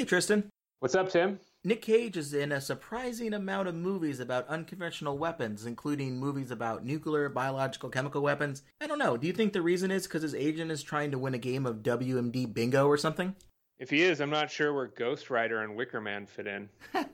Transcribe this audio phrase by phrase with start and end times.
[0.00, 0.48] Hey, Tristan.
[0.78, 1.40] What's up, Tim?
[1.62, 6.86] Nick Cage is in a surprising amount of movies about unconventional weapons, including movies about
[6.86, 8.62] nuclear, biological, chemical weapons.
[8.80, 9.18] I don't know.
[9.18, 11.66] Do you think the reason is because his agent is trying to win a game
[11.66, 13.36] of WMD bingo or something?
[13.78, 16.70] If he is, I'm not sure where Ghost Rider and Wicker Man fit in.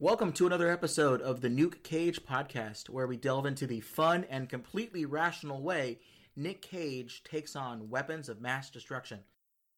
[0.00, 4.24] Welcome to another episode of the Nuke Cage podcast, where we delve into the fun
[4.30, 5.98] and completely rational way
[6.36, 9.18] Nick Cage takes on weapons of mass destruction.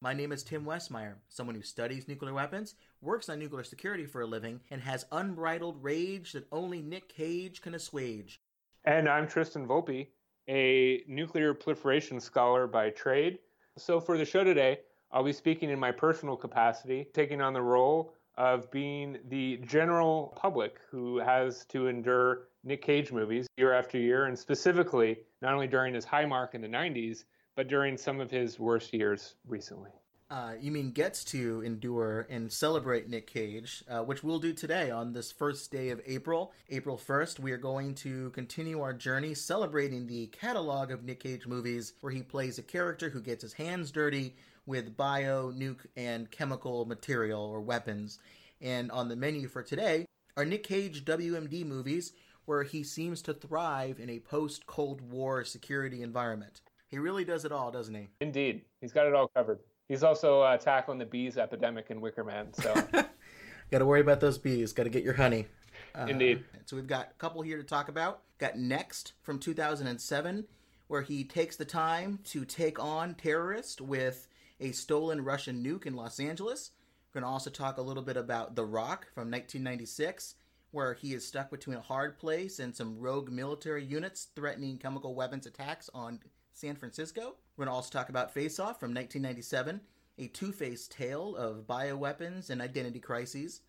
[0.03, 4.21] My name is Tim Westmeyer, someone who studies nuclear weapons, works on nuclear security for
[4.21, 8.43] a living, and has unbridled rage that only Nick Cage can assuage.
[8.85, 10.09] And I'm Tristan Volpe,
[10.51, 13.39] a nuclear proliferation scholar by trade.
[13.79, 17.63] So for the show today, I'll be speaking in my personal capacity, taking on the
[17.63, 23.99] role of being the general public who has to endure Nick Cage movies year after
[23.99, 27.25] year, and specifically not only during his high mark in the 90s,
[27.57, 29.91] but during some of his worst years recently.
[30.31, 34.89] Uh, you mean gets to endure and celebrate Nick Cage, uh, which we'll do today
[34.89, 37.41] on this first day of April, April 1st.
[37.41, 42.13] We are going to continue our journey celebrating the catalog of Nick Cage movies where
[42.13, 47.43] he plays a character who gets his hands dirty with bio, nuke, and chemical material
[47.43, 48.19] or weapons.
[48.61, 52.13] And on the menu for today are Nick Cage WMD movies
[52.45, 56.63] where he seems to thrive in a post Cold War security environment.
[56.89, 58.09] He really does it all, doesn't he?
[58.21, 58.63] Indeed.
[58.81, 59.61] He's got it all covered.
[59.89, 62.53] He's also uh, tackling the bees epidemic in Wicker Man.
[62.53, 62.75] So,
[63.71, 64.73] got to worry about those bees.
[64.73, 65.47] Got to get your honey.
[65.95, 66.45] Uh, Indeed.
[66.67, 68.23] So we've got a couple here to talk about.
[68.39, 70.47] Got Next from 2007,
[70.89, 74.29] where he takes the time to take on terrorists with
[74.61, 76.71] a stolen Russian nuke in Los Angeles.
[77.13, 80.37] We're going to also talk a little bit about The Rock from 1996,
[80.71, 85.15] where he is stuck between a hard place and some rogue military units threatening chemical
[85.15, 86.21] weapons attacks on
[86.53, 87.37] San Francisco.
[87.57, 89.81] We're going to also talk about Face Off from 1997,
[90.19, 93.63] a two faced tale of bioweapons and identity crises.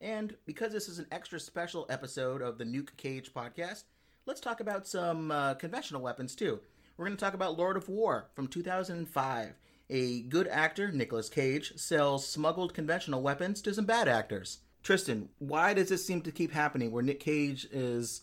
[0.00, 3.84] And because this is an extra special episode of the Nuke Cage podcast,
[4.26, 6.60] let's talk about some uh, conventional weapons too.
[6.96, 9.54] We're going to talk about Lord of War from 2005
[9.90, 14.58] a good actor, Nicolas Cage, sells smuggled conventional weapons to some bad actors.
[14.82, 18.22] Tristan, why does this seem to keep happening where Nick Cage is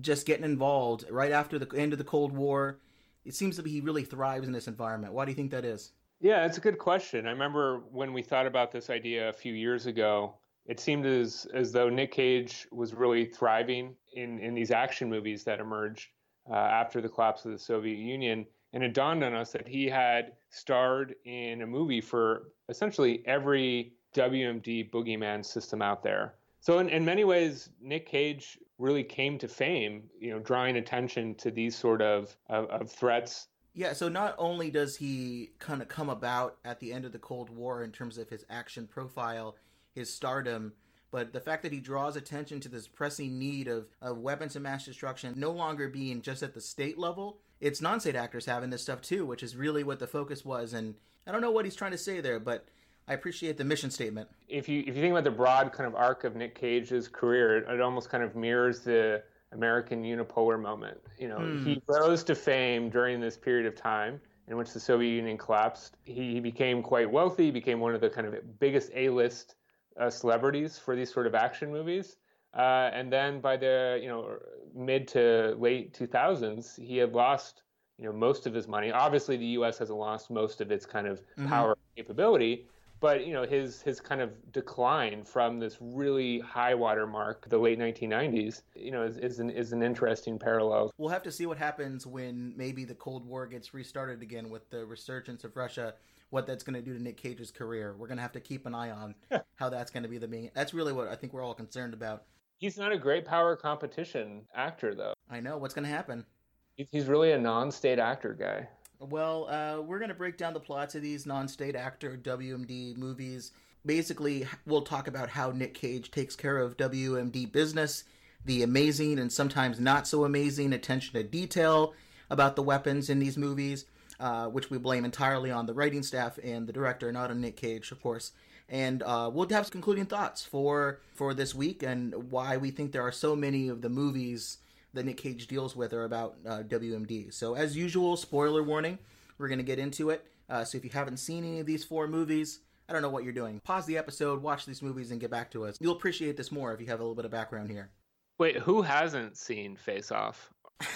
[0.00, 2.78] just getting involved right after the end of the Cold War?
[3.24, 5.12] It seems to be he really thrives in this environment.
[5.12, 5.92] Why do you think that is?
[6.20, 7.26] Yeah, it's a good question.
[7.26, 10.34] I remember when we thought about this idea a few years ago,
[10.66, 15.44] it seemed as as though Nick Cage was really thriving in in these action movies
[15.44, 16.08] that emerged
[16.50, 19.86] uh, after the collapse of the Soviet Union and it dawned on us that he
[19.86, 26.34] had starred in a movie for essentially every WMD boogeyman system out there.
[26.60, 31.34] So in, in many ways, Nick Cage really came to fame, you know, drawing attention
[31.36, 33.48] to these sort of, of, of threats.
[33.74, 37.18] Yeah, so not only does he kind of come about at the end of the
[37.18, 39.56] Cold War in terms of his action profile,
[39.94, 40.72] his stardom,
[41.10, 44.62] but the fact that he draws attention to this pressing need of, of weapons of
[44.62, 48.82] mass destruction no longer being just at the state level, it's non-state actors having this
[48.82, 50.72] stuff too, which is really what the focus was.
[50.72, 50.94] And
[51.26, 52.66] I don't know what he's trying to say there, but
[53.06, 54.28] I appreciate the mission statement.
[54.48, 57.58] If you if you think about the broad kind of arc of Nick Cage's career,
[57.58, 60.98] it, almost kind of mirrors the American unipolar moment.
[61.18, 61.64] You know, hmm.
[61.64, 65.96] he rose to fame during this period of time in which the Soviet Union collapsed.
[66.04, 69.56] He, he became quite wealthy, became one of the kind of biggest A-list
[69.98, 72.16] uh, celebrities for these sort of action movies.
[72.54, 74.38] Uh, and then by the you know
[74.74, 77.62] mid to late 2000s, he had lost
[77.98, 78.90] you know most of his money.
[78.90, 79.78] Obviously, the U.S.
[79.78, 81.46] has lost most of its kind of mm-hmm.
[81.46, 82.66] power capability,
[83.00, 87.58] but you know his his kind of decline from this really high water mark, the
[87.58, 90.90] late 1990s, you know, is, is an is an interesting parallel.
[90.96, 94.70] We'll have to see what happens when maybe the Cold War gets restarted again with
[94.70, 95.94] the resurgence of Russia
[96.30, 97.94] what that's going to do to Nick Cage's career.
[97.96, 99.14] We're going to have to keep an eye on
[99.56, 100.50] how that's going to be the main.
[100.54, 102.24] That's really what I think we're all concerned about.
[102.58, 105.14] He's not a great power competition actor, though.
[105.30, 106.26] I know what's going to happen.
[106.74, 108.68] He's really a non-state actor guy.
[108.98, 113.52] Well, uh, we're going to break down the plots of these non-state actor WMD movies.
[113.86, 118.02] Basically, we'll talk about how Nick Cage takes care of WMD business,
[118.44, 121.94] the amazing and sometimes not so amazing attention to detail
[122.28, 123.84] about the weapons in these movies,
[124.18, 127.56] uh, which we blame entirely on the writing staff and the director, not on Nick
[127.56, 128.32] Cage, of course
[128.68, 132.92] and uh, we'll have some concluding thoughts for for this week and why we think
[132.92, 134.58] there are so many of the movies
[134.94, 137.32] that Nick Cage deals with are about uh, WMD.
[137.32, 138.98] So, as usual, spoiler warning,
[139.38, 140.26] we're going to get into it.
[140.48, 143.24] Uh, so, if you haven't seen any of these four movies, I don't know what
[143.24, 143.60] you're doing.
[143.60, 145.76] Pause the episode, watch these movies, and get back to us.
[145.80, 147.90] You'll appreciate this more if you have a little bit of background here.
[148.38, 150.50] Wait, who hasn't seen Face Off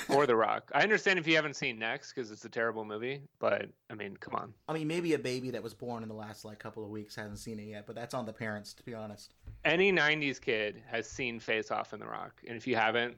[0.08, 0.70] or The Rock?
[0.74, 4.16] I understand if you haven't seen Next because it's a terrible movie, but I mean,
[4.16, 4.54] come on.
[4.68, 7.14] I mean, maybe a baby that was born in the last like couple of weeks
[7.16, 9.34] hasn't seen it yet, but that's on the parents, to be honest.
[9.64, 13.16] Any '90s kid has seen Face Off and The Rock, and if you haven't,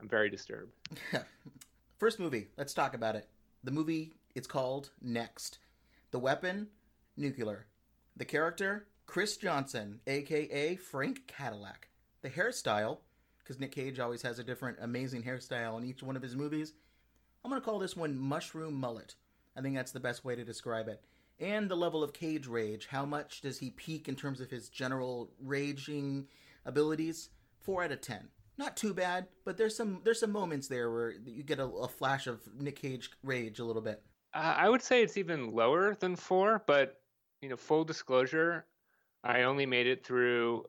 [0.00, 0.72] I'm very disturbed.
[1.98, 3.28] First movie, let's talk about it.
[3.62, 5.58] The movie, it's called Next.
[6.10, 6.68] The weapon,
[7.16, 7.66] nuclear.
[8.16, 11.88] The character, Chris Johnson, aka Frank Cadillac.
[12.22, 12.98] The hairstyle,
[13.44, 16.72] because Nick Cage always has a different amazing hairstyle in each one of his movies.
[17.44, 19.16] I'm going to call this one Mushroom Mullet.
[19.56, 21.02] I think that's the best way to describe it.
[21.38, 22.86] And the level of Cage rage.
[22.86, 26.26] How much does he peak in terms of his general raging
[26.64, 27.28] abilities?
[27.60, 28.28] 4 out of 10.
[28.56, 31.88] Not too bad, but there's some there's some moments there where you get a, a
[31.88, 34.00] flash of Nick Cage rage a little bit.
[34.32, 37.00] Uh, I would say it's even lower than 4, but
[37.42, 38.64] you know, full disclosure,
[39.24, 40.66] I only made it through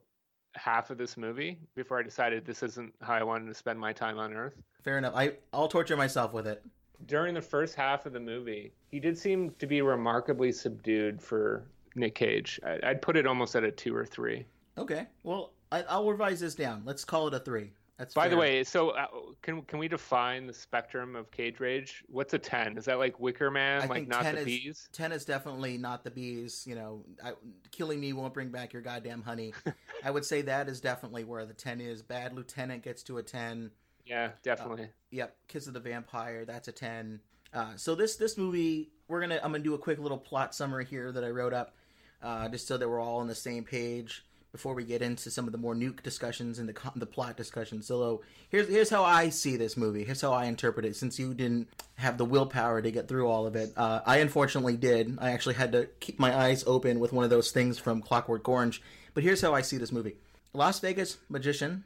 [0.56, 3.94] half of this movie before I decided this isn't how I wanted to spend my
[3.94, 4.62] time on Earth.
[4.84, 5.14] Fair enough.
[5.16, 6.64] I I'll torture myself with it.
[7.08, 11.66] During the first half of the movie, he did seem to be remarkably subdued for
[11.96, 12.60] Nick Cage.
[12.66, 14.46] I, would put it almost at a two or three.
[14.78, 15.08] Okay.
[15.24, 16.84] Well, I, will revise this down.
[16.86, 17.72] Let's call it a three.
[17.98, 18.32] That's By fair.
[18.32, 19.08] the way, so uh,
[19.42, 22.04] can can we define the spectrum of cage rage?
[22.08, 22.78] What's a ten?
[22.78, 24.90] Is that like Wicker Man, I like not the is, bees?
[24.92, 26.66] Ten is definitely not the bees.
[26.68, 27.34] You know, I,
[27.72, 29.54] killing me won't bring back your goddamn honey.
[30.04, 32.02] I would say that is definitely where the ten is.
[32.02, 33.72] Bad Lieutenant gets to a ten.
[34.06, 34.84] Yeah, definitely.
[34.84, 36.44] Uh, yep, Kiss of the Vampire.
[36.44, 37.22] That's a ten.
[37.54, 40.84] Uh, so this this movie, we're gonna I'm gonna do a quick little plot summary
[40.84, 41.76] here that I wrote up,
[42.22, 44.26] uh, just so that we're all on the same page
[44.56, 47.86] before we get into some of the more nuke discussions and the the plot discussions.
[47.86, 50.06] So here's here's how I see this movie.
[50.06, 50.96] Here's how I interpret it.
[50.96, 54.78] Since you didn't have the willpower to get through all of it, uh, I unfortunately
[54.78, 55.18] did.
[55.20, 58.48] I actually had to keep my eyes open with one of those things from Clockwork
[58.48, 58.82] Orange.
[59.14, 60.16] But here's how I see this movie:
[60.54, 61.84] Las Vegas magician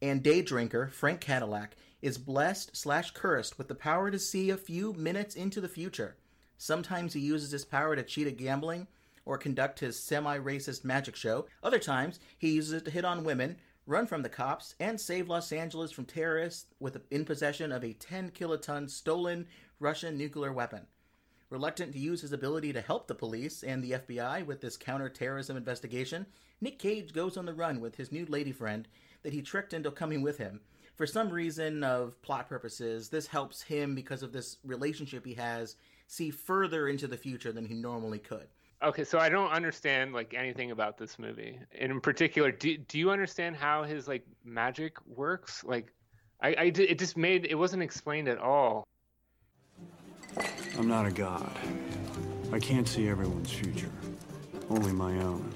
[0.00, 4.56] and day drinker Frank Cadillac is blessed slash cursed with the power to see a
[4.56, 6.16] few minutes into the future.
[6.56, 8.86] Sometimes he uses this power to cheat at gambling
[9.26, 11.46] or conduct his semi racist magic show.
[11.62, 15.28] Other times, he uses it to hit on women, run from the cops, and save
[15.28, 19.46] Los Angeles from terrorists with in possession of a 10 kiloton stolen
[19.78, 20.86] Russian nuclear weapon.
[21.50, 25.56] Reluctant to use his ability to help the police and the FBI with this counterterrorism
[25.56, 26.26] investigation,
[26.60, 28.88] Nick Cage goes on the run with his new lady friend
[29.22, 30.60] that he tricked into coming with him.
[30.96, 35.76] For some reason of plot purposes, this helps him because of this relationship he has
[36.06, 38.48] see further into the future than he normally could.
[38.82, 41.58] Okay, so I don't understand like anything about this movie.
[41.78, 45.64] And in particular, do do you understand how his like magic works?
[45.64, 45.92] Like,
[46.42, 48.84] I, I it just made it wasn't explained at all.
[50.78, 51.50] I'm not a god.
[52.52, 53.90] I can't see everyone's future,
[54.68, 55.52] only my own,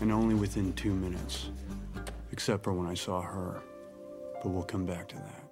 [0.00, 1.48] and only within two minutes.
[2.30, 3.62] Except for when I saw her.
[4.42, 5.44] But we'll come back to that.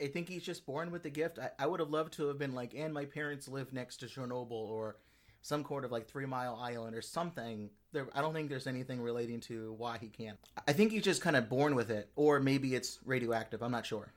[0.00, 1.38] I think he's just born with the gift.
[1.38, 4.06] I, I would have loved to have been like, and my parents live next to
[4.06, 4.96] Chernobyl, or
[5.42, 7.70] some sort of like Three Mile Island or something.
[7.92, 10.38] There, I don't think there's anything relating to why he can't.
[10.68, 13.62] I think he's just kind of born with it, or maybe it's radioactive.
[13.62, 14.12] I'm not sure.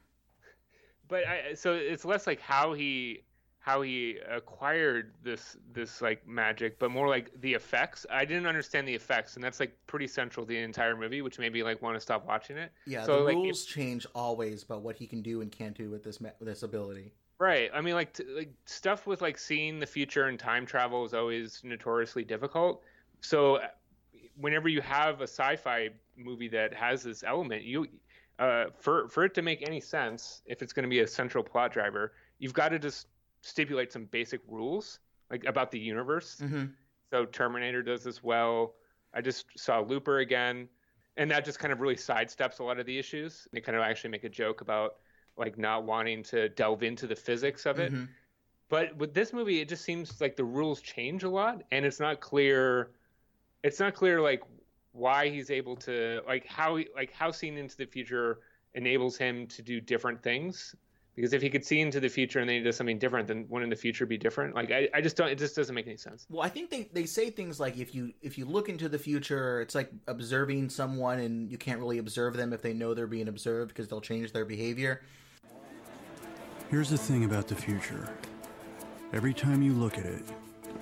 [1.08, 3.24] But I, so it's less like how he
[3.64, 8.06] how he acquired this this like magic, but more like the effects.
[8.12, 11.40] I didn't understand the effects, and that's like pretty central to the entire movie, which
[11.40, 12.72] made me like want to stop watching it.
[12.86, 15.76] Yeah, so, the like, rules if, change always about what he can do and can't
[15.76, 17.14] do with this with this ability.
[17.40, 17.70] Right.
[17.74, 21.14] I mean, like, t- like stuff with like seeing the future and time travel is
[21.14, 22.84] always notoriously difficult.
[23.22, 23.68] So, uh,
[24.38, 27.88] whenever you have a sci-fi movie that has this element, you
[28.40, 31.44] uh, for for it to make any sense, if it's going to be a central
[31.44, 33.08] plot driver, you've got to just
[33.42, 35.00] stipulate some basic rules,
[35.30, 36.40] like about the universe.
[36.42, 36.66] Mm-hmm.
[37.12, 38.74] So Terminator does this well.
[39.14, 40.68] I just saw Looper again,
[41.18, 43.48] and that just kind of really sidesteps a lot of the issues.
[43.52, 44.96] They kind of actually make a joke about
[45.38, 47.92] like not wanting to delve into the physics of it.
[47.92, 48.06] Mm-hmm.
[48.70, 52.00] But with this movie, it just seems like the rules change a lot, and it's
[52.00, 52.92] not clear.
[53.64, 54.42] It's not clear like
[54.94, 58.40] why he's able to like how like how seeing into the future
[58.76, 60.76] enables him to do different things
[61.16, 63.46] because if he could see into the future and then he does something different then
[63.50, 65.98] wouldn't the future be different like I, I just don't it just doesn't make any
[65.98, 68.88] sense well i think they, they say things like if you if you look into
[68.88, 72.94] the future it's like observing someone and you can't really observe them if they know
[72.94, 75.02] they're being observed because they'll change their behavior
[76.74, 78.10] Here's the thing about the future.
[79.14, 80.24] Every time you look at it,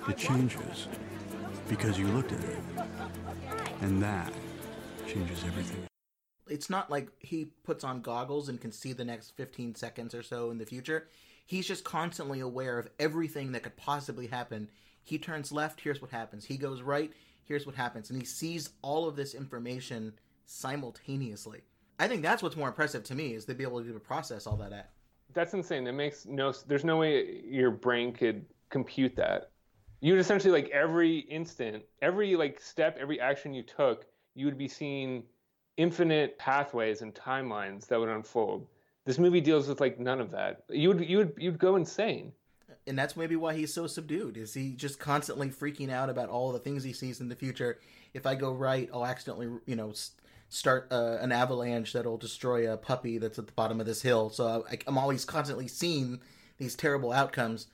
[0.08, 0.88] it changes
[1.68, 2.58] because you looked at it.
[3.82, 4.32] And that
[5.06, 5.84] changes everything.
[6.48, 10.22] it's not like he puts on goggles and can see the next 15 seconds or
[10.22, 11.08] so in the future.
[11.44, 14.70] He's just constantly aware of everything that could possibly happen.
[15.02, 16.46] He turns left, here's what happens.
[16.46, 17.12] He goes right,
[17.44, 18.08] here's what happens.
[18.08, 20.14] And he sees all of this information
[20.46, 21.60] simultaneously.
[21.98, 24.56] I think that's what's more impressive to me is to be able to process all
[24.56, 24.92] that.
[25.32, 25.34] At.
[25.34, 25.84] That's insane.
[25.84, 26.52] That makes no.
[26.66, 29.50] There's no way your brain could compute that.
[30.00, 34.58] You would essentially like every instant, every like step, every action you took, you would
[34.58, 35.22] be seeing
[35.76, 38.66] infinite pathways and timelines that would unfold.
[39.04, 40.64] This movie deals with like none of that.
[40.68, 42.32] You would you would you'd go insane.
[42.86, 44.36] And that's maybe why he's so subdued.
[44.36, 47.78] Is he just constantly freaking out about all the things he sees in the future?
[48.12, 49.92] If I go right, I'll accidentally, you know,
[50.52, 54.28] start uh, an avalanche that'll destroy a puppy that's at the bottom of this hill.
[54.28, 56.20] So I, I'm always constantly seeing
[56.58, 57.68] these terrible outcomes.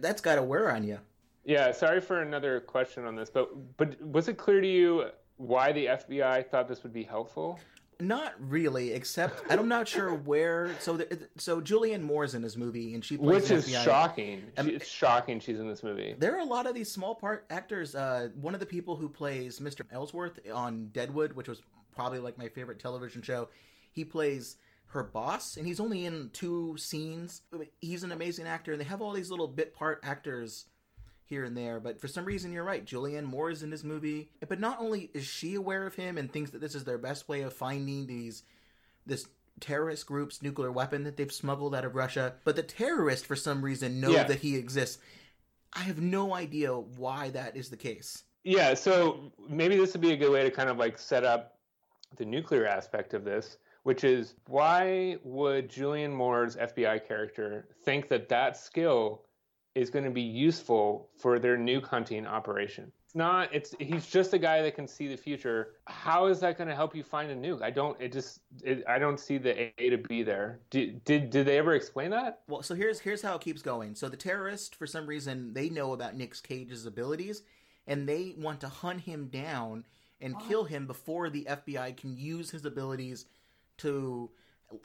[0.00, 0.98] That's got to wear on you.
[1.44, 5.06] Yeah, sorry for another question on this, but but was it clear to you
[5.38, 7.58] why the FBI thought this would be helpful?
[8.00, 10.74] Not really, except I'm not sure where.
[10.80, 13.84] So, the, so Julianne Moore's in this movie, and she plays which is FBI.
[13.84, 14.42] shocking.
[14.56, 16.14] Um, it's shocking she's in this movie.
[16.18, 17.94] There are a lot of these small part actors.
[17.94, 19.82] Uh, one of the people who plays Mr.
[19.92, 21.62] Ellsworth on Deadwood, which was
[21.94, 23.48] probably like my favorite television show,
[23.92, 24.56] he plays
[24.86, 27.42] her boss, and he's only in two scenes.
[27.80, 30.66] He's an amazing actor, and they have all these little bit part actors
[31.24, 31.80] here and there.
[31.80, 32.84] But for some reason, you're right.
[32.84, 36.30] Julianne Moore is in this movie, but not only is she aware of him and
[36.30, 38.42] thinks that this is their best way of finding these
[39.06, 39.26] this
[39.60, 43.62] terrorist group's nuclear weapon that they've smuggled out of Russia, but the terrorists for some
[43.64, 44.24] reason know yeah.
[44.24, 44.98] that he exists.
[45.72, 48.24] I have no idea why that is the case.
[48.44, 51.58] Yeah, so maybe this would be a good way to kind of like set up
[52.16, 58.28] the nuclear aspect of this, which is why would Julianne Moore's FBI character think that
[58.28, 59.22] that skill
[59.74, 62.92] is going to be useful for their nuke hunting operation.
[63.06, 63.54] It's not.
[63.54, 65.74] It's he's just a guy that can see the future.
[65.86, 67.62] How is that going to help you find a nuke?
[67.62, 68.00] I don't.
[68.00, 68.40] It just.
[68.62, 70.60] It, I don't see the A to B there.
[70.70, 72.40] Did, did did they ever explain that?
[72.48, 73.94] Well, so here's here's how it keeps going.
[73.94, 77.42] So the terrorists, for some reason, they know about Nick Cage's abilities,
[77.86, 79.84] and they want to hunt him down
[80.22, 80.44] and oh.
[80.48, 83.26] kill him before the FBI can use his abilities
[83.78, 84.30] to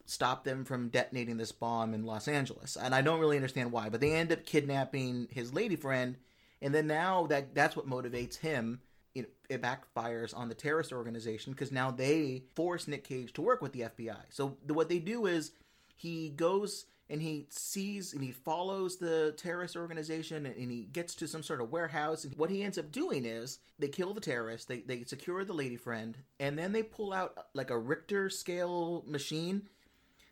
[0.05, 2.75] stop them from detonating this bomb in Los Angeles.
[2.75, 6.17] And I don't really understand why, but they end up kidnapping his lady friend,
[6.61, 8.81] and then now that that's what motivates him.
[9.15, 13.63] It, it backfires on the terrorist organization because now they force Nick Cage to work
[13.63, 14.17] with the FBI.
[14.29, 15.53] So the, what they do is
[15.95, 21.27] he goes and he sees and he follows the terrorist organization and he gets to
[21.27, 24.67] some sort of warehouse and what he ends up doing is they kill the terrorist
[24.67, 29.03] they, they secure the lady friend and then they pull out like a richter scale
[29.07, 29.67] machine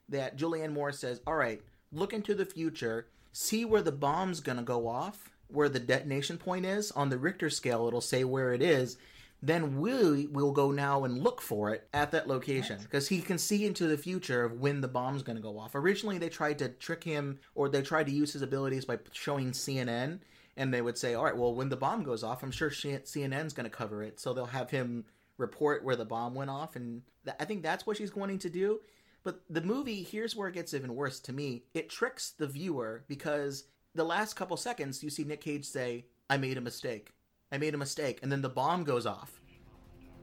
[0.09, 4.57] that Julianne Moore says, all right, look into the future, see where the bomb's going
[4.57, 6.91] to go off, where the detonation point is.
[6.91, 8.97] On the Richter scale, it'll say where it is.
[9.41, 13.37] Then we will go now and look for it at that location because he can
[13.37, 15.75] see into the future of when the bomb's going to go off.
[15.75, 19.51] Originally, they tried to trick him or they tried to use his abilities by showing
[19.51, 20.19] CNN
[20.57, 23.53] and they would say, all right, well, when the bomb goes off, I'm sure CNN's
[23.53, 24.19] going to cover it.
[24.19, 25.05] So they'll have him
[25.37, 26.75] report where the bomb went off.
[26.75, 28.79] And th- I think that's what she's wanting to do.
[29.25, 31.63] But the movie, here's where it gets even worse to me.
[31.73, 33.65] It tricks the viewer because
[33.95, 37.11] the last couple seconds you see Nick Cage say, I made a mistake.
[37.51, 38.19] I made a mistake.
[38.21, 39.41] And then the bomb goes off.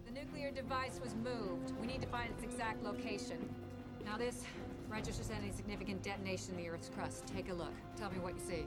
[0.06, 1.73] The nuclear device was moved.
[1.80, 3.52] We need to find its exact location.
[4.04, 4.44] Now, this
[4.88, 7.26] registers any significant detonation in the Earth's crust.
[7.26, 7.75] Take a look.
[7.97, 8.64] Tell me what you see.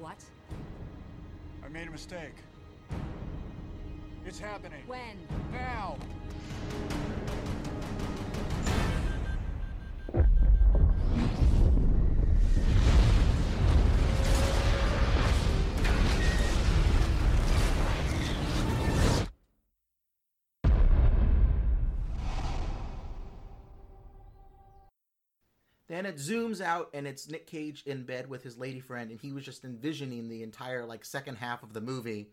[0.00, 0.18] What?
[1.64, 2.34] I made a mistake.
[4.26, 4.82] It's happening.
[4.88, 5.16] When?
[5.52, 5.96] Now!
[26.04, 29.18] Then it zooms out and it's Nick Cage in bed with his lady friend, and
[29.18, 32.28] he was just envisioning the entire like second half of the movie.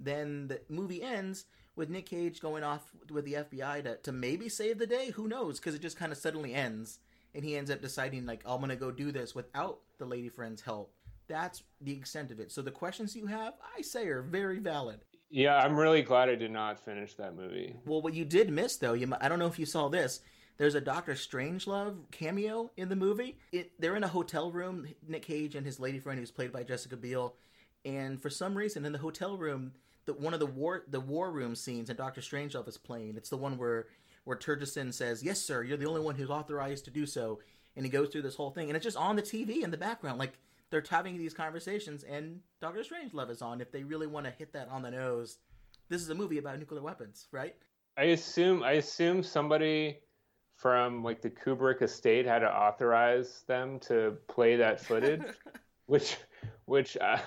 [0.00, 1.44] Then the movie ends
[1.76, 5.10] with Nick Cage going off with the FBI to, to maybe save the day.
[5.10, 5.58] Who knows?
[5.58, 7.00] Because it just kind of suddenly ends,
[7.34, 10.62] and he ends up deciding like I'm gonna go do this without the lady friend's
[10.62, 10.94] help.
[11.26, 12.50] That's the extent of it.
[12.50, 15.00] So the questions you have, I say, are very valid.
[15.28, 17.76] Yeah, I'm really glad I did not finish that movie.
[17.84, 20.22] Well, what you did miss though, you I don't know if you saw this
[20.58, 23.38] there's a Doctor Strangelove cameo in the movie.
[23.52, 26.64] It, they're in a hotel room, Nick Cage and his lady friend, who's played by
[26.64, 27.34] Jessica Biel,
[27.84, 29.72] and for some reason in the hotel room,
[30.04, 33.16] the, one of the war the war room scenes that Doctor Strangelove is playing.
[33.16, 33.86] It's the one where
[34.24, 37.40] where Turgidson says, "Yes, sir, you're the only one who's authorized to do so,"
[37.76, 39.76] and he goes through this whole thing, and it's just on the TV in the
[39.76, 40.32] background, like
[40.70, 43.60] they're having these conversations, and Doctor Strangelove is on.
[43.60, 45.38] If they really want to hit that on the nose,
[45.88, 47.54] this is a movie about nuclear weapons, right?
[47.96, 49.98] I assume I assume somebody
[50.58, 55.22] from like the Kubrick estate had to authorize them to play that footage,
[55.86, 56.16] which
[56.66, 57.18] which uh,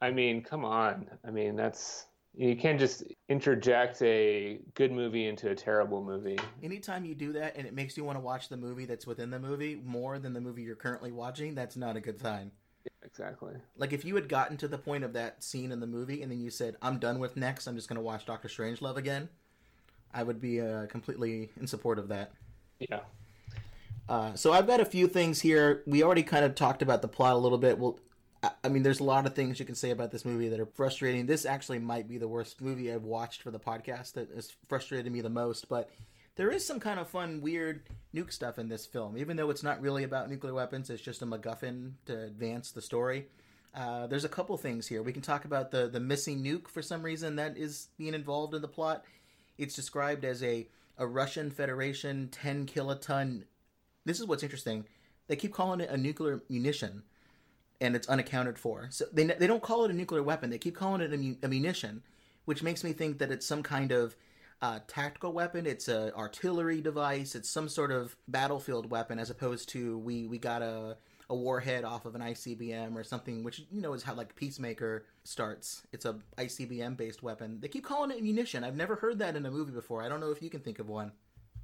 [0.00, 1.06] I mean, come on.
[1.26, 6.38] I mean, that's you can't just interject a good movie into a terrible movie.
[6.62, 9.30] Anytime you do that and it makes you want to watch the movie that's within
[9.30, 12.52] the movie more than the movie you're currently watching, that's not a good sign.
[12.84, 13.54] Yeah, exactly.
[13.76, 16.30] Like if you had gotten to the point of that scene in the movie and
[16.30, 17.66] then you said, "I'm done with next.
[17.66, 19.28] I'm just going to watch Doctor Strangelove again,"
[20.12, 22.32] I would be uh, completely in support of that.
[22.80, 23.00] Yeah.
[24.08, 25.82] Uh, so I've got a few things here.
[25.86, 27.78] We already kind of talked about the plot a little bit.
[27.78, 28.00] Well,
[28.64, 30.66] I mean, there's a lot of things you can say about this movie that are
[30.66, 31.26] frustrating.
[31.26, 35.12] This actually might be the worst movie I've watched for the podcast that has frustrated
[35.12, 35.68] me the most.
[35.68, 35.90] But
[36.36, 37.82] there is some kind of fun, weird
[38.14, 40.88] nuke stuff in this film, even though it's not really about nuclear weapons.
[40.88, 43.26] It's just a MacGuffin to advance the story.
[43.74, 45.02] Uh, there's a couple things here.
[45.02, 48.54] We can talk about the the missing nuke for some reason that is being involved
[48.54, 49.04] in the plot.
[49.58, 50.66] It's described as a
[51.00, 53.44] a Russian Federation 10 kiloton.
[54.04, 54.84] This is what's interesting.
[55.26, 57.02] They keep calling it a nuclear munition
[57.80, 58.88] and it's unaccounted for.
[58.90, 60.50] So they they don't call it a nuclear weapon.
[60.50, 62.02] They keep calling it a, a munition,
[62.44, 64.14] which makes me think that it's some kind of
[64.60, 65.66] uh, tactical weapon.
[65.66, 67.34] It's a artillery device.
[67.34, 70.98] It's some sort of battlefield weapon, as opposed to we we got a
[71.30, 75.06] a warhead off of an ICBM or something, which you know is how like Peacemaker
[75.24, 75.86] starts.
[75.92, 77.58] It's a ICBM based weapon.
[77.60, 78.64] They keep calling it munition.
[78.64, 80.02] I've never heard that in a movie before.
[80.02, 81.12] I don't know if you can think of one.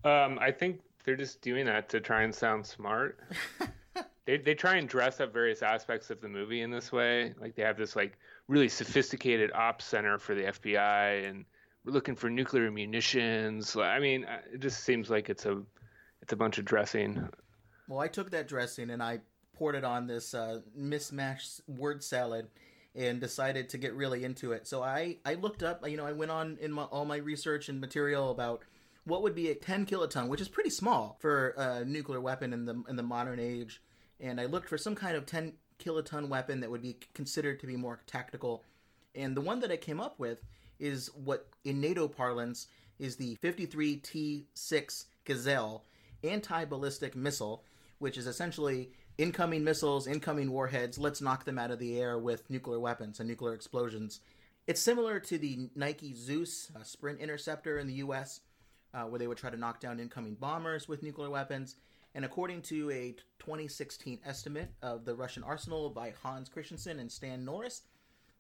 [0.05, 3.19] Um, I think they're just doing that to try and sound smart.
[4.25, 7.35] they they try and dress up various aspects of the movie in this way.
[7.41, 11.45] Like they have this like really sophisticated ops center for the FBI, and
[11.85, 13.77] we're looking for nuclear munitions.
[13.77, 15.61] I mean, uh, it just seems like it's a
[16.23, 17.29] it's a bunch of dressing.
[17.89, 19.21] Well, I took that dressing and I
[19.57, 22.49] poured it on this uh, mismatched word salad
[22.95, 24.67] and decided to get really into it.
[24.67, 27.69] So I I looked up, you know, I went on in my, all my research
[27.69, 28.63] and material about
[29.05, 32.65] what would be a 10 kiloton, which is pretty small for a nuclear weapon in
[32.65, 33.81] the in the modern age
[34.21, 37.67] and I looked for some kind of 10 kiloton weapon that would be considered to
[37.67, 38.65] be more tactical.
[39.15, 40.43] And the one that I came up with
[40.79, 45.85] is what in NATO parlance is the 53 T6 Gazelle
[46.25, 47.65] anti ballistic missile,
[47.99, 52.49] which is essentially incoming missiles, incoming warheads, let's knock them out of the air with
[52.51, 54.21] nuclear weapons and nuclear explosions.
[54.67, 58.41] It's similar to the Nike Zeus uh, Sprint Interceptor in the US,
[58.93, 61.77] uh, where they would try to knock down incoming bombers with nuclear weapons.
[62.15, 67.45] And according to a 2016 estimate of the Russian arsenal by Hans Kristensen and Stan
[67.45, 67.83] Norris,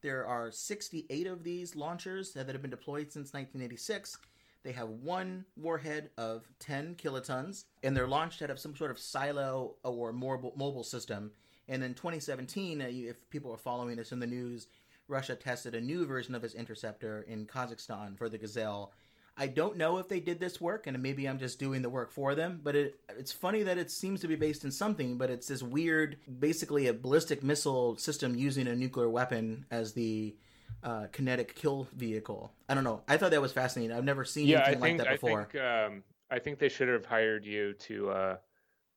[0.02, 4.18] there are 68 of these launchers that have been deployed since 1986.
[4.66, 8.98] They have one warhead of 10 kilotons, and they're launched out of some sort of
[8.98, 11.30] silo or mobile, system.
[11.68, 14.66] And in 2017, uh, if people are following this in the news,
[15.06, 18.92] Russia tested a new version of its interceptor in Kazakhstan for the Gazelle,
[19.38, 22.10] I don't know if they did this work, and maybe I'm just doing the work
[22.10, 22.60] for them.
[22.64, 25.62] But it, it's funny that it seems to be based in something, but it's this
[25.62, 30.34] weird, basically a ballistic missile system using a nuclear weapon as the
[30.82, 32.52] uh, kinetic kill vehicle.
[32.68, 33.02] I don't know.
[33.08, 33.96] I thought that was fascinating.
[33.96, 35.40] I've never seen yeah, anything think, like that before.
[35.40, 38.36] I think, um, I think they should have hired you to uh,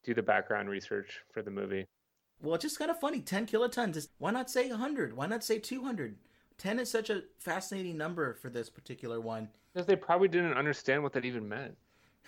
[0.04, 1.86] do the background research for the movie.
[2.42, 3.22] Well, it's just kind of funny.
[3.22, 3.98] 10 kilotons.
[3.98, 5.16] Is, Why not say 100?
[5.16, 6.16] Why not say 200?
[6.58, 9.50] 10 is such a fascinating number for this particular one.
[9.74, 11.76] Because they probably didn't understand what that even meant.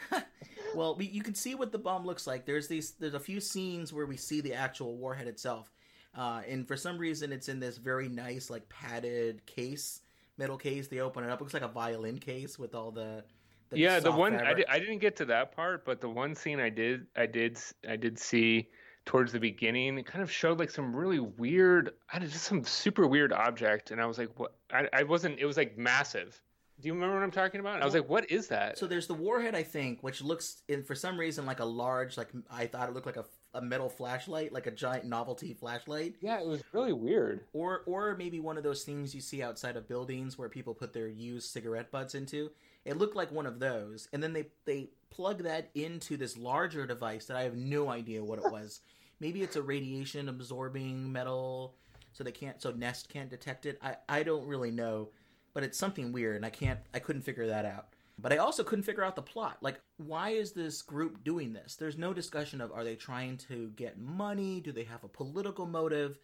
[0.75, 2.45] well, we, you can see what the bomb looks like.
[2.45, 2.91] There's these.
[2.91, 5.71] There's a few scenes where we see the actual warhead itself,
[6.15, 10.01] uh, and for some reason, it's in this very nice, like padded case,
[10.37, 10.87] metal case.
[10.87, 11.39] They open it up.
[11.39, 13.23] It looks like a violin case with all the.
[13.69, 16.35] the yeah, the one I, did, I didn't get to that part, but the one
[16.35, 18.69] scene I did, I did, I did see
[19.05, 19.97] towards the beginning.
[19.97, 23.31] It kind of showed like some really weird, I don't know, just some super weird
[23.31, 24.53] object, and I was like, what?
[24.71, 25.39] I, I wasn't.
[25.39, 26.41] It was like massive
[26.81, 27.81] do you remember what I'm talking about?
[27.81, 28.77] I was like, what is that?
[28.77, 32.17] So there's the warhead, I think, which looks in for some reason like a large,
[32.17, 36.15] like I thought it looked like a, a metal flashlight, like a giant novelty flashlight.
[36.21, 37.41] Yeah, it was really weird.
[37.53, 40.93] Or or maybe one of those things you see outside of buildings where people put
[40.93, 42.51] their used cigarette butts into.
[42.83, 46.85] It looked like one of those, and then they they plug that into this larger
[46.85, 48.81] device that I have no idea what it was.
[49.19, 51.75] maybe it's a radiation absorbing metal,
[52.13, 53.79] so they can't, so Nest can't detect it.
[53.81, 55.09] I I don't really know
[55.53, 57.87] but it's something weird and I can't I couldn't figure that out.
[58.21, 59.57] But I also couldn't figure out the plot.
[59.61, 61.75] Like why is this group doing this?
[61.75, 64.59] There's no discussion of are they trying to get money?
[64.61, 66.19] Do they have a political motive?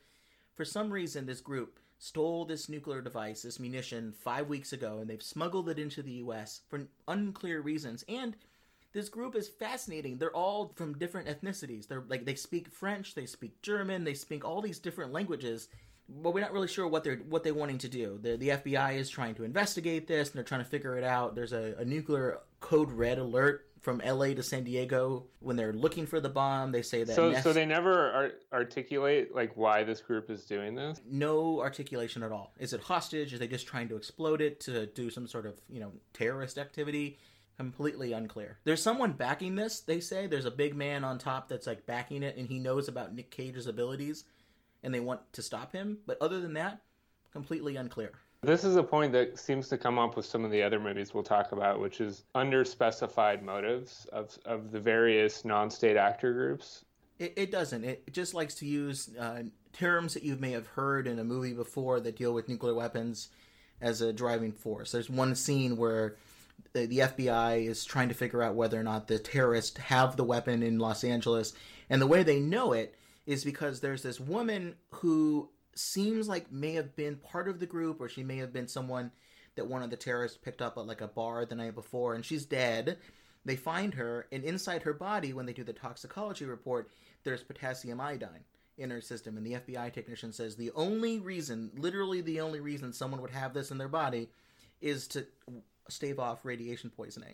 [0.55, 5.09] For some reason this group stole this nuclear device, this munition 5 weeks ago and
[5.09, 8.35] they've smuggled it into the US for unclear reasons and
[8.93, 10.17] this group is fascinating.
[10.17, 11.87] They're all from different ethnicities.
[11.87, 15.67] They're like they speak French, they speak German, they speak all these different languages.
[16.09, 18.17] But we're not really sure what they're what they're wanting to do.
[18.21, 21.35] The the FBI is trying to investigate this, and they're trying to figure it out.
[21.35, 26.05] There's a, a nuclear code red alert from LA to San Diego when they're looking
[26.05, 26.71] for the bomb.
[26.71, 30.45] They say that So, Ness- so they never ar- articulate like why this group is
[30.45, 30.99] doing this.
[31.05, 32.53] no articulation at all.
[32.57, 33.33] Is it hostage?
[33.33, 36.57] Are they just trying to explode it to do some sort of you know terrorist
[36.57, 37.17] activity?
[37.57, 38.59] Completely unclear.
[38.65, 39.79] There's someone backing this.
[39.79, 42.87] They say there's a big man on top that's like backing it, and he knows
[42.87, 44.25] about Nick Cage's abilities,
[44.87, 45.97] and they want to stop him.
[46.07, 46.79] But other than that,
[47.33, 48.13] completely unclear.
[48.41, 51.13] This is a point that seems to come up with some of the other movies
[51.13, 56.85] we'll talk about, which is underspecified motives of of the various non-state actor groups.
[57.19, 57.83] It, it doesn't.
[57.83, 61.53] It just likes to use uh, terms that you may have heard in a movie
[61.53, 63.27] before that deal with nuclear weapons
[63.81, 64.93] as a driving force.
[64.93, 66.15] There's one scene where
[66.71, 70.23] the, the FBI is trying to figure out whether or not the terrorists have the
[70.23, 71.53] weapon in Los Angeles,
[71.89, 72.95] and the way they know it
[73.27, 78.01] is because there's this woman who seems like may have been part of the group,
[78.01, 79.11] or she may have been someone
[79.55, 82.25] that one of the terrorists picked up at like a bar the night before, and
[82.25, 82.97] she's dead.
[83.45, 86.89] They find her, and inside her body, when they do the toxicology report,
[87.23, 88.45] there's potassium iodine
[88.77, 89.37] in her system.
[89.37, 93.53] And the FBI technician says the only reason, literally the only reason someone would have
[93.53, 94.29] this in their body
[94.81, 95.25] is to
[95.89, 97.33] stave off radiation poisoning.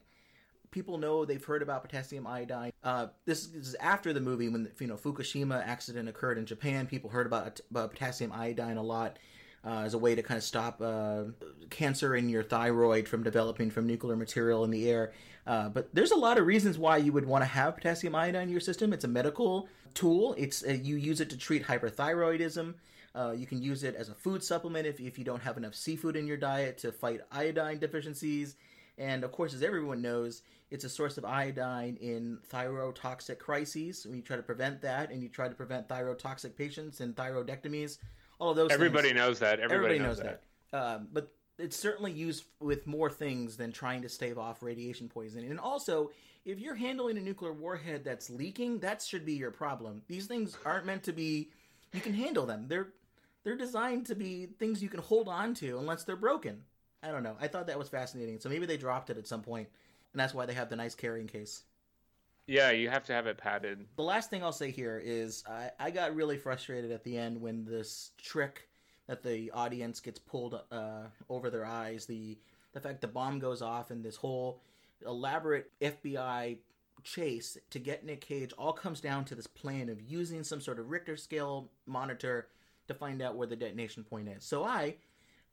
[0.73, 2.71] People know they've heard about potassium iodine.
[2.83, 6.87] Uh, this is after the movie when the you know Fukushima accident occurred in Japan.
[6.87, 9.19] People heard about, about potassium iodine a lot
[9.63, 11.25] uh, as a way to kind of stop uh,
[11.69, 15.13] cancer in your thyroid from developing from nuclear material in the air.
[15.45, 18.43] Uh, but there's a lot of reasons why you would want to have potassium iodine
[18.43, 18.93] in your system.
[18.93, 20.33] It's a medical tool.
[20.39, 22.73] It's uh, you use it to treat hyperthyroidism.
[23.13, 25.75] Uh, you can use it as a food supplement if, if you don't have enough
[25.75, 28.55] seafood in your diet to fight iodine deficiencies.
[28.97, 34.05] And of course, as everyone knows, it's a source of iodine in thyrotoxic crises.
[34.05, 37.97] When you try to prevent that, and you try to prevent thyrotoxic patients and thyroidectomies,
[38.39, 38.71] all of those.
[38.71, 39.59] Everybody things, knows that.
[39.59, 40.43] Everybody, everybody knows that.
[40.73, 45.51] Um, but it's certainly used with more things than trying to stave off radiation poisoning.
[45.51, 46.11] And also,
[46.45, 50.01] if you're handling a nuclear warhead that's leaking, that should be your problem.
[50.07, 51.49] These things aren't meant to be.
[51.93, 52.65] You can handle them.
[52.67, 52.89] They're
[53.43, 56.63] they're designed to be things you can hold on to unless they're broken.
[57.03, 57.35] I don't know.
[57.39, 58.39] I thought that was fascinating.
[58.39, 59.67] So maybe they dropped it at some point,
[60.13, 61.63] and that's why they have the nice carrying case.
[62.47, 63.85] Yeah, you have to have it padded.
[63.95, 67.39] The last thing I'll say here is I, I got really frustrated at the end
[67.39, 68.67] when this trick
[69.07, 72.37] that the audience gets pulled uh, over their eyes, the
[72.73, 74.61] the fact the bomb goes off, and this whole
[75.05, 76.57] elaborate FBI
[77.03, 80.79] chase to get Nick Cage all comes down to this plan of using some sort
[80.79, 82.47] of Richter scale monitor
[82.87, 84.43] to find out where the detonation point is.
[84.43, 84.95] So I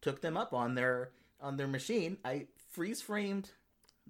[0.01, 2.19] took them up on their on their machine.
[2.25, 3.51] I freeze framed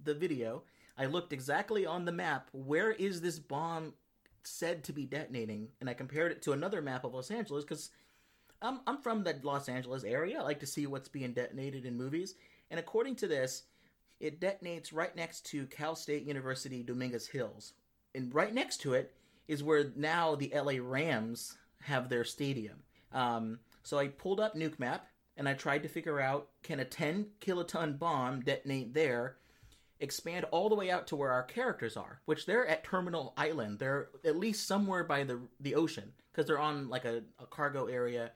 [0.03, 0.63] the video.
[0.97, 3.95] I looked exactly on the map where is this bomb
[4.43, 7.91] said to be detonating, and I compared it to another map of Los Angeles because
[8.63, 10.41] I'm I'm from the Los Angeles area.
[10.41, 12.35] I like to see what's being detonated in movies,
[12.71, 13.65] and according to this,
[14.19, 17.73] it detonates right next to Cal State University Dominguez Hills,
[18.15, 19.15] and right next to it
[19.49, 22.83] is where now the LA Rams have their stadium.
[23.13, 25.07] Um, so I pulled up Nuke Map
[25.41, 29.37] and I tried to figure out can a 10 kiloton bomb detonate there,
[29.99, 33.79] expand all the way out to where our characters are, which they're at Terminal Island.
[33.79, 37.87] They're at least somewhere by the the ocean because they're on like a, a cargo
[37.87, 38.33] area.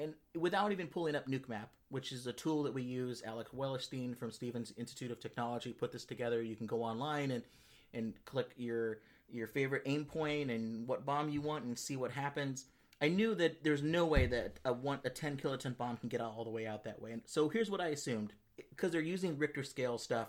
[0.00, 3.52] And without even pulling up Nuke Map, which is a tool that we use, Alex
[3.56, 6.42] Wellerstein from Stevens Institute of Technology put this together.
[6.42, 7.44] You can go online and
[7.94, 8.98] and click your
[9.30, 12.64] your favorite aim point and what bomb you want and see what happens.
[13.00, 16.20] I knew that there's no way that a one a 10 kiloton bomb can get
[16.20, 17.12] all the way out that way.
[17.12, 20.28] And so here's what I assumed because they're using Richter scale stuff.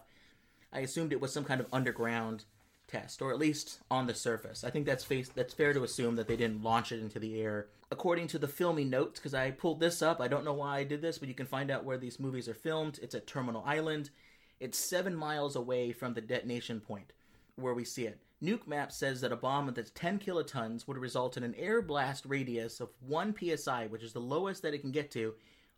[0.71, 2.45] I assumed it was some kind of underground
[2.87, 4.63] test, or at least on the surface.
[4.63, 7.39] I think that's face that's fair to assume that they didn't launch it into the
[7.41, 7.67] air.
[7.91, 10.83] According to the filming notes, because I pulled this up, I don't know why I
[10.83, 12.99] did this, but you can find out where these movies are filmed.
[13.01, 14.11] It's at Terminal Island.
[14.59, 17.13] It's seven miles away from the detonation point
[17.55, 18.19] where we see it.
[18.41, 22.25] Nuke Map says that a bomb that's 10 kilotons would result in an air blast
[22.25, 25.33] radius of 1 psi, which is the lowest that it can get to,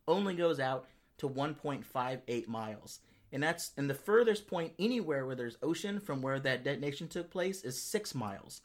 [0.08, 3.00] only goes out to 1.58 miles.
[3.32, 7.32] And that's and the furthest point anywhere where there's ocean from where that detonation took
[7.32, 8.62] place is 6 miles.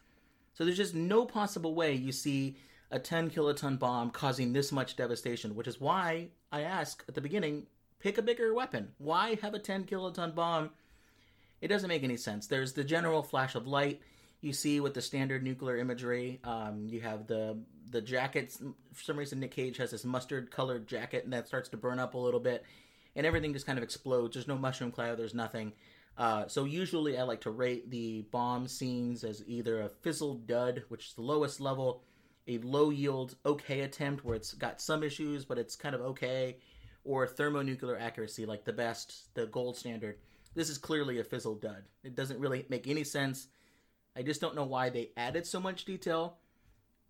[0.52, 2.56] So there's just no possible way you see
[2.90, 7.20] a 10 kiloton bomb causing this much devastation, which is why I ask at the
[7.20, 7.66] beginning,
[7.98, 8.92] pick a bigger weapon.
[8.98, 10.70] Why have a 10 kiloton bomb?
[11.60, 12.46] It doesn't make any sense.
[12.46, 14.00] There's the general flash of light
[14.40, 16.40] you see with the standard nuclear imagery.
[16.44, 17.58] Um, you have the
[17.90, 18.62] the jackets.
[18.92, 21.98] For some reason, Nick Cage has this mustard colored jacket, and that starts to burn
[21.98, 22.64] up a little bit,
[23.14, 24.34] and everything just kind of explodes.
[24.34, 25.18] There's no mushroom cloud.
[25.18, 25.72] There's nothing.
[26.18, 30.82] Uh, so usually I like to rate the bomb scenes as either a fizzled dud,
[30.88, 32.02] which is the lowest level,
[32.48, 36.56] a low yield okay attempt where it's got some issues but it's kind of okay,
[37.04, 40.16] or thermonuclear accuracy like the best, the gold standard.
[40.56, 41.84] This is clearly a fizzled dud.
[42.02, 43.48] It doesn't really make any sense.
[44.16, 46.38] I just don't know why they added so much detail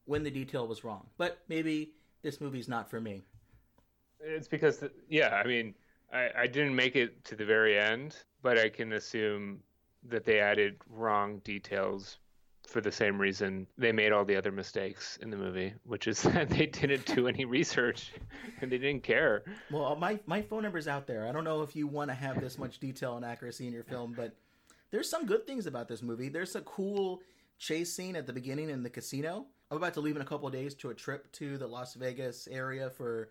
[0.05, 1.07] when the detail was wrong.
[1.17, 3.23] But maybe this movie's not for me.
[4.19, 5.75] It's because, yeah, I mean,
[6.13, 9.61] I, I didn't make it to the very end, but I can assume
[10.09, 12.19] that they added wrong details
[12.67, 16.23] for the same reason they made all the other mistakes in the movie, which is
[16.23, 18.13] that they didn't do any research
[18.61, 19.45] and they didn't care.
[19.71, 21.27] Well, my my phone number's out there.
[21.27, 23.85] I don't know if you want to have this much detail and accuracy in your
[23.85, 24.35] film, but
[24.91, 26.29] there's some good things about this movie.
[26.29, 27.21] There's a cool
[27.59, 29.47] chase scene at the beginning in the casino.
[29.71, 32.47] I'm about to leave in a couple days to a trip to the Las Vegas
[32.51, 33.31] area for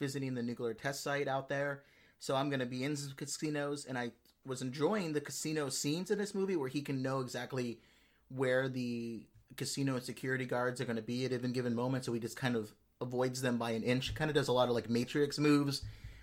[0.00, 1.82] visiting the nuclear test site out there.
[2.18, 4.10] So I'm going to be in some casinos, and I
[4.44, 7.78] was enjoying the casino scenes in this movie where he can know exactly
[8.28, 12.04] where the casino and security guards are going to be at even given moment.
[12.04, 14.14] So he just kind of avoids them by an inch.
[14.14, 15.82] Kind of does a lot of like Matrix moves,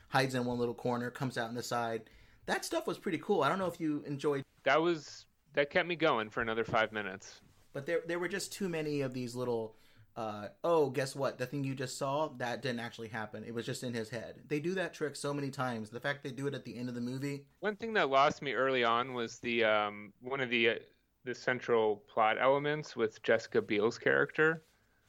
[0.09, 2.03] hides in one little corner, comes out on the side.
[2.45, 3.43] That stuff was pretty cool.
[3.43, 4.43] I don't know if you enjoyed.
[4.63, 7.41] That was that kept me going for another five minutes.
[7.73, 9.75] But there, there were just too many of these little
[10.15, 11.37] uh, oh, guess what?
[11.39, 13.43] The thing you just saw, that didn't actually happen.
[13.43, 14.35] It was just in his head.
[14.47, 15.89] They do that trick so many times.
[15.89, 17.45] The fact they do it at the end of the movie.
[17.61, 20.75] One thing that lost me early on was the um, one of the uh,
[21.25, 24.63] the central plot elements with Jessica Biel's character.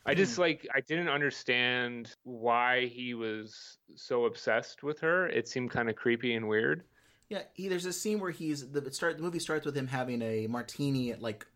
[0.07, 0.41] I just mm.
[0.41, 5.29] like I didn't understand why he was so obsessed with her.
[5.29, 6.85] It seemed kind of creepy and weird.
[7.31, 9.17] Yeah, he, there's a scene where he's the start.
[9.17, 11.47] The movie starts with him having a martini at like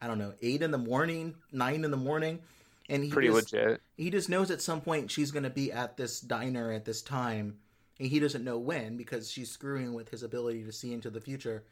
[0.00, 2.40] I don't know eight in the morning, nine in the morning,
[2.88, 3.80] and he pretty just, legit.
[3.96, 7.02] He just knows at some point she's going to be at this diner at this
[7.02, 7.58] time,
[8.00, 11.20] and he doesn't know when because she's screwing with his ability to see into the
[11.20, 11.64] future.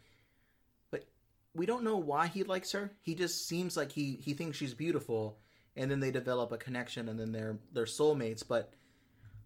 [1.54, 2.92] We don't know why he likes her.
[3.02, 5.38] He just seems like he he thinks she's beautiful,
[5.76, 8.46] and then they develop a connection, and then they're they're soulmates.
[8.46, 8.72] But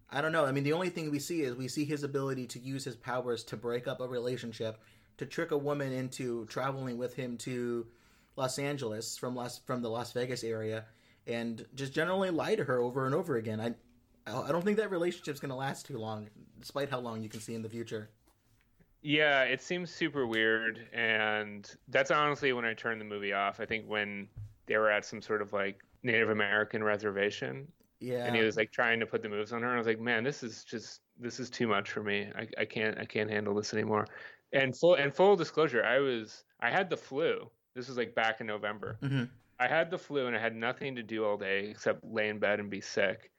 [0.09, 0.45] I don't know.
[0.45, 2.95] I mean, the only thing we see is we see his ability to use his
[2.95, 4.79] powers to break up a relationship,
[5.17, 7.87] to trick a woman into traveling with him to
[8.35, 10.85] Los Angeles from Las from the Las Vegas area
[11.27, 13.59] and just generally lie to her over and over again.
[13.59, 13.73] I
[14.27, 17.39] I don't think that relationship's going to last too long, despite how long you can
[17.39, 18.09] see in the future.
[19.01, 23.59] Yeah, it seems super weird, and that's honestly when I turned the movie off.
[23.59, 24.27] I think when
[24.65, 27.67] they were at some sort of like Native American reservation,
[27.99, 29.87] yeah, and he was like trying to put the moves on her, and I was
[29.87, 32.31] like, man, this is just this is too much for me.
[32.35, 34.07] I, I can't I can't handle this anymore.
[34.53, 37.49] And full and full disclosure, I was I had the flu.
[37.75, 38.97] This was like back in November.
[39.01, 39.25] Mm-hmm.
[39.59, 42.39] I had the flu and I had nothing to do all day except lay in
[42.39, 43.31] bed and be sick.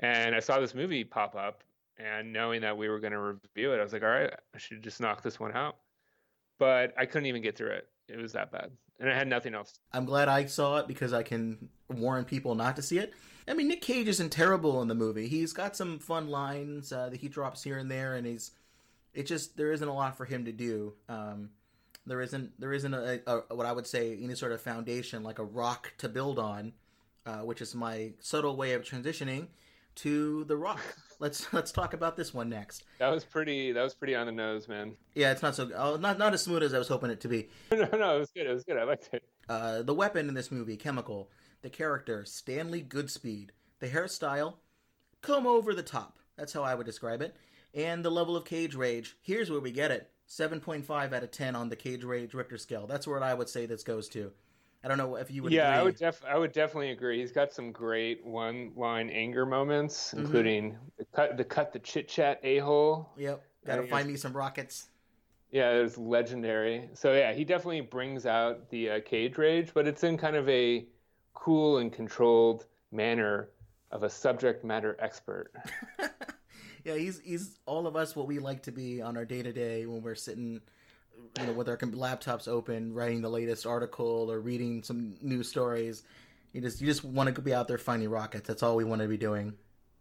[0.00, 1.62] And I saw this movie pop up,
[1.98, 4.58] and knowing that we were going to review it, I was like, all right, I
[4.58, 5.76] should just knock this one out.
[6.58, 7.88] But I couldn't even get through it.
[8.08, 8.70] It was that bad.
[9.00, 9.78] And I had nothing else.
[9.92, 13.12] I'm glad I saw it because I can warn people not to see it.
[13.46, 15.28] I mean, Nick Cage isn't terrible in the movie.
[15.28, 18.50] He's got some fun lines uh, that he drops here and there, and he's.
[19.14, 20.94] It just there isn't a lot for him to do.
[21.08, 21.50] Um,
[22.06, 25.38] there isn't there isn't a, a, what I would say any sort of foundation like
[25.38, 26.72] a rock to build on,
[27.24, 29.48] uh, which is my subtle way of transitioning
[29.98, 30.80] to the rock.
[31.18, 32.84] let's let's talk about this one next.
[32.98, 33.72] That was pretty.
[33.72, 34.96] That was pretty on the nose, man.
[35.14, 37.28] Yeah, it's not so oh, not not as smooth as I was hoping it to
[37.28, 37.48] be.
[37.72, 38.46] no, no, it was good.
[38.46, 38.76] It was good.
[38.76, 39.22] I liked it.
[39.48, 41.30] Uh, the weapon in this movie, chemical.
[41.62, 43.50] The character, Stanley Goodspeed.
[43.80, 44.54] The hairstyle,
[45.22, 46.18] come over the top.
[46.36, 47.36] That's how I would describe it.
[47.74, 49.16] And the level of cage rage.
[49.22, 50.10] Here's where we get it.
[50.28, 52.86] 7.5 out of 10 on the Cage Rage Richter scale.
[52.86, 54.32] That's where I would say this goes to.
[54.84, 55.52] I don't know if you would.
[55.52, 55.80] Yeah, agree.
[55.80, 57.18] I would def I would definitely agree.
[57.20, 60.20] He's got some great one line anger moments, mm-hmm.
[60.20, 63.10] including the cut the cut the chit chat a hole.
[63.16, 64.88] Yep, gotta find me some rockets.
[65.50, 66.90] Yeah, it was legendary.
[66.94, 70.48] So yeah, he definitely brings out the uh, cage rage, but it's in kind of
[70.48, 70.86] a
[71.34, 73.48] cool and controlled manner
[73.90, 75.50] of a subject matter expert.
[76.84, 79.52] yeah, he's he's all of us what we like to be on our day to
[79.52, 80.60] day when we're sitting,
[81.40, 86.02] you know, with our laptops open, writing the latest article or reading some news stories.
[86.52, 88.48] You just you just want to be out there finding rockets.
[88.48, 89.54] That's all we want to be doing.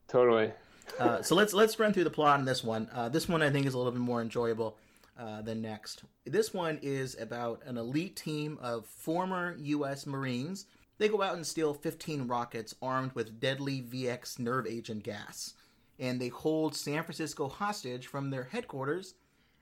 [0.08, 0.52] Totally.
[1.00, 2.90] uh, so let's let's run through the plot in this one.
[2.94, 4.78] Uh, this one I think is a little bit more enjoyable
[5.20, 6.04] uh, than next.
[6.26, 10.06] This one is about an elite team of former U.S.
[10.06, 10.66] Marines.
[10.98, 15.54] They go out and steal 15 rockets armed with deadly VX nerve agent gas
[16.00, 19.16] and they hold San Francisco hostage from their headquarters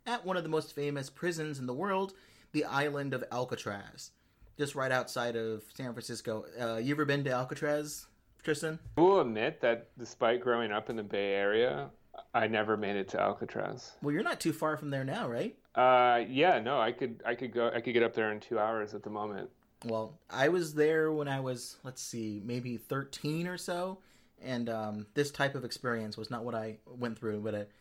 [0.06, 2.14] at one of the most famous prisons in the world,
[2.52, 4.12] the island of Alcatraz,
[4.58, 6.46] just right outside of San Francisco.
[6.60, 8.08] Uh, you ever been to Alcatraz,
[8.44, 8.80] Tristan?
[8.98, 11.90] I will admit that despite growing up in the Bay Area,
[12.34, 13.94] I never made it to Alcatraz.
[14.02, 15.56] Well, you're not too far from there now, right?
[15.74, 18.58] Uh, yeah, no, I could I could go I could get up there in two
[18.58, 19.50] hours at the moment.
[19.84, 23.98] Well, I was there when I was let's see, maybe thirteen or so,
[24.42, 27.42] and um, this type of experience was not what I went through.
[27.42, 27.72] But it,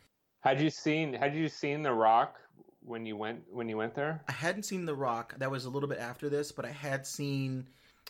[0.45, 2.39] Had you seen Had you seen The Rock
[2.85, 4.23] when you went when you went there?
[4.29, 5.35] I hadn't seen The Rock.
[5.39, 7.67] That was a little bit after this, but I had seen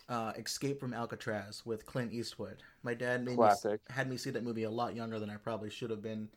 [0.09, 2.57] uh, Escape from Alcatraz with Clint Eastwood.
[2.83, 3.47] My dad made me,
[3.89, 6.27] had me see that movie a lot younger than I probably should have been.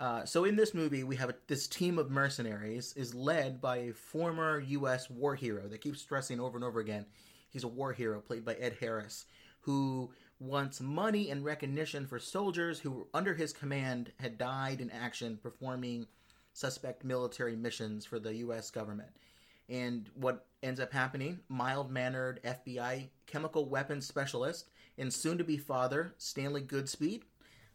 [0.00, 3.76] Uh, so in this movie, we have a, this team of mercenaries is led by
[3.76, 5.10] a former U.S.
[5.10, 5.68] war hero.
[5.68, 7.04] They keep stressing over and over again.
[7.50, 9.26] He's a war hero played by Ed Harris,
[9.60, 10.10] who
[10.42, 16.06] wants money and recognition for soldiers who, under his command, had died in action performing
[16.52, 18.70] suspect military missions for the U.S.
[18.70, 19.10] government.
[19.68, 24.66] And what ends up happening, mild mannered FBI chemical weapons specialist
[24.98, 27.22] and soon to be father, Stanley Goodspeed,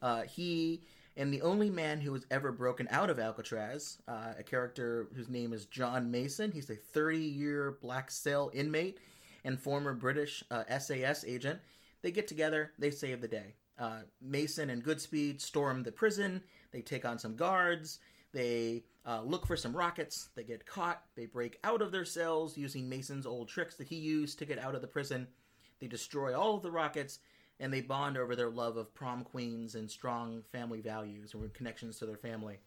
[0.01, 0.83] uh, he
[1.15, 5.29] and the only man who has ever broken out of Alcatraz, uh, a character whose
[5.29, 6.51] name is John Mason.
[6.51, 8.99] He's a 30 year black cell inmate
[9.43, 11.59] and former British uh, SAS agent.
[12.01, 13.55] They get together, they save the day.
[13.79, 17.99] Uh, Mason and Goodspeed storm the prison, they take on some guards,
[18.33, 22.57] they uh, look for some rockets, they get caught, they break out of their cells
[22.57, 25.27] using Mason's old tricks that he used to get out of the prison.
[25.79, 27.19] They destroy all of the rockets,
[27.59, 31.97] and they bond over their love of prom queens and strong family values or connections
[31.99, 32.59] to their family.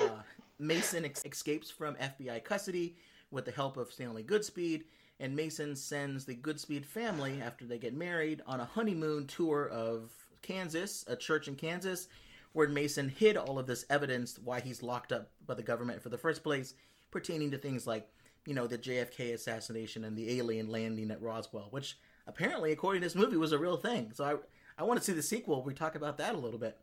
[0.00, 0.22] Uh,
[0.58, 2.96] Mason ex- escapes from FBI custody
[3.30, 4.84] with the help of Stanley Goodspeed,
[5.20, 10.10] and Mason sends the Goodspeed family, after they get married, on a honeymoon tour of
[10.42, 12.08] Kansas, a church in Kansas,
[12.52, 16.08] where Mason hid all of this evidence why he's locked up by the government for
[16.08, 16.74] the first place,
[17.10, 18.08] pertaining to things like,
[18.46, 23.06] you know, the JFK assassination and the alien landing at Roswell, which apparently, according to
[23.06, 24.10] this movie, was a real thing.
[24.14, 25.62] So I, I want to see the sequel.
[25.62, 26.76] We talk about that a little bit.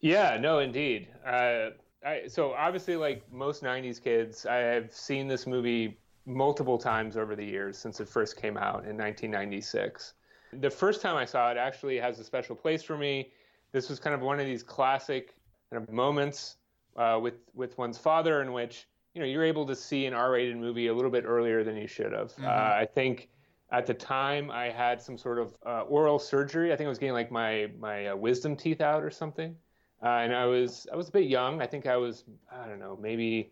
[0.00, 1.08] Yeah, no, indeed.
[1.26, 1.70] Uh,
[2.04, 5.98] I, so obviously, like most '90s kids, I have seen this movie
[6.28, 10.12] multiple times over the years since it first came out in 1996.
[10.52, 13.32] The first time I saw it actually has a special place for me.
[13.72, 15.34] This was kind of one of these classic
[15.70, 16.56] kind of moments
[16.96, 20.56] uh, with with one's father in which you know you're able to see an R-rated
[20.56, 22.32] movie a little bit earlier than you should have.
[22.32, 22.44] Mm-hmm.
[22.44, 23.28] Uh, I think
[23.70, 26.72] at the time I had some sort of uh, oral surgery.
[26.72, 29.54] I think I was getting like my my uh, wisdom teeth out or something,
[30.02, 31.62] uh, and I was I was a bit young.
[31.62, 33.50] I think I was I don't know maybe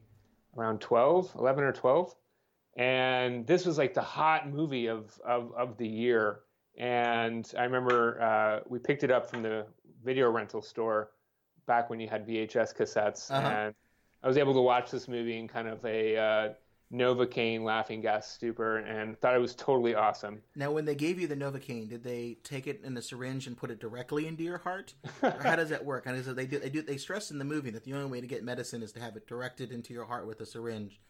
[0.57, 2.15] around 12, 11 or 12,
[2.77, 6.41] and this was like the hot movie of of, of the year.
[6.79, 9.67] And I remember uh, we picked it up from the
[10.05, 11.11] video rental store
[11.67, 13.49] back when you had VHS cassettes, Uh-huh.
[13.49, 13.75] and
[14.23, 16.49] I was able to watch this movie in kind of a uh,
[16.93, 20.41] Novocaine laughing gas stupor, and thought it was totally awesome.
[20.55, 23.57] Now, when they gave you the Novocaine, did they take it in a syringe and
[23.57, 26.05] put it directly into your heart, or how does that work?
[26.07, 28.07] And is it, they do they do they stress in the movie that the only
[28.11, 31.01] way to get medicine is to have it directed into your heart with a syringe.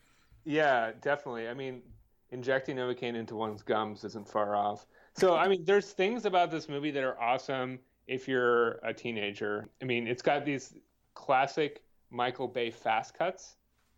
[0.46, 1.48] Yeah, definitely.
[1.48, 1.82] I mean,
[2.30, 4.86] injecting Novocaine into one's gums isn't far off.
[5.18, 9.68] So, I mean, there's things about this movie that are awesome if you're a teenager.
[9.82, 10.74] I mean, it's got these
[11.14, 13.56] classic Michael Bay fast cuts,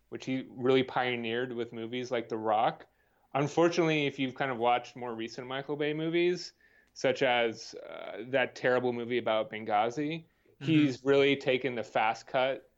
[0.09, 2.87] which he really pioneered with movies like The Rock.
[3.35, 6.53] Unfortunately, if you've kind of watched more recent Michael Bay movies,
[6.93, 10.23] such as uh, that terrible movie about Benghazi,
[10.61, 12.69] he's really taken the fast cut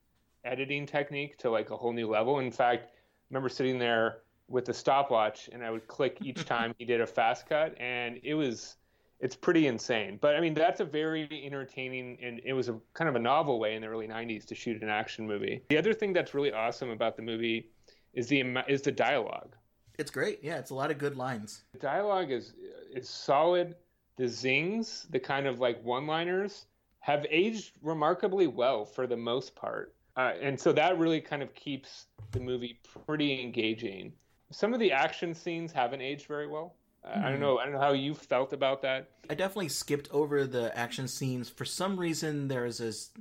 [0.44, 2.40] editing technique to like a whole new level.
[2.40, 2.91] In fact,
[3.32, 4.18] remember sitting there
[4.48, 8.20] with the stopwatch and I would click each time he did a fast cut and
[8.24, 8.76] it was
[9.20, 10.18] it's pretty insane.
[10.22, 13.60] But I mean that's a very entertaining and it was a kind of a novel
[13.60, 15.64] way in the early 90s to shoot an action movie.
[15.70, 17.72] The other thing that's really awesome about the movie
[18.14, 19.56] is the is the dialogue.
[19.98, 20.40] It's great.
[20.42, 21.64] Yeah, it's a lot of good lines.
[21.74, 22.54] The dialogue is
[22.94, 23.76] is solid.
[24.18, 26.66] The zings, the kind of like one-liners
[27.00, 29.96] have aged remarkably well for the most part.
[30.18, 34.14] Uh, and so that really kind of keeps the movie pretty engaging.
[34.52, 36.76] Some of the action scenes haven't aged very well.
[37.04, 37.58] Uh, I don't know.
[37.58, 39.10] I don't know how you felt about that.
[39.30, 41.50] I definitely skipped over the action scenes.
[41.50, 43.12] For some reason, there's this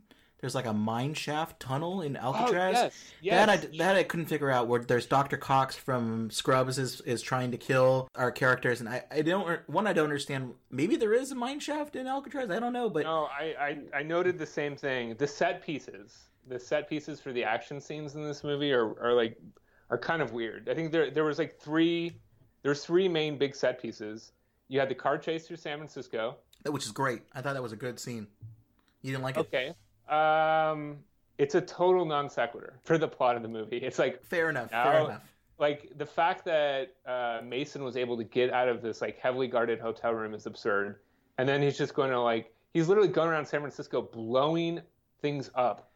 [0.41, 2.77] there's like a mine shaft tunnel in Alcatraz.
[2.79, 4.69] Oh, yes, That I that I couldn't figure out.
[4.69, 9.05] Where there's Doctor Cox from Scrubs is is trying to kill our characters, and I
[9.11, 10.55] I don't one I don't understand.
[10.71, 12.51] Maybe there is a mine shaft in Alcatraz.
[12.51, 15.15] I don't know, but No, I, I, I noted the same thing.
[15.19, 19.15] The set pieces, the set pieces for the action scenes in this movie are, are
[19.15, 19.39] like
[19.89, 20.69] are kind of weird.
[20.69, 22.13] I think there there was like three
[22.63, 24.33] there's three main big set pieces.
[24.69, 26.37] You had the car chase through San Francisco.
[26.67, 27.23] which is great.
[27.33, 28.27] I thought that was a good scene.
[29.03, 29.41] You didn't like it?
[29.41, 29.75] Okay.
[30.09, 30.99] Um,
[31.39, 33.79] it's a total non sequitur for the plot of the movie.
[33.79, 34.71] It's like Fair enough.
[34.71, 35.23] Fair enough.
[35.59, 39.49] like the fact that uh, Mason was able to get out of this like heavily
[39.49, 40.97] guarded hotel room is absurd,
[41.39, 44.81] and then he's just going to like he's literally going around San Francisco blowing
[45.21, 45.90] things up,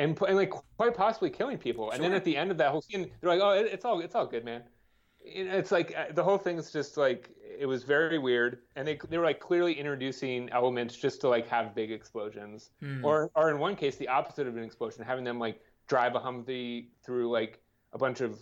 [0.00, 1.90] and, and like quite possibly killing people.
[1.90, 4.00] And then at the end of that whole scene, they're like, "Oh, it, it's all
[4.00, 4.66] it's all good, man." Know,
[5.58, 8.98] It's like uh, the whole thing is just like it was very weird, and they
[9.08, 13.04] they were like clearly introducing elements just to like have big explosions, Hmm.
[13.04, 16.20] or or in one case the opposite of an explosion, having them like drive a
[16.20, 17.60] Humvee through like
[17.92, 18.38] a bunch of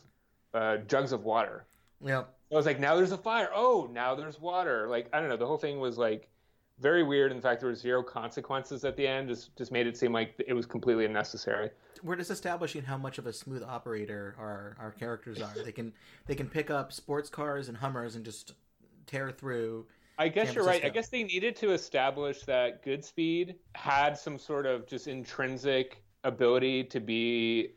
[0.54, 1.66] uh, jugs of water.
[2.00, 3.50] Yeah, I was like, now there's a fire.
[3.52, 4.86] Oh, now there's water.
[4.88, 5.36] Like I don't know.
[5.36, 6.30] The whole thing was like
[6.80, 7.32] very weird.
[7.32, 9.28] In fact, there were zero consequences at the end.
[9.28, 11.70] Just just made it seem like it was completely unnecessary.
[12.02, 15.52] we're just establishing how much of a smooth operator our our characters are.
[15.64, 15.92] They can
[16.26, 18.54] they can pick up sports cars and Hummers and just
[19.06, 19.86] tear through.
[20.20, 20.84] I guess San you're right.
[20.84, 26.84] I guess they needed to establish that Goodspeed had some sort of just intrinsic ability
[26.84, 27.70] to be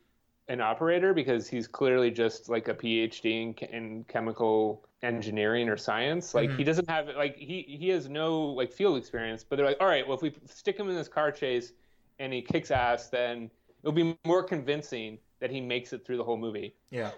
[0.48, 6.34] an operator because he's clearly just like a PhD in, in chemical engineering or science.
[6.34, 6.58] Like mm-hmm.
[6.58, 9.44] he doesn't have like he he has no like field experience.
[9.44, 11.74] But they're like, all right, well if we stick him in this car chase
[12.20, 13.50] and he kicks ass, then
[13.82, 17.12] it'll be more convincing that he makes it through the whole movie Yeah.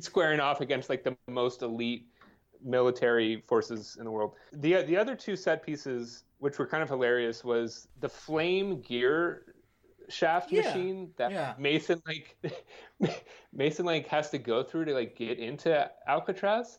[0.00, 2.06] squaring off against like the most elite
[2.62, 4.34] military forces in the world.
[4.52, 9.54] The the other two set pieces, which were kind of hilarious, was the flame gear
[10.10, 11.54] shaft Yeah, machine that yeah.
[11.58, 12.36] Mason like
[13.52, 16.78] Mason like has to go through to like get into Alcatraz.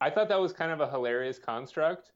[0.00, 2.12] I thought that was kind of a hilarious construct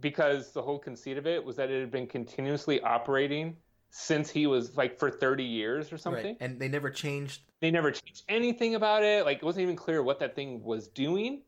[0.00, 3.56] because the whole conceit of it was that it had been continuously operating
[3.90, 6.36] since he was like for 30 years or something Right.
[6.40, 7.42] And they never changed.
[7.60, 9.24] they never changed anything about it.
[9.24, 11.42] Like it wasn't even clear what that thing was doing.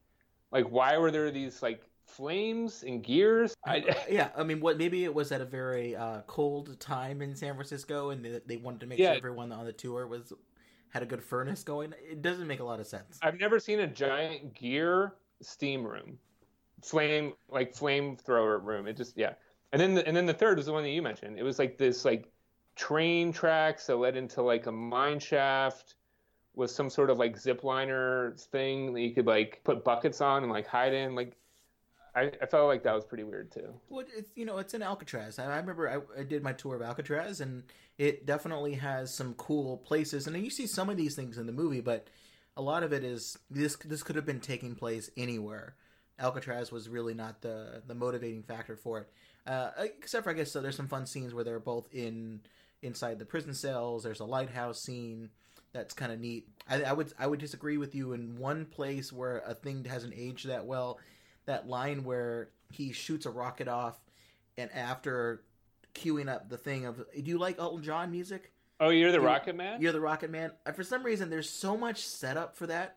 [0.53, 3.55] Like why were there these like flames and gears?
[3.67, 4.31] I, Yeah.
[4.37, 8.11] I mean, what maybe it was at a very uh, cold time in San Francisco,
[8.11, 9.09] and they, they wanted to make Yeah.
[9.11, 10.33] sure everyone on the tour was
[10.91, 11.93] had a good furnace going.
[12.11, 13.19] It doesn't make a lot of sense.
[13.23, 16.19] I've never seen a giant gear steam room,
[16.83, 18.87] flame like flamethrower room.
[18.87, 19.35] It just yeah.
[19.73, 21.39] And then the, and then the third was the one that you mentioned.
[21.39, 22.31] It was like this like
[22.77, 25.97] train tracks that led into like a mine shaft
[26.55, 30.45] with some sort of like zip liner thing that you could like put buckets on
[30.45, 31.15] and like hide in.
[31.15, 31.37] Like
[32.17, 33.75] I, I felt like that was pretty weird too.
[33.91, 35.39] Well, it's you know it's in Alcatraz.
[35.39, 37.63] I, I remember I, I did my tour of Alcatraz, and
[37.99, 40.27] it definitely has some cool places.
[40.27, 42.09] And you see some of these things in the movie, but
[42.57, 43.77] a lot of it is this.
[43.77, 45.77] This could have been taking place anywhere.
[46.19, 49.11] Alcatraz was really not the the motivating factor for it,
[49.47, 50.63] uh, except for I guess so.
[50.63, 52.41] There's some fun scenes where they're both in
[52.81, 54.05] inside the prison cells.
[54.05, 55.29] There's a lighthouse scene
[55.75, 56.49] that's kind of neat.
[56.67, 60.15] I, I would I would disagree with you in one place where a thing hasn't
[60.17, 60.99] aged that well.
[61.47, 63.99] That line where he shoots a rocket off,
[64.59, 65.43] and after
[65.95, 68.53] queuing up the thing of, do you like Elton John music?
[68.81, 69.81] Oh, you're the You- Rocket Man?
[69.81, 70.51] You're the Rocket Man.
[70.75, 72.97] For some reason, there's so much setup for that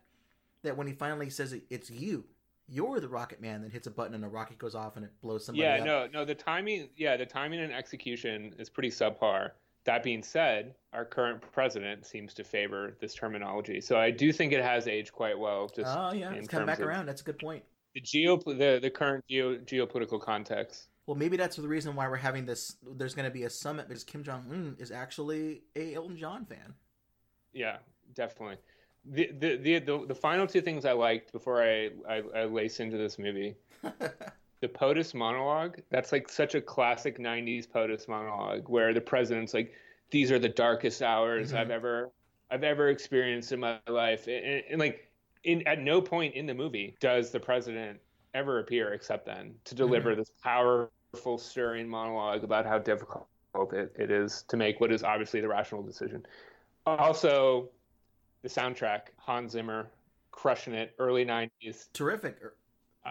[0.62, 2.24] that when he finally says it, it's you,
[2.68, 5.12] you're the Rocket Man, that hits a button and a rocket goes off and it
[5.22, 5.84] blows somebody Yeah, up.
[5.86, 6.24] no, no.
[6.26, 9.52] The timing, yeah, the timing and execution is pretty subpar.
[9.84, 14.52] That being said, our current president seems to favor this terminology, so I do think
[14.52, 15.68] it has aged quite well.
[15.74, 17.06] Just Oh yeah, it's come back of around.
[17.06, 17.64] That's a good point.
[17.94, 20.88] The geo, the the current geo, geopolitical context.
[21.06, 22.76] Well, maybe that's the reason why we're having this.
[22.96, 26.44] There's going to be a summit because Kim Jong Un is actually a Elton John
[26.44, 26.74] fan.
[27.52, 27.78] Yeah,
[28.14, 28.58] definitely.
[29.04, 32.80] The, the the the the final two things I liked before I I, I lace
[32.80, 33.56] into this movie.
[34.60, 39.72] the POTUS monologue, that's like such a classic 90s POTUS monologue where the president's like,
[40.10, 41.56] these are the darkest hours Mhm.
[41.56, 42.12] I've ever
[42.50, 44.26] I've ever experienced in my life.
[44.26, 45.09] And, and, and, like
[45.44, 47.98] in at no point in the movie does the president
[48.34, 53.26] ever appear except then to deliver this powerful, stirring monologue about how difficult
[53.72, 56.24] it, it is to make what is obviously the rational decision.
[56.86, 57.68] Also,
[58.42, 59.90] the soundtrack, Hans Zimmer,
[60.30, 61.88] crushing it, early 90s.
[61.92, 62.36] Terrific.
[62.42, 62.54] Er,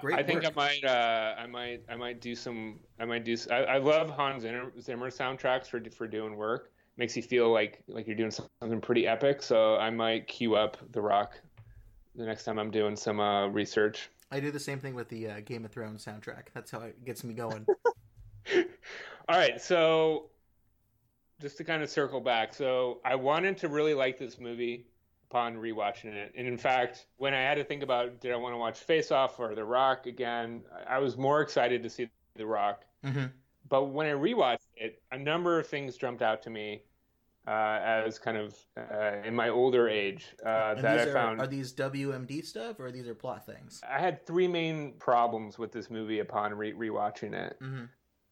[0.01, 0.53] Great I think work.
[0.53, 2.79] I might, uh, I might, I might do some.
[2.99, 3.35] I might do.
[3.51, 6.71] I, I love Hans Zimmer, Zimmer soundtracks for for doing work.
[6.97, 9.41] Makes you feel like like you're doing something pretty epic.
[9.41, 11.39] So I might queue up The Rock
[12.19, 14.09] the next time I'm doing some uh, research.
[14.29, 16.47] I do the same thing with the uh, Game of Thrones soundtrack.
[16.53, 17.65] That's how it gets me going.
[19.29, 20.29] All right, so
[21.41, 24.85] just to kind of circle back, so I wanted to really like this movie
[25.29, 28.53] upon rewatching it, and in fact, when I had to think about did I want
[28.53, 32.45] to watch Face Off or The Rock again, I was more excited to see The
[32.45, 32.83] Rock.
[33.03, 33.25] hmm
[33.69, 36.81] But when I rewatched it, a number of things jumped out to me
[37.49, 41.41] uh, as kind of uh, in my older age uh, that I are, found.
[41.41, 43.81] are these WMD stuff or these are plot things?
[43.89, 47.57] I had three main problems with this movie upon re- rewatching it.
[47.59, 47.85] hmm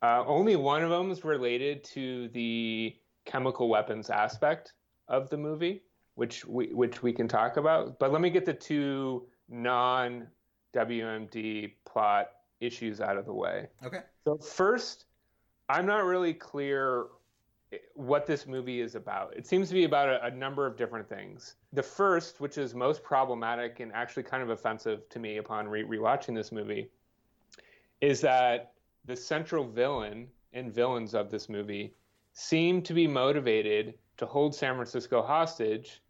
[0.03, 2.95] Uh, only one of them is related to the
[3.25, 4.73] chemical weapons aspect
[5.07, 5.81] of the movie,
[6.13, 7.97] which we which we can talk about.
[7.97, 10.27] But let me get the two non
[10.75, 13.67] WMD plot issues out of the way.
[13.83, 14.01] Okay.
[14.25, 15.05] So first,
[15.69, 17.07] I'm not really clear
[17.95, 19.35] what this movie is about.
[19.35, 21.55] It seems to be about a, a, number of different things.
[21.73, 25.83] The first, which is most problematic and actually kind of offensive to me upon re-
[25.83, 26.89] rewatching this movie,
[27.99, 28.73] is that
[29.05, 31.93] the central villain and villains of this movie
[32.31, 36.01] seem to be motivated to hold San Francisco hostage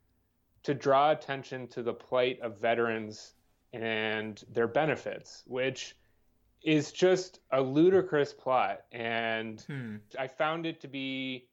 [0.63, 3.33] to draw attention to the plight of veterans
[3.73, 5.95] and their benefits, which
[6.67, 8.81] is just a ludicrous plot.
[8.91, 9.95] And hmm.
[10.19, 11.47] I found it to be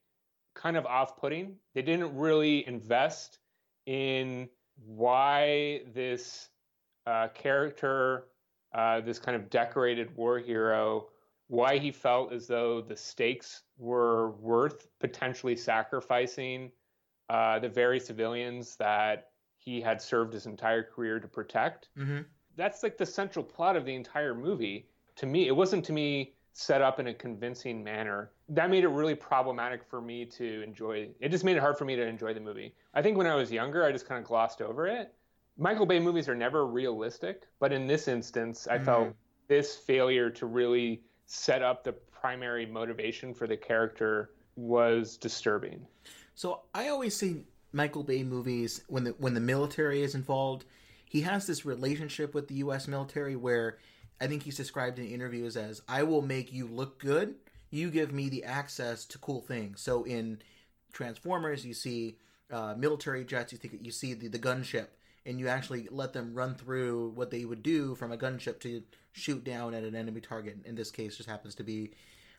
[0.55, 1.55] kind of off putting.
[1.73, 3.39] They didn't really invest
[3.85, 4.49] in
[4.85, 6.49] why this
[7.07, 8.25] uh, character,
[8.73, 11.07] uh, this kind of decorated war hero,
[11.47, 16.71] why he felt as though the stakes were worth potentially sacrificing
[17.29, 21.87] uh, the very civilians that he had served his entire career to protect.
[21.97, 22.23] Mm-hmm.
[22.57, 24.89] That's like the central plot of the entire movie.
[25.17, 28.31] To me, it wasn't to me set up in a convincing manner.
[28.49, 31.09] That made it really problematic for me to enjoy.
[31.19, 32.73] It just made it hard for me to enjoy the movie.
[32.93, 35.13] I think when I was younger, I just kind of glossed over it.
[35.57, 38.85] Michael Bay movies are never realistic, but in this instance, I mm-hmm.
[38.85, 39.15] felt
[39.47, 45.85] this failure to really set up the primary motivation for the character was disturbing.
[46.35, 50.65] So I always see Michael Bay movies when the when the military is involved,
[51.05, 53.77] he has this relationship with the US military where
[54.19, 57.35] I think he's described in interviews as I will make you look good,
[57.69, 59.81] you give me the access to cool things.
[59.81, 60.41] So in
[60.93, 62.17] Transformers, you see
[62.51, 64.87] uh, military jets, you think you see the, the gunship
[65.25, 68.83] and you actually let them run through what they would do from a gunship to
[69.11, 70.57] shoot down at an enemy target.
[70.65, 71.91] In this case, just happens to be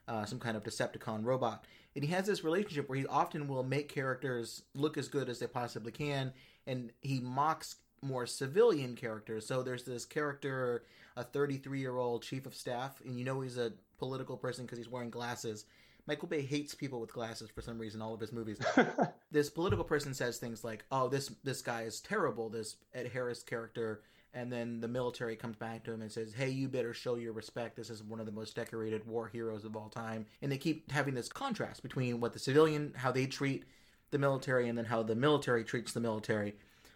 [0.06, 1.64] uh, some kind of Decepticon robot.
[1.94, 5.38] And he has this relationship where he often will make characters look as good as
[5.38, 6.32] they possibly can,
[6.66, 9.46] and he mocks more civilian characters.
[9.46, 10.84] So there's this character,
[11.16, 14.78] a 33 year old chief of staff, and you know he's a political person because
[14.78, 15.64] he's wearing glasses.
[16.06, 18.00] Michael Bay hates people with glasses for some reason.
[18.00, 18.58] All of his movies.
[19.30, 23.42] this political person says things like, "Oh, this this guy is terrible." This Ed Harris
[23.42, 24.02] character,
[24.32, 27.32] and then the military comes back to him and says, "Hey, you better show your
[27.32, 27.76] respect.
[27.76, 30.92] This is one of the most decorated war heroes of all time." And they keep
[30.92, 33.64] having this contrast between what the civilian, how they treat
[34.12, 36.54] the military, and then how the military treats the military.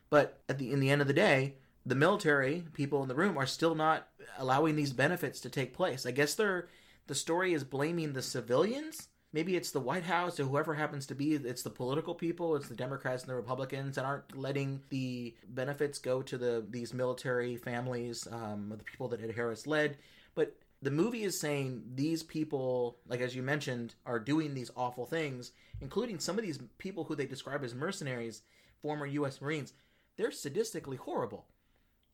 [0.08, 1.54] But at the in the end of the day,
[1.86, 4.08] the military people in the room are still not
[4.38, 6.06] allowing these benefits to take place.
[6.06, 6.68] I guess they're
[7.06, 9.08] the story is blaming the civilians.
[9.32, 11.34] Maybe it's the White House or whoever happens to be.
[11.34, 12.56] It's the political people.
[12.56, 16.92] It's the Democrats and the Republicans that aren't letting the benefits go to the these
[16.92, 19.96] military families, um, the people that Ed Harris led.
[20.34, 25.06] But the movie is saying these people, like as you mentioned, are doing these awful
[25.06, 28.42] things, including some of these people who they describe as mercenaries,
[28.82, 29.40] former U.S.
[29.40, 29.72] Marines.
[30.16, 31.46] They're sadistically horrible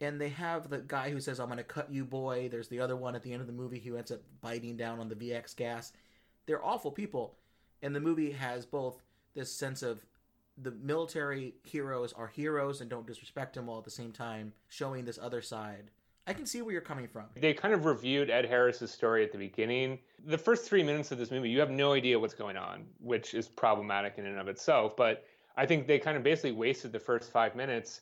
[0.00, 2.80] and they have the guy who says, "I'm going to cut you, boy." There's the
[2.80, 5.14] other one at the end of the movie who ends up biting down on the
[5.14, 5.92] VX gas.
[6.46, 7.36] They're awful people,
[7.82, 9.02] and the movie has both
[9.34, 10.04] this sense of
[10.58, 15.04] the military heroes are heroes and don't disrespect them, while at the same time showing
[15.04, 15.90] this other side.
[16.26, 17.26] I can see where you're coming from.
[17.36, 20.00] They kind of reviewed Ed Harris's story at the beginning.
[20.24, 23.32] The first three minutes of this movie, you have no idea what's going on, which
[23.34, 24.96] is problematic in and of itself.
[24.96, 25.24] But
[25.56, 28.00] I think they kind of basically wasted the first five minutes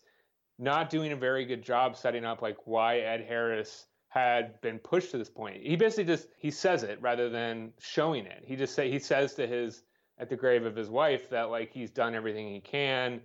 [0.58, 5.10] not doing a very good job setting up like why Ed Harris had been pushed
[5.10, 5.62] to this point.
[5.62, 8.44] He basically just he says it rather than showing it.
[8.46, 9.82] He just say he says to his
[10.18, 13.20] at the grave of his wife that like he's done everything he can,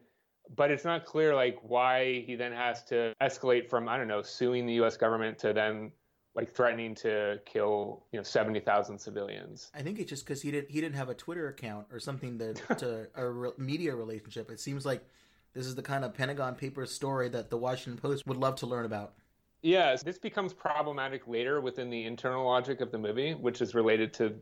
[0.56, 4.24] but it's not clear like why he then has to escalate from I don't know
[4.24, 4.98] suing the U.S.
[4.98, 5.92] government to then
[6.36, 9.70] like threatening to kill you know seventy thousand civilians.
[9.76, 12.40] I think it's just because he didn't he didn't have a Twitter account or something
[12.40, 14.50] that to a re- media relationship.
[14.50, 15.06] It seems like
[15.54, 18.66] this is the kind of Pentagon Papers story that the Washington Post would love to
[18.66, 19.14] learn about.
[19.62, 24.14] Yes, this becomes problematic later within the internal logic of the movie, which is related
[24.14, 24.36] to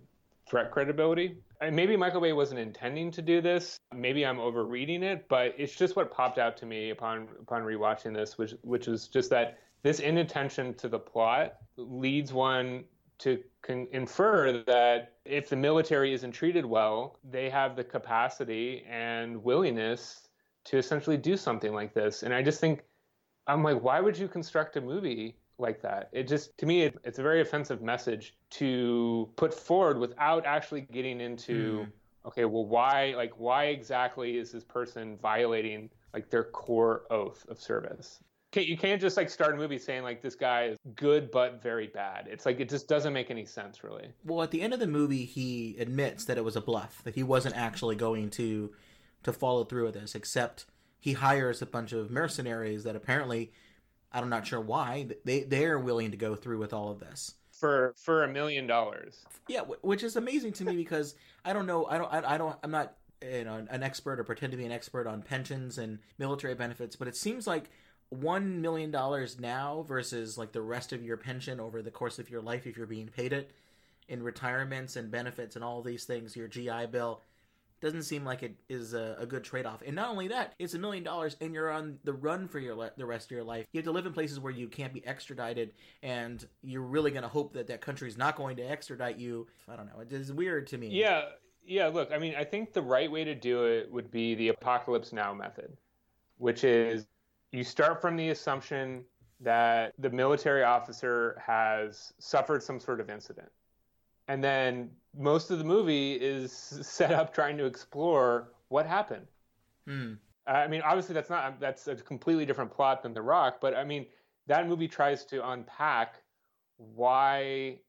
[0.48, 1.38] threat credibility.
[1.60, 3.80] And maybe Michael Bay wasn't intending to do this.
[3.94, 8.14] Maybe I'm overreading it, but it's just what popped out to me upon upon rewatching
[8.14, 12.84] this, which which is just that this inattention to the plot leads one
[13.20, 19.44] to con- infer that if the military isn't treated well, they have the capacity and
[19.44, 20.27] willingness
[20.68, 22.24] to essentially do something like this.
[22.24, 22.84] And I just think,
[23.48, 26.10] I'm like, why would you construct a movie like that?
[26.12, 30.82] It just, to me, it, it's a very offensive message to put forward without actually
[30.82, 32.28] getting into, mm.
[32.28, 37.60] okay, well, why, like, why exactly is this person violating like their core oath of
[37.60, 38.20] service?
[38.56, 41.88] you can't just like start a movie saying like this guy is good but very
[41.88, 42.28] bad.
[42.28, 44.08] It's like it just doesn't make any sense really.
[44.26, 47.14] Well, at the end of the movie, he admits that it was a bluff that
[47.14, 48.74] he wasn't actually going to
[49.24, 50.66] to follow through with this, except
[51.00, 53.52] he hires a bunch of mercenaries that apparently
[54.12, 57.36] I'm not sure why they they're willing to go through with all of this.
[57.52, 59.26] for for a million dollars.
[59.48, 62.56] Yeah, which is amazing to me because I don't know, I don't, I, I don't,
[62.64, 66.00] I'm not you know an expert or pretend to be an expert on pensions and
[66.18, 67.70] military benefits, but it seems like
[68.10, 72.30] one million dollars now versus like the rest of your pension over the course of
[72.30, 73.52] your life if you're being paid it
[74.08, 77.22] in retirements and benefits and all these things, your GI Bill
[77.82, 79.82] doesn't seem like it is a, a good trade-off.
[79.86, 82.76] And not only that it's a million dollars and you're on the run for your
[82.76, 83.66] le- the rest of your life.
[83.72, 85.74] You have to live in places where you can't be extradited
[86.04, 89.48] and you're really going to hope that that country is not going to extradite you.
[89.68, 90.02] I don't know.
[90.02, 90.88] It is weird to me.
[90.88, 91.26] Yeah,
[91.66, 91.88] yeah.
[91.88, 95.14] Look, I mean, I think the right way to do it would be the apocalypse
[95.14, 95.76] now method,
[96.38, 97.06] which is
[97.52, 99.04] you start from the assumption
[99.40, 103.50] that the military officer has suffered some sort of incident.
[104.28, 106.52] And then most of the movie is
[106.82, 109.28] set up trying to explore what happened.
[109.86, 110.14] Hmm.
[110.46, 113.84] I mean, obviously that's not that's a completely different plot than The Rock, but I
[113.84, 114.06] mean,
[114.48, 116.22] that movie tries to unpack
[116.78, 117.80] why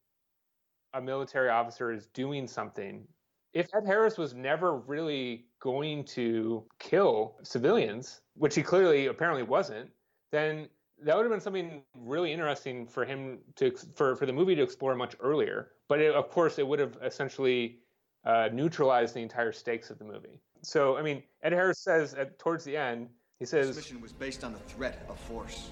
[0.95, 3.07] a military officer is doing something.
[3.53, 9.91] If Ed Harris was never really going to kill civilians, which he clearly apparently wasn't,
[10.33, 10.69] then
[11.05, 14.63] that would have been something really interesting for him to for for the movie to
[14.63, 15.73] explore much earlier.
[15.89, 17.79] But it, of course, it would have essentially
[18.25, 20.41] uh, neutralized the entire stakes of the movie.
[20.63, 24.13] So, I mean, Ed Harris says at, towards the end, he says, This mission was
[24.13, 25.71] based on the threat of force.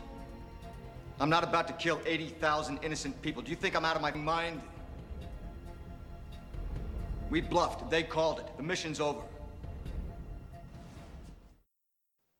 [1.19, 3.43] I'm not about to kill 80,000 innocent people.
[3.43, 4.61] Do you think I'm out of my mind?
[7.31, 7.91] We bluffed.
[7.91, 8.47] They called it.
[8.57, 9.23] The mission's over.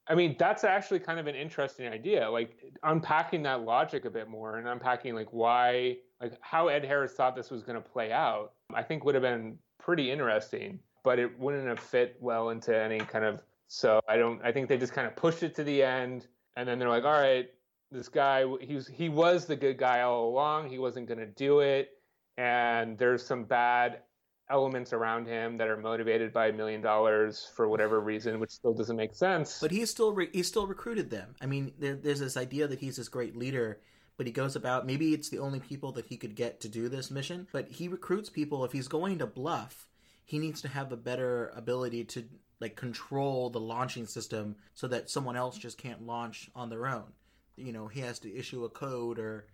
[0.09, 2.31] I mean, that's actually kind of an interesting idea.
[2.31, 7.13] Like unpacking that logic a bit more and unpacking like why, like how Ed Harris
[7.13, 11.19] thought this was going to play out, I think would have been pretty interesting, but
[11.19, 13.43] it wouldn't have fit well into any kind of.
[13.69, 16.69] So I don't, I think they just kind of pushed it to the end and
[16.69, 17.49] then they're like, all right,
[17.91, 20.71] this guy, he was, he was the good guy all along.
[20.71, 21.91] He wasn't going to do it.
[22.39, 24.03] And there's some bad
[24.49, 28.73] elements around him that are motivated by a million dollars for whatever reason, which still
[28.75, 29.59] doesn't make sense.
[29.61, 31.35] but he's still re- he still recruited them.
[31.41, 33.81] I mean there, there's this idea that he's this great leader
[34.17, 36.89] but he goes about maybe it's the only people that he could get to do
[36.89, 38.65] this mission but he recruits people.
[38.65, 39.89] If he's going to bluff
[40.25, 42.25] he needs to have a better ability to
[42.61, 47.13] like control the launching system so that someone else just can't launch on their own.
[47.57, 49.47] You know he has to issue a code or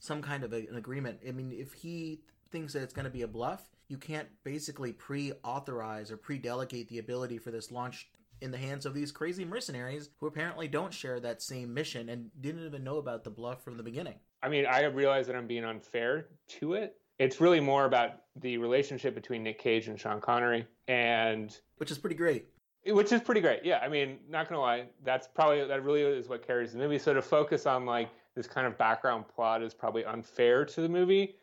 [0.00, 1.20] some kind of a, an agreement.
[1.26, 2.20] I mean if he
[2.50, 3.62] thinks that it's going to be a bluff
[3.94, 8.08] you can't basically pre-authorize or pre-delegate the ability for this launch
[8.40, 12.28] in the hands of these crazy mercenaries who apparently don't share that same mission and
[12.40, 15.46] didn't even know about the bluff from the beginning I mean, I realize that I'm
[15.46, 16.26] being unfair
[16.60, 16.96] to it.
[17.20, 21.96] It's really more about the relationship between Nick Cage and Sean Connery, and which is
[21.96, 22.46] pretty great
[22.86, 23.64] which is pretty great.
[23.64, 26.98] Yeah, I mean, not gonna lie, that's probably that really is what carries the movie.
[26.98, 30.88] So to focus on like this kind of background plot is probably unfair to the
[30.88, 31.36] movie.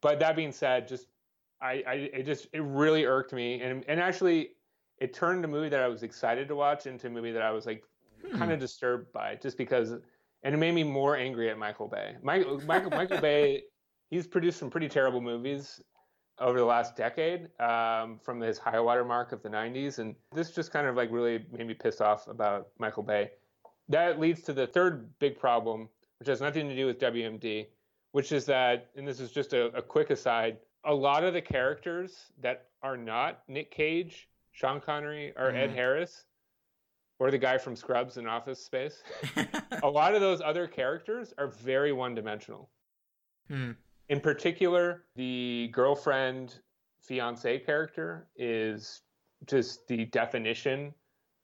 [0.00, 1.06] But that being said, just
[1.60, 4.50] I, I it just it really irked me, and and actually
[4.98, 7.50] it turned a movie that I was excited to watch into a movie that I
[7.50, 7.84] was like
[8.32, 9.92] kind of disturbed by, just because,
[10.42, 12.16] and it made me more angry at Michael Bay.
[12.22, 13.62] Michael Michael Michael Bay,
[14.10, 15.80] he's produced some pretty terrible movies
[16.40, 20.50] over the last decade um, from his high water mark of the 90s and this
[20.50, 23.30] just kind of like really made me pissed off about michael bay.
[23.88, 25.88] That leads to the third big problem
[26.18, 27.66] which has nothing to do with wmd
[28.12, 31.40] which is that and this is just a, a quick aside a lot of the
[31.42, 36.24] characters that are not nick cage sean connery or ed harris
[37.18, 39.02] or the guy from scrubs in office space
[39.82, 42.68] a lot of those other characters are very one-dimensional
[43.48, 43.70] Hmm.
[44.10, 46.56] in particular, the girlfriend
[47.00, 49.00] fiance character is
[49.46, 50.92] just the definition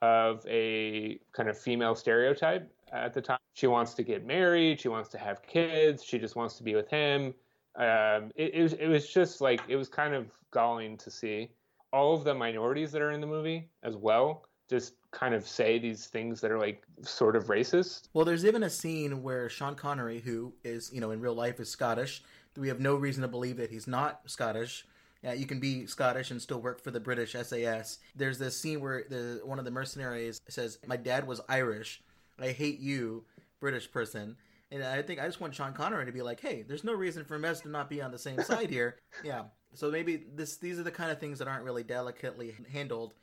[0.02, 3.38] of a kind of female stereotype at the time.
[3.54, 6.74] She wants to get married, she wants to have kids, she just wants to be
[6.74, 7.32] with him.
[7.76, 11.50] Um, it, it, was, it was just like, it was kind of galling to see.
[11.92, 15.78] All of the minorities that are in the movie as well just kind of say
[15.78, 18.08] these things that are like sort of racist.
[18.14, 21.60] Well, there's even a scene where Sean Connery, who is, you know, in real life
[21.60, 22.22] is Scottish,
[22.56, 24.86] we have no reason to believe that he's not Scottish.
[25.22, 27.98] Yeah, you can be Scottish and still work for the British SAS.
[28.14, 32.02] There's this scene where the one of the mercenaries says, "My dad was Irish.
[32.38, 33.24] I hate you,
[33.58, 34.36] British person."
[34.74, 37.24] And I think I just want Sean Connery to be like, "Hey, there's no reason
[37.24, 39.44] for Mez to not be on the same side here." Yeah.
[39.72, 43.14] So maybe this these are the kind of things that aren't really delicately handled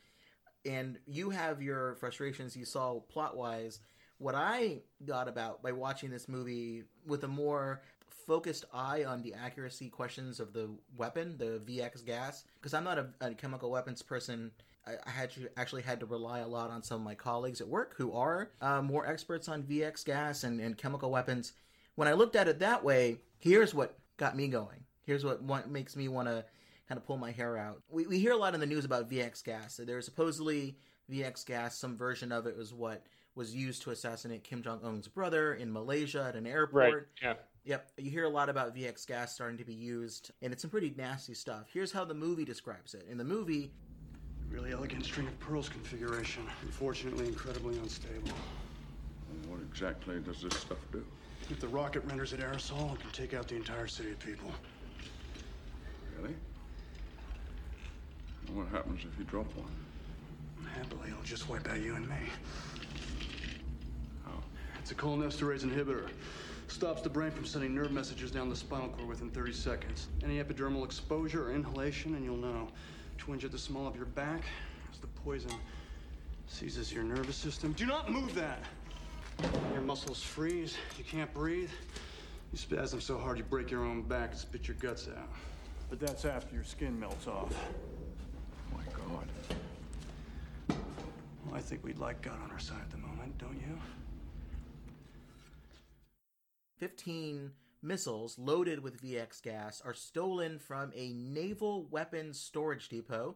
[0.65, 3.79] and you have your frustrations you saw plot wise.
[4.17, 7.81] What I got about by watching this movie with a more
[8.27, 12.99] focused eye on the accuracy questions of the weapon, the VX gas, because I'm not
[12.99, 14.51] a, a chemical weapons person.
[14.85, 17.61] I, I had to, actually had to rely a lot on some of my colleagues
[17.61, 21.53] at work who are uh, more experts on VX gas and, and chemical weapons.
[21.95, 24.85] When I looked at it that way, here's what got me going.
[25.03, 26.45] Here's what, what makes me want to
[26.87, 27.81] kind of pull my hair out.
[27.89, 29.79] We, we hear a lot in the news about VX gas.
[29.83, 30.77] There's supposedly
[31.11, 33.05] VX gas, some version of it was what
[33.35, 36.93] was used to assassinate Kim Jong Un's brother in Malaysia at an airport.
[36.93, 37.03] Right.
[37.21, 37.33] Yeah.
[37.63, 37.91] Yep.
[37.97, 40.93] You hear a lot about VX gas starting to be used, and it's some pretty
[40.97, 41.67] nasty stuff.
[41.71, 43.05] Here's how the movie describes it.
[43.09, 43.71] In the movie,
[44.51, 46.43] Really elegant string of pearls configuration.
[46.63, 48.31] Unfortunately, incredibly unstable.
[49.47, 51.03] What exactly does this stuff do?
[51.49, 54.51] If the rocket renders it aerosol, it can take out the entire city of people.
[56.17, 56.35] Really?
[58.47, 59.71] And what happens if you drop one?
[60.75, 62.15] Happily, it'll just wipe out you and me.
[64.25, 64.33] How?
[64.79, 66.09] It's a cholinesterase inhibitor.
[66.67, 70.07] Stops the brain from sending nerve messages down the spinal cord within 30 seconds.
[70.23, 72.69] Any epidermal exposure or inhalation, and you'll know.
[73.21, 74.41] Twinge at the small of your back
[74.91, 75.51] as the poison
[76.47, 77.71] seizes your nervous system.
[77.73, 78.63] Do not move that!
[79.73, 80.75] Your muscles freeze.
[80.97, 81.69] You can't breathe.
[82.51, 85.29] You spasm so hard you break your own back and spit your guts out.
[85.87, 87.53] But that's after your skin melts off.
[88.73, 89.27] Oh my God.
[91.45, 93.77] Well, I think we'd like God on our side at the moment, don't you?
[96.79, 97.51] 15
[97.81, 103.35] missiles loaded with VX gas are stolen from a naval weapons storage depot,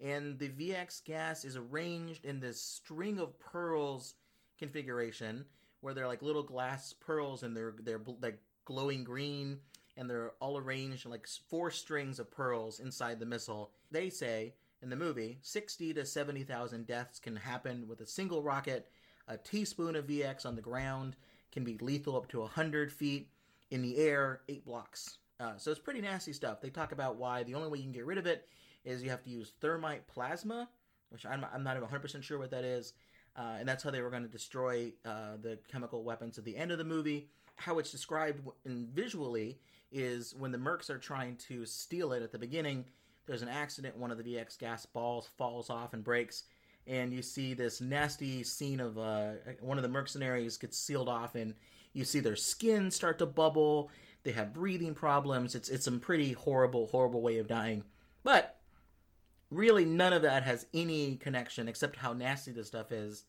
[0.00, 4.14] and the VX gas is arranged in this string of pearls
[4.58, 5.44] configuration
[5.80, 9.58] where they're like little glass pearls and they're they're like glowing green
[9.96, 13.70] and they're all arranged in like four strings of pearls inside the missile.
[13.90, 18.88] They say in the movie 60 to 70,000 deaths can happen with a single rocket.
[19.28, 21.16] A teaspoon of VX on the ground
[21.50, 23.30] can be lethal up to 100 feet
[23.70, 25.18] in the air, eight blocks.
[25.38, 26.60] Uh, so it's pretty nasty stuff.
[26.60, 28.48] They talk about why the only way you can get rid of it
[28.84, 30.68] is you have to use thermite plasma,
[31.10, 32.94] which I'm, I'm not even 100% sure what that is.
[33.36, 36.56] Uh, and that's how they were going to destroy uh, the chemical weapons at the
[36.56, 37.28] end of the movie.
[37.56, 39.58] How it's described in visually
[39.92, 42.86] is when the mercs are trying to steal it at the beginning,
[43.26, 46.44] there's an accident, one of the VX gas balls falls off and breaks,
[46.86, 51.34] and you see this nasty scene of uh, one of the mercenaries gets sealed off,
[51.34, 51.54] and
[51.96, 53.90] you see their skin start to bubble.
[54.22, 55.54] They have breathing problems.
[55.54, 57.84] It's it's some pretty horrible, horrible way of dying.
[58.22, 58.58] But
[59.50, 63.24] really, none of that has any connection except how nasty this stuff is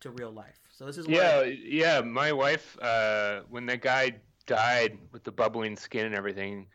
[0.00, 0.58] to real life.
[0.68, 2.00] So this is Yeah, why yeah.
[2.02, 4.16] My wife, uh, when that guy
[4.46, 6.66] died with the bubbling skin and everything,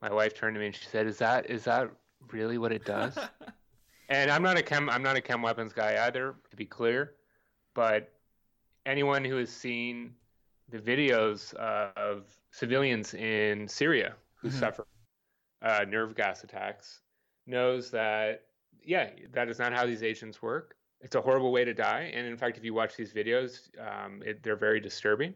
[0.00, 1.90] my wife turned to me and she said, "Is that is that
[2.30, 3.18] really what it does?"
[4.08, 7.14] and I'm not a chem I'm not a chem weapons guy either, to be clear.
[7.74, 8.12] But
[8.86, 10.14] anyone who has seen
[10.68, 14.50] the videos of civilians in Syria who Mhm.
[14.50, 14.86] suffer
[15.62, 17.02] uh, nerve gas attacks
[17.46, 18.48] knows that
[18.82, 20.78] yeah, that is not how these agents work.
[21.00, 24.22] It's a horrible way to die, and in fact, if you watch these videos, um,
[24.22, 25.34] it, they're very disturbing.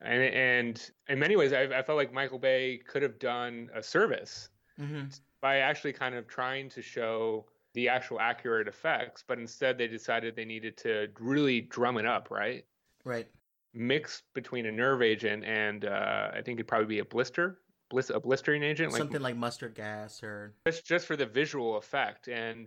[0.00, 3.82] And, and in many ways, I, I felt like Michael Bay could have done a
[3.82, 5.20] service Mhm.
[5.40, 10.36] by actually kind of trying to show the actual accurate effects, but instead they decided
[10.36, 12.66] they needed to really drum it up, right?
[13.04, 13.30] right.
[13.72, 17.58] Mix between a nerve agent and uh, I think it'd probably be a blister,
[17.92, 21.76] blis- a blistering agent, like Something like mustard gas or just just for the visual
[21.76, 22.28] effect.
[22.28, 22.66] And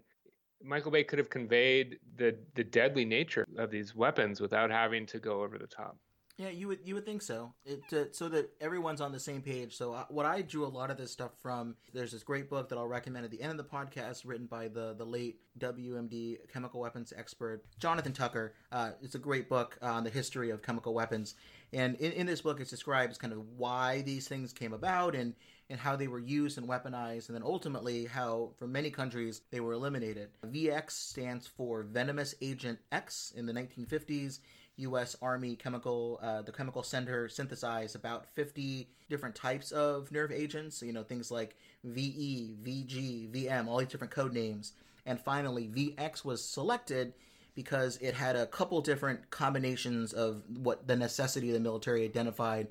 [0.63, 5.19] Michael Bay could have conveyed the the deadly nature of these weapons without having to
[5.19, 5.97] go over the top.
[6.37, 7.53] Yeah, you would you would think so.
[7.63, 9.77] It uh, so that everyone's on the same page.
[9.77, 11.75] So uh, what I drew a lot of this stuff from.
[11.93, 14.67] There's this great book that I'll recommend at the end of the podcast, written by
[14.67, 18.55] the the late WMD chemical weapons expert Jonathan Tucker.
[18.71, 21.35] Uh, it's a great book on the history of chemical weapons,
[21.71, 25.35] and in, in this book, it describes kind of why these things came about and
[25.69, 29.59] and how they were used and weaponized, and then ultimately how, for many countries, they
[29.59, 30.29] were eliminated.
[30.45, 34.39] VX stands for Venomous Agent X in the 1950s.
[34.77, 35.15] U.S.
[35.21, 40.81] Army Chemical, uh, the Chemical Center synthesized about 50 different types of nerve agents.
[40.81, 44.73] You know, things like VE, VG, VM, all these different code names.
[45.05, 47.13] And finally, VX was selected
[47.55, 52.67] because it had a couple different combinations of what the necessity of the military identified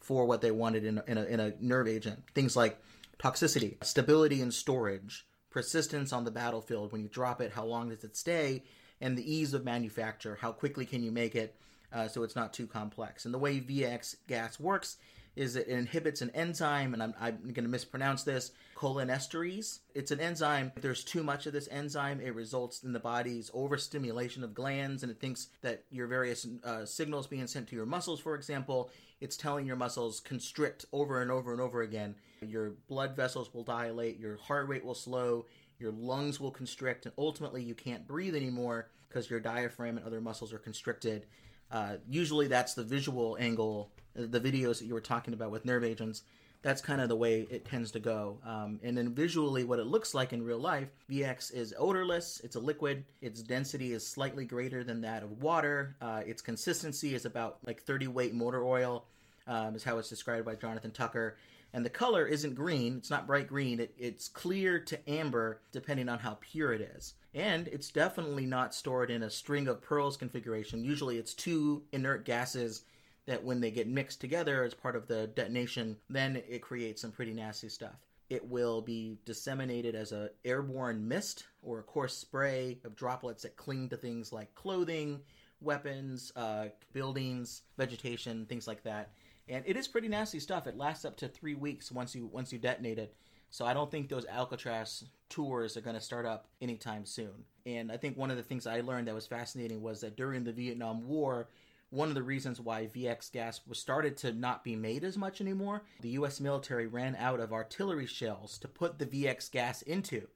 [0.00, 2.22] for what they wanted in in a, in a nerve agent.
[2.34, 2.78] Things like
[3.18, 6.92] toxicity, stability in storage, persistence on the battlefield.
[6.92, 8.62] When you drop it, how long does it stay?
[9.00, 10.38] And the ease of manufacture.
[10.40, 11.54] How quickly can you make it
[11.92, 13.24] uh, so it's not too complex?
[13.24, 14.96] And the way VX gas works
[15.36, 19.80] is it inhibits an enzyme, and I'm, I'm going to mispronounce this, cholinesterase.
[19.94, 20.72] It's an enzyme.
[20.76, 25.02] If there's too much of this enzyme, it results in the body's overstimulation of glands,
[25.02, 28.90] and it thinks that your various uh, signals being sent to your muscles, for example,
[29.20, 32.14] it's telling your muscles constrict over and over and over again.
[32.40, 35.46] Your blood vessels will dilate, your heart rate will slow,
[35.78, 40.20] your lungs will constrict, and ultimately you can't breathe anymore because your diaphragm and other
[40.20, 41.26] muscles are constricted.
[41.70, 45.64] Uh, usually that's the visual angle, uh, the videos that you were talking about with
[45.64, 46.22] nerve agents.
[46.62, 48.38] that's kind of the way it tends to go.
[48.44, 52.40] Um, and then visually, what it looks like in real life, VX is odorless.
[52.42, 53.04] It's a liquid.
[53.20, 55.94] Its density is slightly greater than that of water.
[56.00, 59.04] Uh, its consistency is about like 30 weight motor oil,
[59.46, 61.36] um, is how it's described by Jonathan Tucker.
[61.72, 62.96] And the color isn't green.
[62.96, 63.80] It's not bright green.
[63.80, 67.14] It, it's clear to amber, depending on how pure it is.
[67.34, 70.84] And it's definitely not stored in a string of pearls configuration.
[70.84, 72.84] Usually, it's two inert gases
[73.26, 77.12] that when they get mixed together as part of the detonation, then it creates some
[77.12, 77.96] pretty nasty stuff.
[78.30, 83.56] It will be disseminated as a airborne mist or a coarse spray of droplets that
[83.56, 85.20] cling to things like clothing,
[85.60, 89.10] weapons, uh, buildings, vegetation, things like that.
[89.48, 90.66] And it is pretty nasty stuff.
[90.66, 93.14] It lasts up to three weeks once you once you detonate it.
[93.50, 97.44] So I don't think those Alcatraz tours are going to start up anytime soon.
[97.64, 100.44] And I think one of the things I learned that was fascinating was that during
[100.44, 101.48] the Vietnam War,
[101.90, 105.40] one of the reasons why VX gas was started to not be made as much
[105.40, 105.82] anymore.
[106.00, 110.28] The US military ran out of artillery shells to put the VX gas into.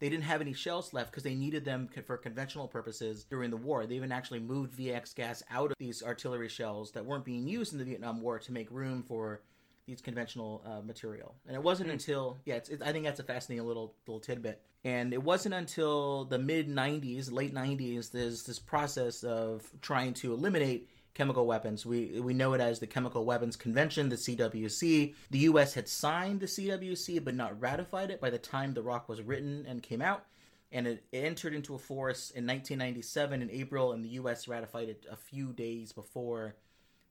[0.00, 3.56] They didn't have any shells left because they needed them for conventional purposes during the
[3.56, 3.86] war.
[3.86, 7.72] They even actually moved VX gas out of these artillery shells that weren't being used
[7.72, 9.40] in the Vietnam War to make room for
[9.86, 11.34] these conventional uh, material.
[11.46, 11.94] And it wasn't mm.
[11.94, 14.60] until yeah, it's, I think that's a fascinating little little tidbit.
[14.84, 20.32] And it wasn't until the mid '90s, late '90s, there's this process of trying to
[20.32, 21.86] eliminate chemical weapons.
[21.86, 25.14] We we know it as the Chemical Weapons Convention, the CWC.
[25.30, 25.74] The U.S.
[25.74, 29.64] had signed the CWC but not ratified it by the time The Rock was written
[29.68, 30.26] and came out,
[30.72, 34.48] and it, it entered into a force in 1997 in April, and the U.S.
[34.48, 36.56] ratified it a few days before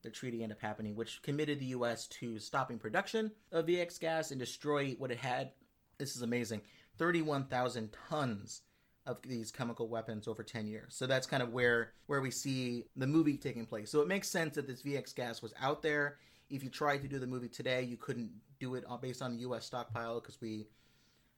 [0.03, 2.07] the treaty ended up happening, which committed the U.S.
[2.07, 5.51] to stopping production of VX gas and destroy what it had.
[5.97, 6.61] This is amazing.
[6.97, 8.61] 31,000 tons
[9.05, 10.95] of these chemical weapons over 10 years.
[10.95, 13.91] So that's kind of where where we see the movie taking place.
[13.91, 16.17] So it makes sense that this VX gas was out there.
[16.49, 19.39] If you tried to do the movie today, you couldn't do it based on the
[19.39, 20.67] US stockpile because we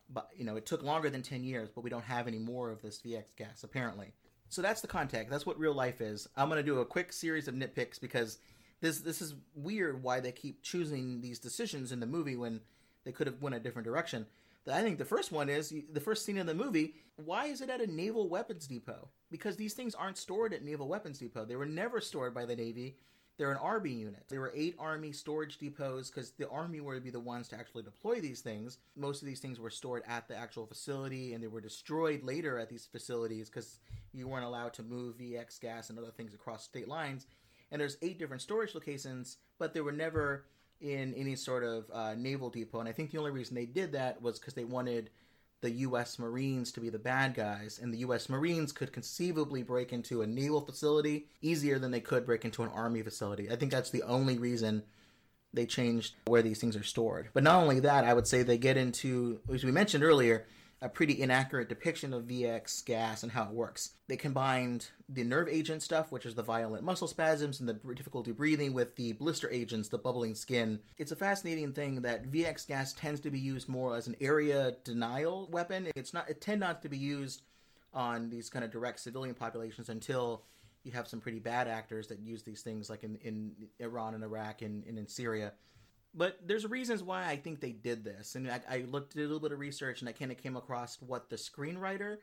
[0.09, 2.70] but you know, it took longer than 10 years, but we don't have any more
[2.70, 4.13] of this VX gas apparently.
[4.49, 5.32] So that's the context.
[5.32, 6.28] That's what real life is.
[6.36, 8.38] I'm going to do a quick series of nitpicks because
[8.82, 12.61] this this is weird why they keep choosing these decisions in the movie when
[13.03, 14.26] they could have went a different direction.
[14.72, 16.95] I think the first one is the first scene in the movie.
[17.18, 19.09] Why is it at a naval weapons depot?
[19.30, 21.45] Because these things aren't stored at naval weapons depot.
[21.45, 22.97] They were never stored by the Navy.
[23.38, 24.24] They're an Army unit.
[24.30, 27.84] There were eight Army storage depots because the Army would be the ones to actually
[27.84, 28.78] deploy these things.
[28.95, 32.57] Most of these things were stored at the actual facility and they were destroyed later
[32.57, 33.80] at these facilities because
[34.13, 37.28] you weren't allowed to move VX gas and other things across state lines.
[37.72, 40.45] And there's eight different storage locations, but they were never
[40.82, 42.80] in any sort of uh, naval depot.
[42.80, 45.09] And I think the only reason they did that was because they wanted
[45.61, 46.19] the U.S.
[46.19, 48.30] Marines to be the bad guys, and the U.S.
[48.30, 52.69] Marines could conceivably break into a naval facility easier than they could break into an
[52.69, 53.49] army facility.
[53.49, 54.84] I think that's the only reason
[55.53, 57.30] they changed where these things are stored.
[57.34, 60.45] But not only that, I would say they get into, as we mentioned earlier,
[60.86, 63.93] a pretty inaccurate depiction of VX gas and how it works.
[64.07, 68.31] They combined the nerve agent stuff, which is the violent muscle spasms and the difficulty
[68.31, 70.79] breathing, with the blister agents, the bubbling skin.
[70.99, 74.75] It's a fascinating thing that VX gas tends to be used more as an area
[74.83, 75.88] denial weapon.
[75.95, 76.29] It's not.
[76.29, 77.41] It tend not to be used
[77.91, 80.43] on these kind of direct civilian populations until
[80.83, 84.23] you have some pretty bad actors that use these things, like in, in Iran and
[84.23, 85.53] Iraq and, and in Syria
[86.16, 89.24] but there's reasons why I think they did this, and I, I looked did a
[89.24, 92.18] little bit of research, and I kind of came across what the screenwriter,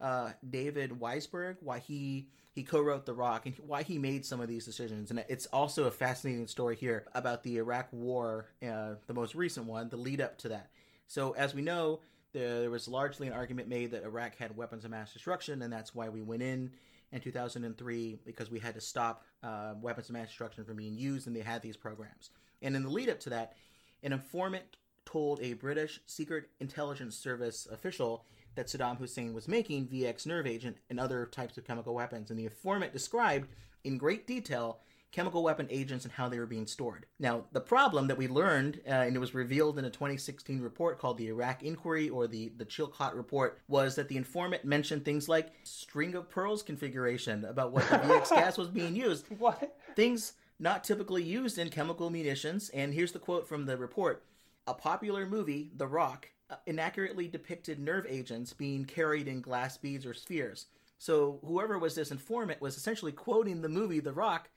[0.00, 4.46] uh, David Weisberg, why he he co-wrote The Rock, and why he made some of
[4.48, 5.10] these decisions.
[5.10, 9.66] And it's also a fascinating story here about the Iraq War, uh, the most recent
[9.66, 10.70] one, the lead up to that.
[11.08, 12.00] So as we know,
[12.32, 15.94] there was largely an argument made that Iraq had weapons of mass destruction, and that's
[15.94, 16.70] why we went in
[17.14, 21.26] in 2003 because we had to stop uh, weapons of mass destruction from being used,
[21.26, 22.30] and they had these programs.
[22.60, 23.54] And in the lead up to that,
[24.02, 28.24] an informant told a British Secret Intelligence Service official
[28.56, 32.30] that Saddam Hussein was making VX nerve agent and other types of chemical weapons.
[32.30, 33.48] And the informant described
[33.84, 34.80] in great detail
[35.14, 37.06] chemical weapon agents and how they were being stored.
[37.20, 40.98] Now, the problem that we learned, uh, and it was revealed in a 2016 report
[40.98, 45.28] called the Iraq Inquiry or the, the Chilcot Report, was that the informant mentioned things
[45.28, 49.26] like string of pearls configuration about what the VX gas was being used.
[49.38, 49.78] What?
[49.94, 52.70] Things not typically used in chemical munitions.
[52.70, 54.24] And here's the quote from the report
[54.66, 60.06] A popular movie, The Rock, uh, inaccurately depicted nerve agents being carried in glass beads
[60.06, 60.66] or spheres.
[60.98, 64.48] So whoever was this informant was essentially quoting the movie The Rock,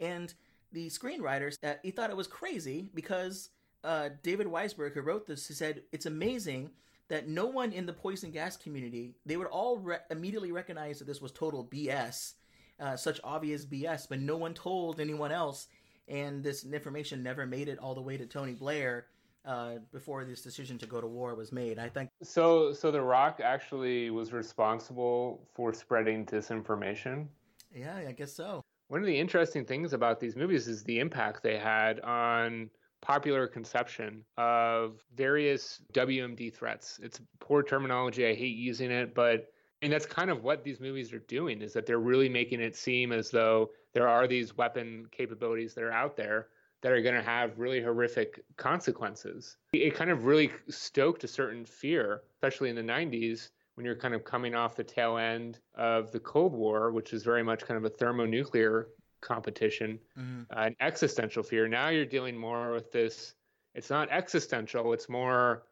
[0.00, 0.34] and
[0.72, 3.50] the screenwriters uh, he thought it was crazy because
[3.82, 6.70] uh, David Weisberg, who wrote this, he said it's amazing
[7.08, 11.06] that no one in the poison gas community they would all re- immediately recognize that
[11.06, 12.34] this was total BS
[12.80, 15.68] uh, such obvious BS, but no one told anyone else,
[16.08, 19.06] and this information never made it all the way to Tony Blair
[19.44, 21.78] uh, before this decision to go to war was made.
[21.78, 27.26] I think So, so The Rock actually was responsible for spreading disinformation.
[27.74, 28.64] Yeah, I guess so.
[28.90, 32.68] One of the interesting things about these movies is the impact they had on
[33.00, 36.98] popular conception of various WMD threats.
[37.00, 38.26] It's poor terminology.
[38.26, 41.72] I hate using it, but and that's kind of what these movies are doing is
[41.72, 45.92] that they're really making it seem as though there are these weapon capabilities that are
[45.92, 46.48] out there
[46.82, 49.56] that are going to have really horrific consequences.
[49.72, 54.14] It kind of really stoked a certain fear, especially in the 90s when you're kind
[54.14, 57.78] of coming off the tail end of the Cold War, which is very much kind
[57.78, 58.88] of a thermonuclear
[59.20, 60.46] competition, Mhm.
[60.50, 61.68] uh, an existential fear.
[61.68, 63.34] Now you're dealing more with this.
[63.74, 64.92] It's not existential.
[64.92, 65.66] It's more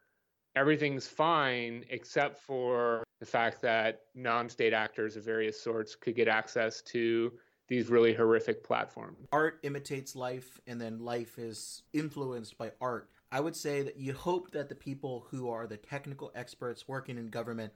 [0.54, 6.82] everything's fine except for the fact that non-state actors of various sorts could get access
[6.82, 7.32] to
[7.68, 9.26] these really horrific platforms.
[9.30, 14.14] art imitates life and then life is influenced by art i would say that you
[14.14, 17.70] hope that the people who are the technical experts working in government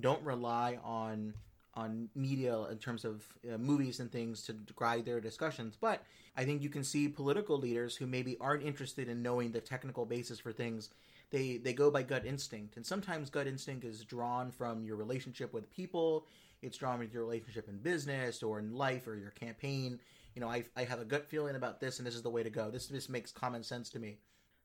[0.00, 1.34] don't rely on
[1.74, 6.02] on media in terms of uh, movies and things to guide their discussions but
[6.36, 10.04] i think you can see political leaders who maybe aren't interested in knowing the technical
[10.04, 10.90] basis for things
[11.30, 12.76] they they go by gut instinct.
[12.76, 16.26] And sometimes gut instinct is drawn from your relationship with people
[16.60, 20.00] it's drawn with your relationship in business or in life or your campaign.
[20.34, 22.42] You know I, I have a gut feeling about this and this is the way
[22.42, 22.70] to go.
[22.70, 24.18] This this makes common sense to me.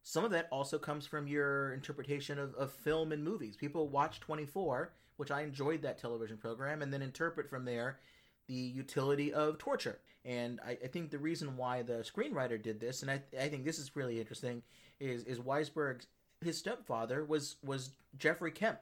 [0.03, 3.55] Some of that also comes from your interpretation of, of film and movies.
[3.55, 7.99] People watch 24 which i enjoyed that television program and then interpret from there
[8.47, 13.01] the utility of torture and i, I think the reason why the screenwriter did this
[13.01, 14.63] and I, I think this is really interesting
[14.99, 16.07] is is weisberg's
[16.41, 18.79] his stepfather was was jeffrey kemp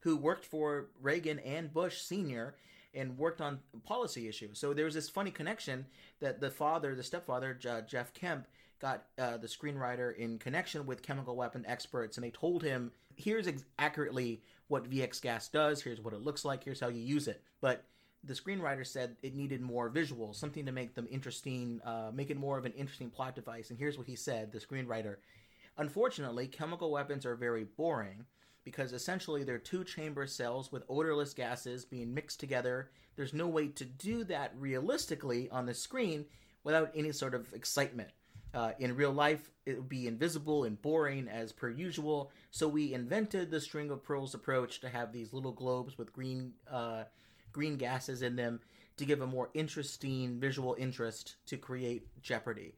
[0.00, 2.54] who worked for reagan and bush senior
[2.94, 4.58] and worked on policy issues.
[4.58, 5.86] So there was this funny connection
[6.20, 7.54] that the father, the stepfather,
[7.86, 8.46] Jeff Kemp,
[8.80, 13.46] got uh, the screenwriter in connection with chemical weapon experts, and they told him, "Here's
[13.46, 14.42] ex- accurately
[14.72, 15.82] what VX gas does.
[15.82, 16.64] Here's what it looks like.
[16.64, 17.84] Here's how you use it." But
[18.24, 22.36] the screenwriter said it needed more visuals, something to make them interesting, uh, make it
[22.36, 23.70] more of an interesting plot device.
[23.70, 25.16] And here's what he said: the screenwriter.
[25.78, 28.26] Unfortunately, chemical weapons are very boring
[28.64, 32.90] because essentially they're two chamber cells with odorless gases being mixed together.
[33.16, 36.26] There's no way to do that realistically on the screen
[36.64, 38.10] without any sort of excitement.
[38.54, 42.30] Uh, in real life, it would be invisible and boring as per usual.
[42.50, 46.52] So we invented the string of pearls approach to have these little globes with green
[46.70, 47.04] uh,
[47.52, 48.60] green gases in them
[48.96, 52.74] to give a more interesting visual interest to create Jeopardy.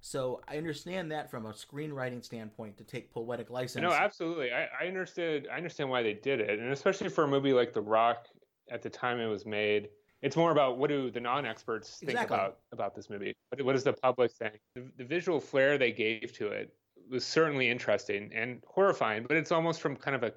[0.00, 3.82] So I understand that from a screenwriting standpoint to take poetic license.
[3.82, 4.50] No, absolutely.
[4.52, 5.46] I, I understood.
[5.52, 8.26] I understand why they did it, and especially for a movie like The Rock,
[8.70, 9.90] at the time it was made,
[10.22, 12.36] it's more about what do the non-experts think Exactly.
[12.36, 13.34] about about this movie.
[13.48, 14.60] What, what does the public think?
[14.74, 16.72] The, the visual flair they gave to it
[17.10, 20.32] was certainly interesting and horrifying, but it's almost from kind of a,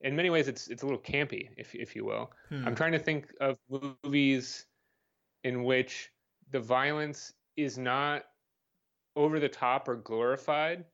[0.00, 2.32] in many ways, it's it's a little campy, if if you will.
[2.48, 2.66] Hmm.
[2.66, 4.66] I'm trying to think of movies
[5.44, 6.10] in which
[6.50, 8.24] the violence is not
[9.14, 10.84] over the top or glorified,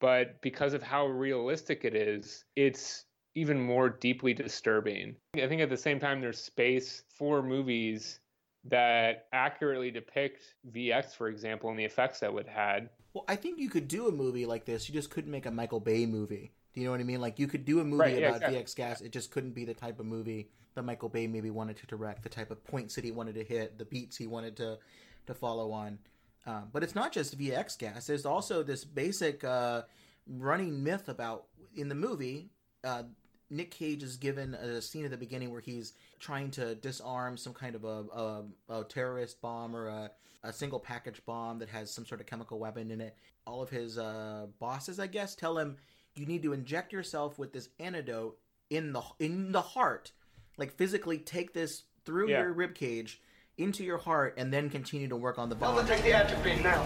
[0.00, 3.05] but because of how realistic it is, it's
[3.36, 5.14] even more deeply disturbing.
[5.36, 8.18] I think at the same time, there's space for movies
[8.64, 12.88] that accurately depict VX, for example, and the effects that it had.
[13.12, 14.88] Well, I think you could do a movie like this.
[14.88, 16.50] You just couldn't make a Michael Bay movie.
[16.74, 17.20] Do you know what I mean?
[17.20, 18.58] Like you could do a movie Right, yeah, about exactly.
[18.58, 19.00] VX gas.
[19.02, 22.22] It just couldn't be the type of movie that Michael Bay maybe wanted to direct,
[22.22, 24.78] the type of points that he wanted to hit, the beats he wanted to
[25.26, 25.98] to follow on.
[26.46, 28.06] Um, but it's not just VX gas.
[28.06, 29.82] There's also this basic uh,
[30.26, 32.50] running myth about in the movie.
[32.84, 33.02] Uh,
[33.50, 37.54] Nick Cage is given a scene at the beginning where he's trying to disarm some
[37.54, 38.44] kind of a, a,
[38.80, 40.10] a terrorist bomb or a,
[40.42, 43.16] a single package bomb that has some sort of chemical weapon in it.
[43.46, 45.76] All of his uh, bosses, I guess, tell him
[46.16, 48.38] you need to inject yourself with this antidote
[48.70, 50.10] in the in the heart,
[50.58, 52.40] like physically take this through Yeah.
[52.40, 53.20] your rib cage
[53.58, 55.86] into your heart, and then continue to work on the Tell bomb.
[55.86, 56.82] them to take the atropine now.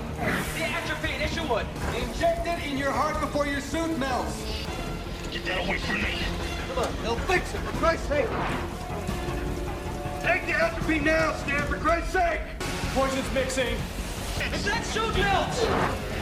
[0.56, 1.66] The atropine, issue would.
[1.96, 4.66] Inject it in your heart before your suit melts.
[5.32, 6.18] Get that away from me.
[6.70, 8.28] Come on, they'll fix it, for Christ's sake.
[10.22, 12.40] Take the atropine now, Stan, for Christ's sake.
[12.94, 13.74] Poison's mixing.
[14.36, 15.62] If that suit melts,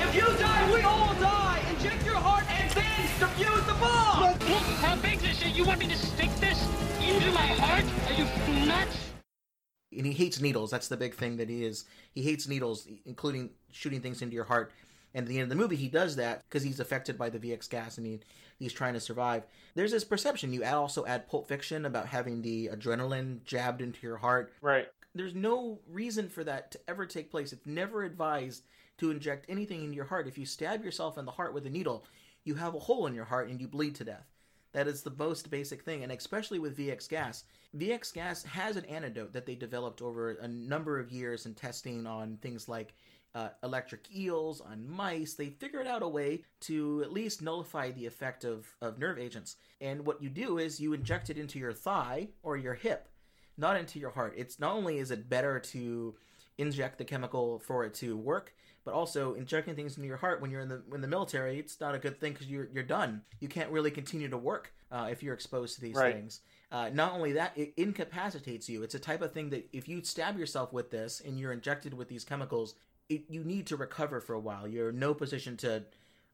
[0.02, 1.62] if you die, we all die.
[1.70, 2.84] Inject your heart and then
[3.20, 4.22] defuse the bomb.
[4.22, 5.54] Look, how big's this shit?
[5.54, 6.66] You want me to stick this
[7.00, 7.84] into my heart?
[8.06, 8.96] Are you nuts?
[9.96, 10.70] and he hates needles.
[10.70, 11.84] That's the big thing that he is.
[12.14, 14.72] He hates needles, including shooting things into your heart.
[15.14, 17.38] And at the end of the movie, he does that because he's affected by the
[17.38, 18.20] VX gas and he,
[18.58, 19.44] he's trying to survive.
[19.74, 20.52] There's this perception.
[20.52, 24.52] You also add Pulp Fiction about having the adrenaline jabbed into your heart.
[24.60, 24.88] Right.
[25.14, 27.52] There's no reason for that to ever take place.
[27.52, 28.64] It's never advised
[28.98, 30.28] to inject anything into your heart.
[30.28, 32.04] If you stab yourself in the heart with a needle,
[32.44, 34.26] you have a hole in your heart and you bleed to death.
[34.72, 37.44] That is the most basic thing, and especially with VX gas.
[37.76, 42.06] VX gas has an antidote that they developed over a number of years in testing
[42.06, 42.94] on things like
[43.38, 45.34] uh, electric eels, on mice.
[45.34, 49.56] They figured out a way to at least nullify the effect of, of nerve agents.
[49.80, 53.08] And what you do is you inject it into your thigh or your hip,
[53.56, 54.34] not into your heart.
[54.36, 56.16] It's not only is it better to
[56.56, 60.50] inject the chemical for it to work, but also injecting things into your heart when
[60.50, 63.22] you're in the in the military, it's not a good thing because you're you're done.
[63.38, 66.14] You can't really continue to work uh, if you're exposed to these Right.
[66.14, 66.40] things.
[66.72, 68.82] Uh, not only that, it incapacitates you.
[68.82, 71.94] It's a type of thing that if you stab yourself with this and you're injected
[71.94, 72.74] with these chemicals,
[73.08, 74.66] it, you need to recover for a while.
[74.66, 75.84] You're in no position to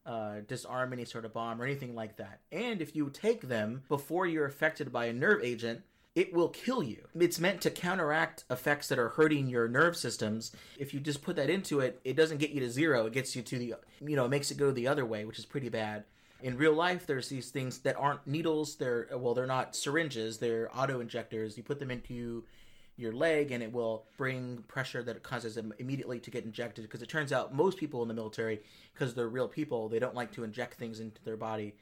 [0.05, 2.39] uh, disarm any sort of bomb or anything like that.
[2.51, 5.81] And if you take them before you're affected by a nerve agent,
[6.15, 7.07] it will kill you.
[7.19, 10.53] It's meant to counteract effects that are hurting your nerve systems.
[10.77, 13.05] If you just put that into it, it doesn't get you to zero.
[13.05, 15.45] It gets you to the, you know, makes it go the other way, which is
[15.45, 16.05] pretty bad.
[16.41, 18.75] In real life, there's these things that aren't needles.
[18.75, 20.37] They're well, they're not syringes.
[20.37, 21.57] They're auto injectors.
[21.57, 22.43] You put them into
[22.97, 26.83] your leg, and it will bring pressure that causes them immediately to get injected.
[26.83, 28.61] Because it turns out most people in the military,
[28.93, 31.75] because they're real people, they don't like to inject things into their body.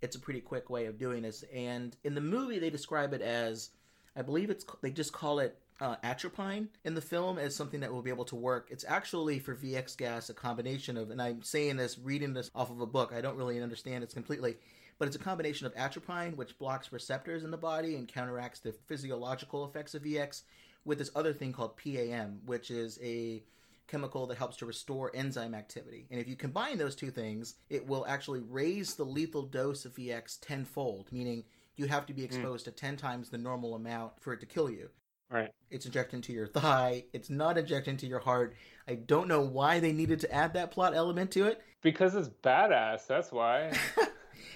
[0.00, 1.44] It's a pretty quick way of doing this.
[1.54, 3.70] And in the movie, they describe it as,
[4.16, 7.92] I believe it's they just call it uh, atropine in the film as something that
[7.92, 8.68] will be able to work.
[8.70, 12.70] It's actually for VX gas a combination of, and I'm saying this reading this off
[12.70, 13.12] of a book.
[13.12, 14.56] I don't really understand it completely,
[14.98, 18.72] but it's a combination of atropine, which blocks receptors in the body and counteracts the
[18.86, 20.42] physiological effects of VX,
[20.84, 23.42] with this other thing called PAM, which is a
[23.86, 26.06] chemical that helps to restore enzyme activity.
[26.10, 29.94] And if you combine those two things, it will actually raise the lethal dose of
[29.94, 31.44] VX tenfold, meaning
[31.76, 32.26] you have to be hmm.
[32.26, 34.88] exposed to 10 times the normal amount for it to kill you.
[35.30, 35.50] Right.
[35.70, 37.04] It's injected into your thigh.
[37.12, 38.54] It's not injected into your heart.
[38.86, 41.62] I don't know why they needed to add that plot element to it.
[41.82, 43.06] Because it's badass.
[43.06, 43.72] That's why.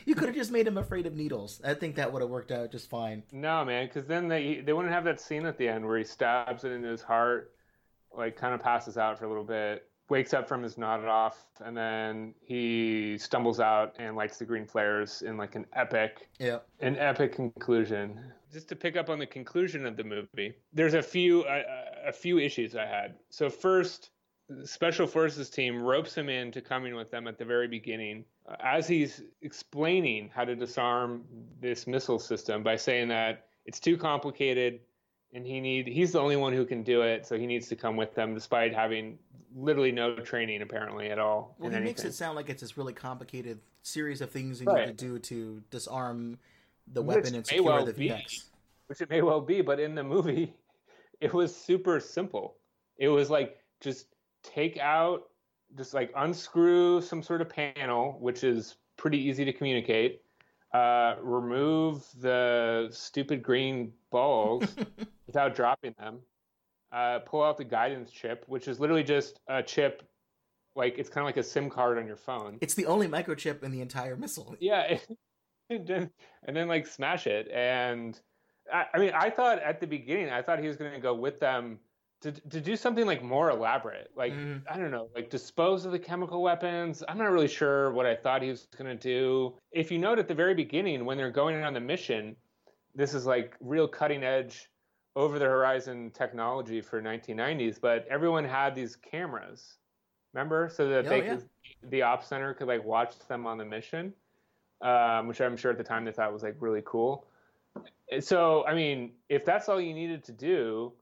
[0.05, 1.61] You could have just made him afraid of needles.
[1.65, 3.23] I think that would have worked out just fine.
[3.33, 3.87] no, man.
[3.87, 6.73] Because then they they wouldn't have that scene at the end where he stabs it
[6.73, 7.53] into his heart,
[8.17, 11.45] like kind of passes out for a little bit, wakes up from his nodded off,
[11.65, 16.59] and then he stumbles out and lights the green flares in like an epic Yeah.
[16.81, 18.19] an epic conclusion.
[18.53, 21.63] Just to pick up on the conclusion of the movie, there's a few a,
[22.07, 23.17] a few issues I had.
[23.29, 24.18] So first, the
[24.65, 28.89] special forces team ropes him into coming with them at the very beginning, uh, as
[28.89, 31.25] he's explaining how to disarm
[31.61, 34.81] this missile system by saying that it's too complicated
[35.35, 37.77] and he need he's the only one who can do it, so he needs to
[37.77, 39.19] come with them despite having
[39.55, 41.55] literally no training apparently at all.
[41.59, 41.85] Well, he anything.
[41.85, 44.87] makes it sound like it's this really complicated series of things you Right.
[44.89, 46.39] need to do to disarm
[46.93, 48.09] the Which weapon and secure well the be.
[48.09, 48.45] VX.
[48.87, 50.55] which it may well be, but in the movie,
[51.21, 52.57] it was super simple.
[52.97, 54.07] It was like just
[54.43, 55.25] take out,
[55.77, 60.23] just like unscrew some sort of panel, which is pretty easy to communicate.
[60.75, 64.65] Uh, remove the stupid green balls
[65.27, 66.19] without dropping them.
[66.93, 70.03] Uh, pull out the guidance chip, which is literally just a chip,
[70.75, 72.59] like it's kind of like a SIM card on your phone.
[72.61, 74.57] It's the only microchip in the entire missile.
[74.61, 74.99] Yeah,
[75.71, 76.11] and then,
[76.45, 77.51] and then like smash it.
[77.53, 78.19] And
[78.73, 81.15] I, I mean, I thought at the beginning, I thought he was going to go
[81.15, 81.79] with them
[82.21, 84.63] to to do something like more elaborate, like Mhm.
[84.71, 87.03] I don't know, like dispose of the chemical weapons.
[87.09, 89.57] I'm not really sure what I thought he was going to do.
[89.73, 92.37] If you note at the very beginning when they're going on the mission,
[92.95, 94.71] this is like real cutting edge,
[95.17, 97.79] over the horizon technology for 1990s.
[97.81, 99.79] But everyone had these cameras,
[100.33, 101.37] remember, so that Oh, they yeah.
[101.37, 101.49] could,
[101.91, 104.15] the op center could like watch them on the mission
[104.81, 107.27] um, which I'm sure at the time they thought was like really cool.
[108.21, 110.93] So, I mean, if that's all you needed to do,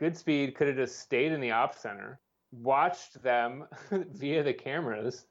[0.00, 2.20] Goodspeed could have just stayed in the op center,
[2.52, 5.26] watched them via the cameras,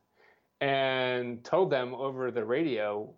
[0.61, 3.13] and told them over the radio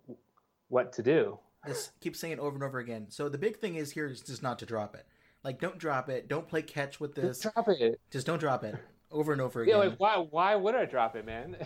[0.68, 1.38] what to do.
[1.66, 3.06] This keep saying it over and over again.
[3.08, 5.06] So the big thing is here is just not to drop it.
[5.44, 6.28] Like, don't drop it.
[6.28, 7.40] Don't play catch with this.
[7.40, 8.00] Just drop it.
[8.10, 8.76] Just don't drop it.
[9.10, 9.74] Over and over again.
[9.74, 10.16] Yeah, like why?
[10.16, 11.56] Why would I drop it, man?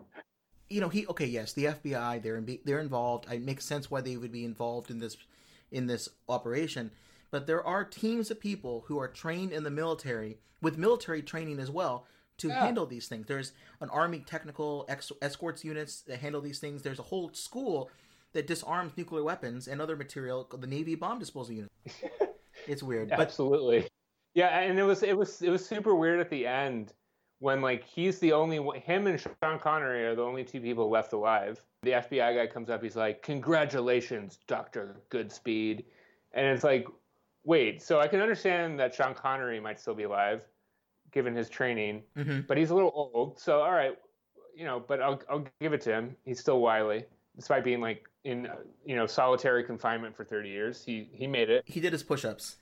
[0.68, 1.26] you know, he okay.
[1.26, 3.26] Yes, the FBI they're in, they're involved.
[3.30, 5.16] It makes sense why they would be involved in this
[5.72, 6.92] in this operation.
[7.30, 11.58] But there are teams of people who are trained in the military with military training
[11.58, 12.06] as well
[12.38, 12.64] to Yeah.
[12.64, 13.26] handle these things.
[13.26, 16.82] There's an army technical ex- escorts units that handle these things.
[16.82, 17.90] There's a whole school
[18.32, 21.70] that disarms nuclear weapons and other material called the Navy Bomb Disposal Unit.
[22.66, 23.88] it's weird, but Absolutely.
[24.34, 26.92] Yeah, and it was it was it was super weird at the end
[27.38, 30.90] when like he's the only one, him and Sean Connery are the only two people
[30.90, 31.62] left alive.
[31.82, 35.84] The FBI guy comes up, he's like, "Congratulations, Doctor Goodspeed,"
[36.32, 36.86] and it's like,
[37.46, 40.44] wait, so I can understand that Sean Connery might still be alive,
[41.12, 42.46] given his training, Mhm.
[42.46, 43.38] but he's a little old.
[43.38, 43.96] So all right,
[44.54, 46.16] you know, but I'll I'll give it to him.
[46.24, 47.06] He's still wily,
[47.36, 48.48] despite being like in
[48.84, 50.84] you know solitary confinement for 30 years.
[50.84, 51.62] He he made it.
[51.66, 52.56] He did his push-ups.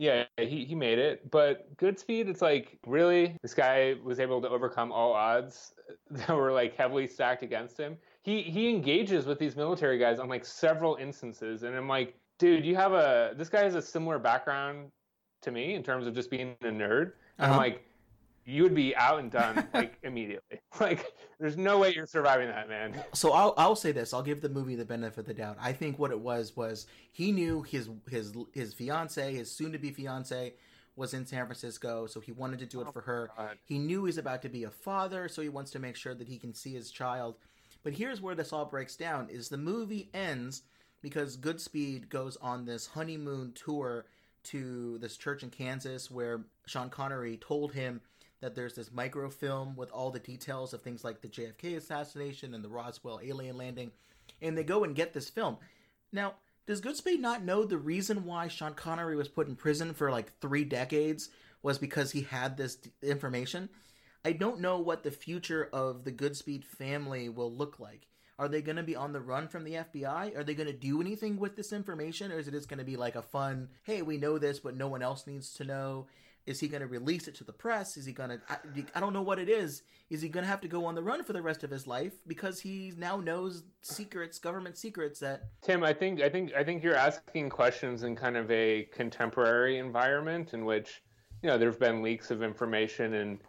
[0.00, 1.28] Yeah, he, he made it.
[1.28, 3.36] But Goodspeed, it's like, really?
[3.42, 5.74] This guy was able to overcome all odds
[6.12, 7.98] that were like heavily stacked against him.
[8.22, 12.64] He he engages with these military guys on like several instances, and I'm like, dude,
[12.64, 14.90] you have a this guy has a similar background
[15.42, 17.12] to me in terms of just being a nerd.
[17.38, 17.58] And I'm Uh-huh.
[17.58, 17.84] like,
[18.44, 20.60] you would be out and done like immediately.
[20.80, 22.94] Like, there's no way you're surviving that, man.
[23.12, 24.14] So I'll I'll say this.
[24.14, 25.56] I'll give the movie the benefit of the doubt.
[25.60, 29.78] I think what it was was he knew his his his fiance, his soon to
[29.78, 30.54] be fiance,
[30.94, 33.30] was in San Francisco, so he wanted to do it for her.
[33.36, 33.58] God.
[33.64, 36.28] He knew he's about to be a father, so he wants to make sure that
[36.28, 37.36] he can see his child.
[37.82, 40.62] But here's where this all breaks down: is the movie ends
[41.02, 44.06] because Goodspeed goes on this honeymoon tour
[44.44, 48.00] to this church in Kansas where Sean Connery told him
[48.40, 52.64] that there's this microfilm with all the details of things like the JFK assassination and
[52.64, 53.90] the Roswell alien landing,
[54.40, 55.56] and they go and get this film.
[56.12, 56.34] Now,
[56.66, 60.38] does Goodspeed not know the reason why Sean Connery was put in prison for like
[60.40, 61.30] three decades
[61.62, 63.68] was because he had this information?
[64.24, 68.06] I don't know what the future of the Goodspeed family will look like.
[68.38, 70.36] Are they going to be on the run from the FBI?
[70.36, 72.30] Are they going to do anything with this information?
[72.30, 74.76] Or is it just going to be like a fun, hey, we know this, but
[74.76, 76.06] no one else needs to know?
[76.46, 77.96] Is he going to release it to the press?
[77.96, 78.40] Is he going to,
[78.94, 79.82] I, don't know what it is.
[80.08, 81.86] Is he going to have to go on the run for the rest of his
[81.86, 86.64] life because he now knows secrets, government secrets that, Tim, I think I think I
[86.64, 91.02] think you're asking questions in kind of a contemporary environment in which
[91.42, 93.40] you know there have been leaks of information and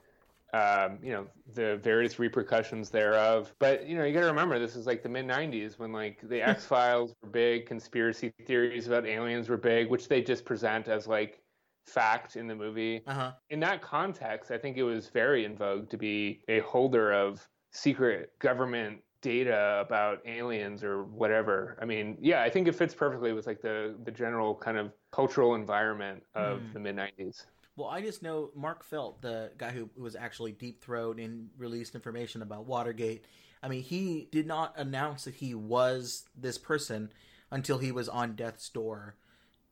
[0.53, 3.53] um, you know the various repercussions thereof.
[3.59, 6.27] But you know you got to remember this is like the mid '90s when like
[6.27, 10.87] the X Files were big, conspiracy theories about aliens were big, which they just present
[10.87, 11.41] as like
[11.85, 13.01] fact in the movie.
[13.07, 13.31] uh huh.
[13.49, 17.47] In that context, I think it was very in vogue to be a holder of
[17.71, 21.77] secret government data about aliens or whatever.
[21.81, 24.93] I mean, yeah, I think it fits perfectly with like the the general kind of
[25.11, 26.73] cultural environment of Hmm.
[26.73, 27.45] the mid '90s.
[27.79, 31.95] Well, I just know Mark Felt, the guy who was actually deep throat and released
[31.95, 33.23] information about Watergate.
[33.63, 37.13] I mean, he did not announce that he was this person
[37.51, 39.15] until he was on death's door,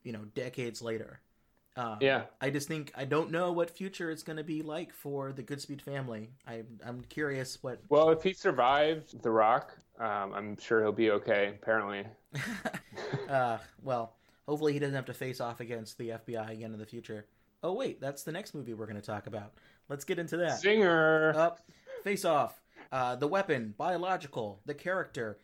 [0.03, 1.19] you know, decades later.
[1.75, 2.23] Um, Yeah.
[2.39, 5.43] I just think I don't know what future it's going to be like for the
[5.43, 6.29] Goodspeed family.
[6.47, 7.81] I, I'm curious what.
[7.89, 11.55] Well, if he survived The Rock, um, I'm sure he'll be okay.
[11.61, 12.05] Apparently,
[13.29, 14.15] uh, well,
[14.47, 17.25] hopefully he doesn't have to face off against the FBI again in the future.
[17.67, 19.51] Oh wait, that's the next movie we're going to talk about.
[19.89, 20.61] Let's get into that.
[20.61, 21.33] Singer.
[21.35, 21.59] Up,
[22.01, 22.61] face off.
[22.93, 24.61] Uh, the weapon, biological.
[24.65, 25.37] The character.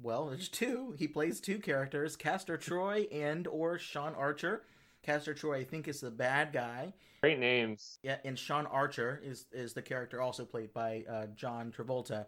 [0.00, 0.94] Well, there's two.
[0.96, 4.62] He plays two characters: Castor Troy and or Sean Archer.
[5.02, 6.94] Castor Troy, I think, is the bad guy.
[7.20, 7.98] Great names.
[8.04, 12.26] Yeah, and Sean Archer is is the character also played by uh, John Travolta.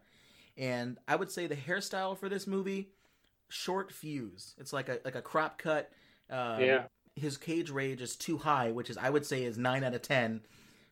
[0.59, 2.91] And I would say the hairstyle for this movie,
[3.51, 4.57] short fuse.
[4.59, 5.93] It's like a like a crop cut.
[6.29, 6.87] Um, Yeah.
[7.17, 10.03] His cage rage is too high, which is I would say is nine out of
[10.03, 10.41] ten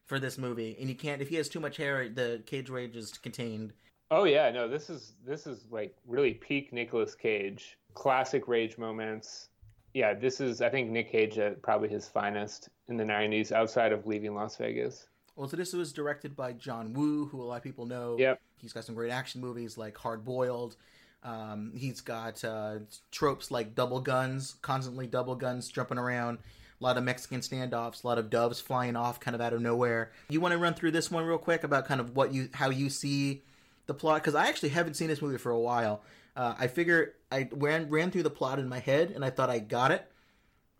[0.05, 0.76] for this movie.
[0.78, 3.72] And you can't if he has too much hair, the cage rage is contained.
[4.10, 9.48] Oh yeah, no, this is this is like really peak Nicolas Cage, classic rage moments.
[9.94, 13.92] Yeah, this is I think Nick Cage at probably his finest in the '90s, outside
[13.92, 15.09] of Leaving Las Vegas.
[15.36, 18.16] Well, so this was directed by John Woo, who a lot of people know.
[18.18, 18.40] Yep.
[18.59, 20.76] He's got some great action movies like Hard Boiled.
[21.22, 22.76] Um, he's got uh,
[23.10, 26.38] tropes like double guns, constantly double guns jumping around.
[26.80, 29.60] A lot of Mexican standoffs, a lot of doves flying off kind of out of
[29.60, 30.12] nowhere.
[30.30, 32.70] You want to run through this one real quick about kind of what you how
[32.70, 33.42] you see
[33.86, 36.02] the plot because I actually haven't seen this movie for a while.
[36.34, 39.51] Uh, I figure I ran ran through the plot in my head and I thought
[39.51, 40.10] I got it,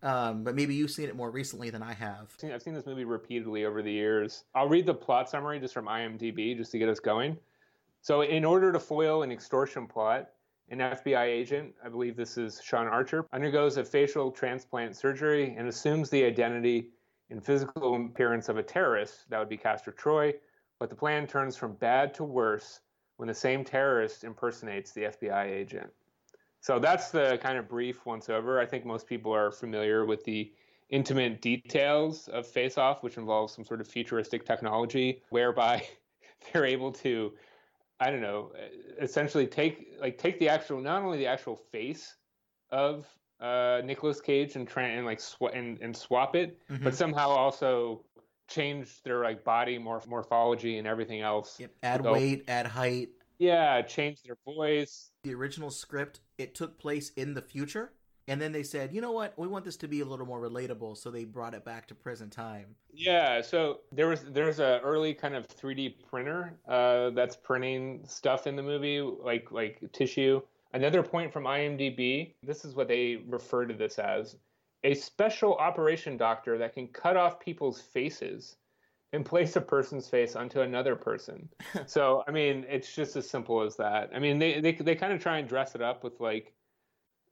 [0.01, 2.29] um, but maybe you've seen it more recently than I have.
[2.33, 4.45] I've seen, I've seen this movie repeatedly over the years.
[4.55, 7.37] I'll read the plot summary just from IMDb just to get us going.
[8.01, 10.29] So, in order to foil an extortion plot,
[10.69, 15.67] an FBI agent, I believe this is Sean Archer, undergoes a facial transplant surgery and
[15.67, 16.89] assumes the identity
[17.29, 19.29] and physical appearance of a terrorist.
[19.29, 20.33] That would be Castor Troy.
[20.79, 22.79] But the plan turns from bad to worse
[23.17, 25.91] when the same terrorist impersonates the FBI agent.
[26.59, 28.59] So that's the kind of brief once over.
[28.59, 30.51] I think most people are familiar with the
[30.89, 35.87] intimate details of Face Off, which involves some sort of futuristic technology whereby
[36.53, 37.33] they're able to,
[38.01, 38.51] I don't know,
[38.99, 42.15] essentially take like take the actual not only the actual face
[42.71, 43.05] of
[43.39, 46.83] uh, Nicolas Cage and try and like sw- and, and swap it, Mhm.
[46.83, 48.03] but somehow also
[48.47, 51.59] change their like body morph- morphology and everything else.
[51.59, 51.71] Yep.
[51.83, 55.11] Add So- weight, add height, Yeah, change their voice.
[55.23, 57.93] the original script it took place in the future
[58.27, 60.39] and then they said, you know what, we want this to be a little more
[60.39, 62.75] relatable, so they brought it back to present time.
[62.93, 68.47] Yeah, so there was there's a early kind of 3D printer uh, that's printing stuff
[68.47, 70.41] in the movie, like like tissue.
[70.73, 72.33] Another point from IMDb.
[72.43, 74.37] This is what they refer to this as
[74.83, 78.55] a special operation doctor that can cut off people's faces
[79.13, 81.49] and place a person's face onto another person.
[81.85, 84.11] so I mean, it's just as simple as that.
[84.13, 86.53] I mean, they they they kind of try and dress it up with like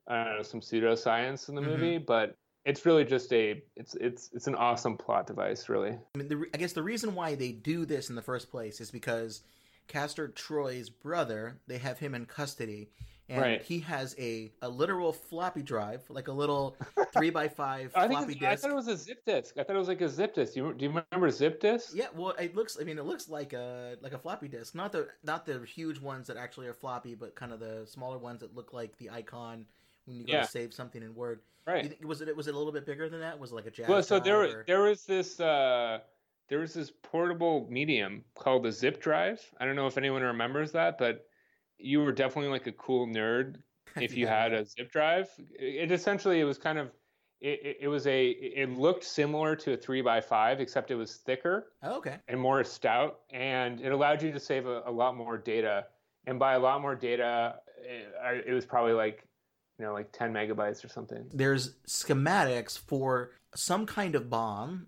[0.10, 1.66] I don't know some pseudoscience in the Mhm.
[1.66, 5.92] movie, but it's really just a it's it's it's an awesome plot device, really.
[5.92, 8.82] I mean, the, I guess the reason why they do this in the first place
[8.82, 9.42] is because
[9.88, 12.90] Castor Troy's brother, they have him in custody,
[13.28, 13.62] and Right.
[13.62, 16.76] he has a, a literal floppy drive, like a little
[17.14, 19.58] three by five I think floppy it's- I thought it was a zip disk.
[19.58, 20.54] I thought it was like a zip disk.
[20.54, 21.92] Do you, do you remember zip disk?
[21.96, 22.78] Yeah, well, it looks.
[22.80, 26.00] I mean, it looks like a like a floppy disk, not the not the huge
[26.00, 29.10] ones that actually are floppy, but kind of the smaller ones that look like the
[29.12, 29.66] icon
[30.10, 30.42] when you go Yeah.
[30.42, 31.40] to save something in Word.
[31.66, 31.96] Right.
[32.02, 33.38] You was it was it a little bit bigger than that?
[33.40, 33.88] Was it like a Jaz?
[33.88, 36.00] Well, so there or- there was this uh,
[36.50, 39.40] there was this portable medium called the zip drive.
[39.60, 41.28] I don't know if anyone remembers that, but
[41.78, 43.58] you were definitely like a cool nerd
[44.02, 44.42] if you Yeah.
[44.44, 45.30] had a zip drive.
[45.60, 46.88] It essentially it was kind of
[47.40, 50.96] it, it, it was a it looked similar to a three by five except it
[50.96, 52.18] was thicker Oh, okay.
[52.28, 55.86] and more stout, and it allowed you to save a, a lot more data.
[56.26, 59.24] And by a lot more data, it was probably like
[59.80, 61.26] you know like 10 megabytes or something.
[61.34, 64.88] There's schematics for some kind of bomb.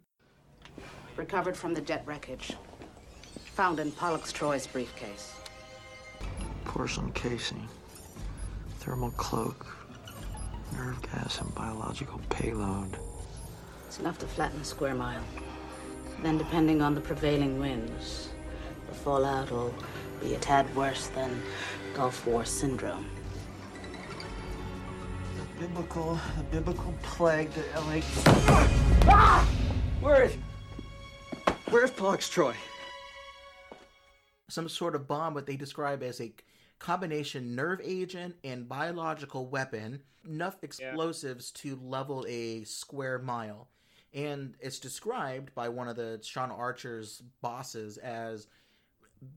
[1.15, 2.53] Recovered from the jet wreckage.
[3.55, 5.33] Found in Pollux Troy's briefcase.
[6.65, 7.67] Porcelain casing,
[8.79, 9.65] thermal cloak,
[10.73, 12.97] nerve gas, and biological payload.
[13.87, 15.23] It's enough to flatten a square mile.
[16.21, 18.29] Then, depending on the prevailing winds,
[18.87, 19.73] the fallout will
[20.21, 21.41] be a tad worse than
[21.93, 23.10] Gulf War syndrome.
[25.61, 28.01] The biblical, the biblical plague that LA.
[29.07, 29.47] Ah!
[29.99, 30.35] Where is
[31.69, 32.55] Where's Pollux Troy?
[34.49, 36.33] some sort of bomb what they describe as a
[36.79, 43.67] combination nerve agent and biological weapon, enough explosives to level a square mile.
[44.15, 48.47] And it's described by one of the Sean Archer's bosses as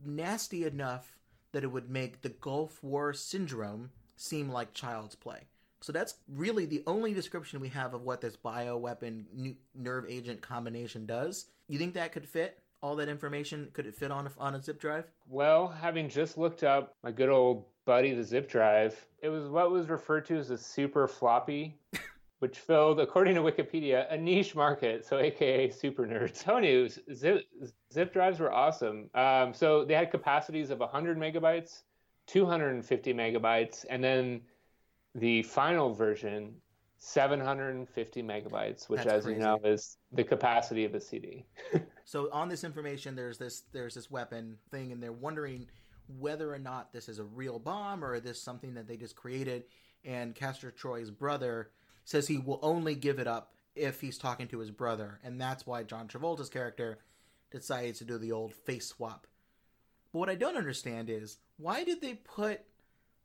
[0.03, 1.19] nasty enough
[1.53, 5.49] that it would make the Gulf War syndrome seem like child's play.
[5.85, 10.41] So that's really the only description we have of what this bioweapon nu- nerve agent
[10.41, 11.49] combination does.
[11.69, 13.69] You think that could fit all that information?
[13.75, 15.05] Could it fit on a, on a zip drive?
[15.29, 19.71] Well, having just looked up my good old buddy, the zip drive, it was what
[19.71, 21.77] was referred to as a super floppy,
[22.39, 26.43] which filled, according to Wikipedia, a niche market, so AKA super nerds.
[26.43, 27.45] Tell you, zip,
[27.93, 29.11] zip drives were awesome.
[29.15, 31.83] Um, so they had capacities of 100 megabytes,
[32.27, 34.41] 250 megabytes, and then
[35.15, 36.55] the final version,
[36.99, 41.47] 750 megabytes, which, That's as you know, is the capacity of a CD.
[42.07, 45.69] So on this information, there's this there's this weapon thing, and they're wondering
[46.19, 49.17] whether or not this is a real bomb or is this something that they just
[49.17, 49.65] created.
[50.05, 51.71] And Castor Troy's brother
[52.05, 55.67] says he will only give it up if he's talking to his brother, and that's
[55.67, 56.99] why John Travolta's character
[57.51, 59.27] decides to do the old face swap.
[60.13, 62.61] But what I don't understand is why did they put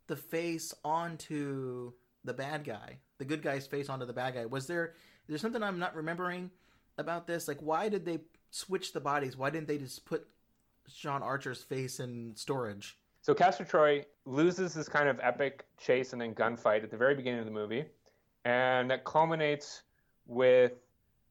[0.10, 1.94] the face onto
[2.26, 4.45] the bad guy, the good guy's face onto the bad guy?
[4.45, 4.95] Was there
[5.27, 6.49] there is something I'm not remembering
[6.98, 7.48] about this?
[7.48, 8.19] Like, why did they
[8.49, 9.38] switch the bodies?
[9.38, 10.27] Why didn't they just put
[10.91, 12.98] Sean Archer's face in storage?
[13.22, 17.14] So Castor Troy loses this kind of epic chase and then gunfight at the very
[17.15, 17.86] beginning of the movie,
[18.45, 19.84] and that culminates
[20.26, 20.73] with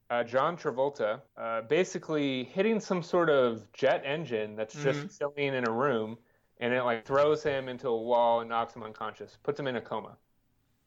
[0.09, 5.11] uh, John Travolta uh, basically hitting some sort of jet engine that's just Mhm.
[5.11, 6.17] sitting in a room,
[6.59, 9.77] and it like throws him into a wall and knocks him unconscious, puts him in
[9.77, 10.17] a coma.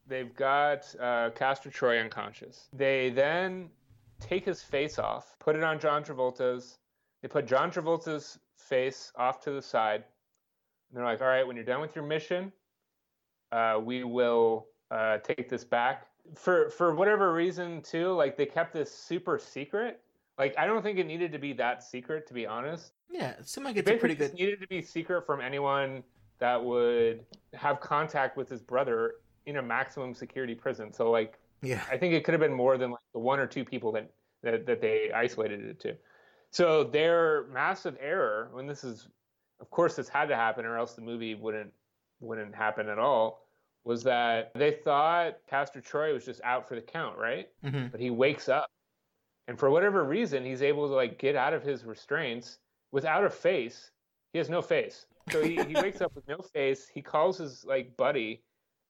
[0.05, 2.67] They've got uh, Castor Troy unconscious.
[2.73, 3.69] They then
[4.19, 6.77] take his face off, put it on John Travolta's.
[7.21, 10.03] They put John Travolta's face off to the side.
[10.89, 12.51] And they're like, all right, when you're done with your mission,
[13.51, 16.07] uh, we will uh, take this back.
[16.35, 20.02] For for whatever reason, too, like they kept this super secret.
[20.37, 22.93] Like I don't think it needed to be that secret, to be honest.
[23.09, 24.33] Yeah, it seemed like It it's pretty good.
[24.33, 26.03] needed to be secret from anyone
[26.39, 29.15] that would have contact with his brother
[29.45, 30.91] in a maximum security prison.
[30.91, 31.83] So like Yeah.
[31.91, 34.11] I think it could have been more than like the one or two people that
[34.41, 35.95] that, that they isolated it to.
[36.49, 39.07] So their massive error, when this is,
[39.59, 41.71] of course, this had to happen, or else the movie wouldn't
[42.19, 43.45] wouldn't happen at all,
[43.83, 47.49] was that they thought Castor Troy was just out for the count, right?
[47.63, 47.91] Mhm.
[47.91, 48.69] But he wakes up,
[49.47, 52.59] and for whatever reason, he's able to like get out of his restraints
[52.91, 53.91] without a face.
[54.31, 56.87] He has no face, so he, he wakes up with no face.
[56.91, 58.41] He calls his like buddy,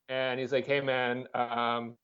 [0.09, 1.95] and he's like, "Hey man, um,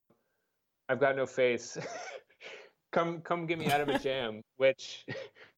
[0.89, 1.77] I've got no face.
[2.91, 4.41] come come get me out of a jam.
[4.57, 5.05] Which,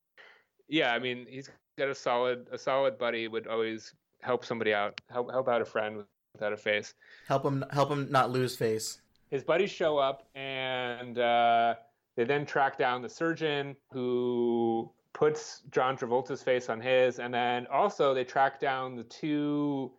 [0.67, 4.99] yeah, I mean, he's got a solid a solid buddy would always help somebody out.
[5.09, 6.03] Help help out a friend
[6.33, 6.93] without a face.
[7.27, 9.01] Help him help him not lose face.
[9.29, 11.75] His buddies show up and uh,
[12.15, 17.67] they then track down the surgeon who puts John Travolta's face on his, and then
[17.67, 19.91] also they track down the two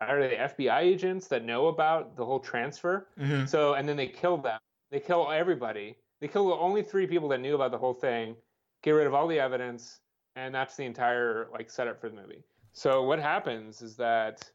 [0.00, 3.08] are the FBI agents that know about the whole transfer.
[3.18, 3.48] Mhm.
[3.48, 4.58] So and then they kill them.
[4.90, 5.96] They kill everybody.
[6.20, 8.36] They kill the only three people that knew about the whole thing.
[8.82, 10.00] Get rid of all the evidence,
[10.36, 12.42] and that's the entire like setup for the movie.
[12.72, 14.48] So what happens is that,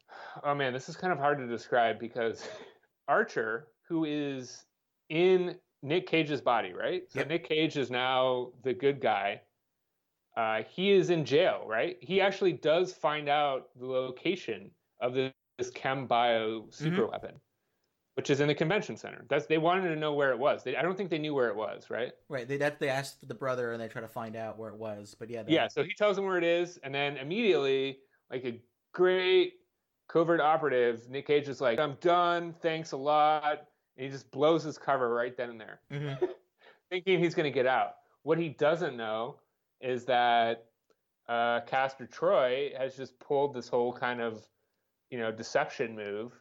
[0.43, 2.47] oh man, this is kind of hard to describe because
[3.07, 4.65] Archer, who is
[5.09, 7.03] in Nick Cage's body, right?
[7.11, 9.41] So Nick Cage is now the good guy.
[10.35, 11.97] Uh, he is in jail, right?
[12.01, 17.11] He actually does find out the location of this, this chem bio super Mhm.
[17.11, 17.41] weapon,
[18.15, 19.25] which is in the convention center.
[19.29, 20.63] That's they wanted to know where it was.
[20.63, 22.13] They, I don't think they knew where it was, right?
[22.27, 22.47] Right.
[22.47, 25.15] They that they asked the brother and they try to find out where it was.
[25.17, 25.43] But yeah.
[25.43, 29.53] They, Yeah, so he tells them where it is, and then immediately, like a great
[30.09, 32.53] covert operative, Nick Cage is like, "I'm done.
[32.53, 33.67] Thanks a lot,"
[33.97, 36.17] and he just blows his cover right then and there, Mhm.
[36.89, 37.97] thinking he's going to get out.
[38.23, 39.39] What he doesn't know
[39.81, 40.65] is that
[41.27, 44.47] uh, Castor Troy has just pulled this whole kind of,
[45.09, 46.31] you know, deception move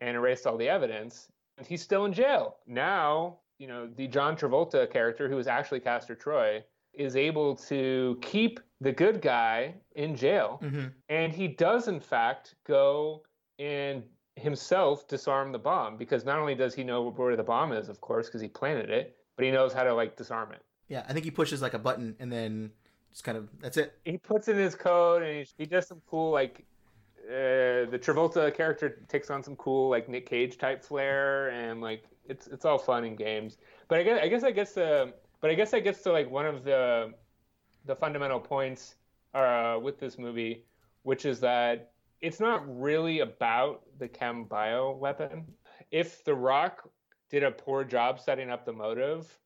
[0.00, 3.38] and erased all the evidence, and he's still in jail now.
[3.58, 6.62] You know, the John Travolta character, who is actually Castor Troy,
[6.94, 10.92] is able to keep the good guy in jail, Mhm.
[11.08, 13.24] and he does in fact go
[13.58, 14.08] and
[14.38, 18.00] himself disarm the bomb because not only does he know where the bomb is, of
[18.00, 20.62] course, because he planted it, but he knows how to like disarm it.
[20.88, 21.04] Yeah.
[21.08, 22.70] I think he pushes like a button and then
[23.10, 23.98] just kind of that's it.
[24.04, 26.64] he puts in his code and he, he does some cool like
[27.28, 32.04] uh, the Travolta character takes on some cool like Nick Cage type flair and like
[32.26, 33.58] it's it's all fun and games.
[33.88, 36.30] But I guess I guess I guess the but I guess I gets to like
[36.30, 37.12] one of the
[37.84, 38.96] the fundamental points
[39.34, 40.64] uh, with this movie,
[41.02, 45.46] which is that it's not really about the chem bio weapon.
[45.90, 46.88] If The Rock
[47.30, 49.38] did a poor job setting up the motive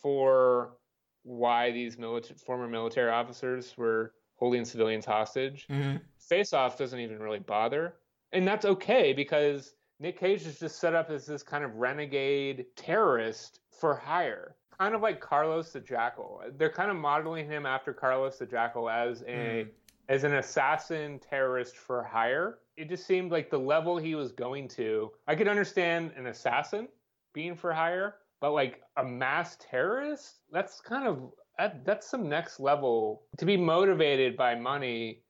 [0.00, 0.76] for
[1.22, 6.00] why these milita- former military officers were holding civilians hostage, Mhm.
[6.18, 7.96] Face Off doesn't even really bother.
[8.32, 12.66] And that's okay because Nick Cage is just set up as this kind of renegade
[12.76, 14.56] terrorist for hire.
[14.78, 16.42] Kind of like Carlos the Jackal.
[16.56, 19.70] They're kind of modeling him after Carlos the Jackal as a Mm.
[20.08, 22.58] As an assassin terrorist for hire.
[22.76, 25.10] It just seemed like the level he was going to.
[25.26, 26.88] I could understand an assassin
[27.32, 32.60] being for hire, but like a mass terrorist, that's kind of that, that's some next
[32.60, 35.22] level to be motivated by money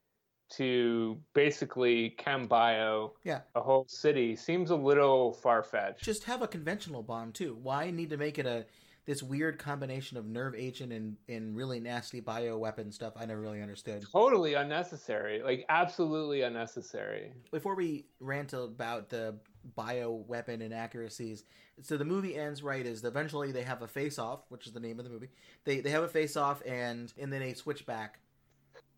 [0.49, 3.41] to basically chem bio Yeah.
[3.55, 6.05] a whole city seems a little far fetched.
[6.05, 7.57] Just have a conventional bomb too.
[7.63, 8.65] Why need to make it a
[9.07, 13.41] this weird combination of nerve agent and, and really nasty bio weapon stuff I never
[13.41, 14.05] really understood.
[14.13, 17.33] Totally unnecessary, like absolutely unnecessary.
[17.53, 19.37] Before we rant about the
[19.77, 21.45] bio weapon inaccuracies,
[21.83, 24.81] so the movie ends right is eventually they have a face off, which is the
[24.81, 25.31] name of the movie.
[25.65, 28.19] They they have a face off and and then they switch back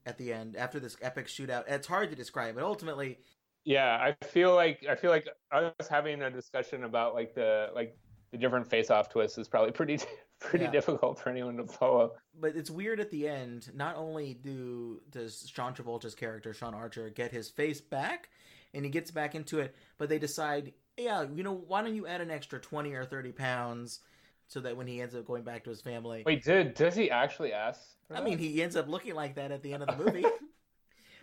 [0.06, 1.64] at the end after this epic shootout.
[1.68, 3.18] It's hard to describe, but ultimately
[3.64, 7.94] Yeah, I feel like I feel like us having a discussion about like the like
[8.30, 9.98] the different face-off twists is probably pretty
[10.40, 10.70] pretty Yeah.
[10.70, 12.12] difficult for anyone to pull follow.
[12.38, 13.70] but it's weird at the end.
[13.74, 18.28] Not only do does Sean Travolta's character Sean Archer get his face back,
[18.74, 22.06] and he gets back into it, but they decide, yeah, you know, why don't you
[22.06, 24.00] add an extra twenty or thirty pounds,
[24.46, 27.10] so that when he ends up going back to his family, Wait, did does he
[27.10, 27.80] actually ask?
[28.14, 30.24] I mean, he ends up looking like that at the end of the movie.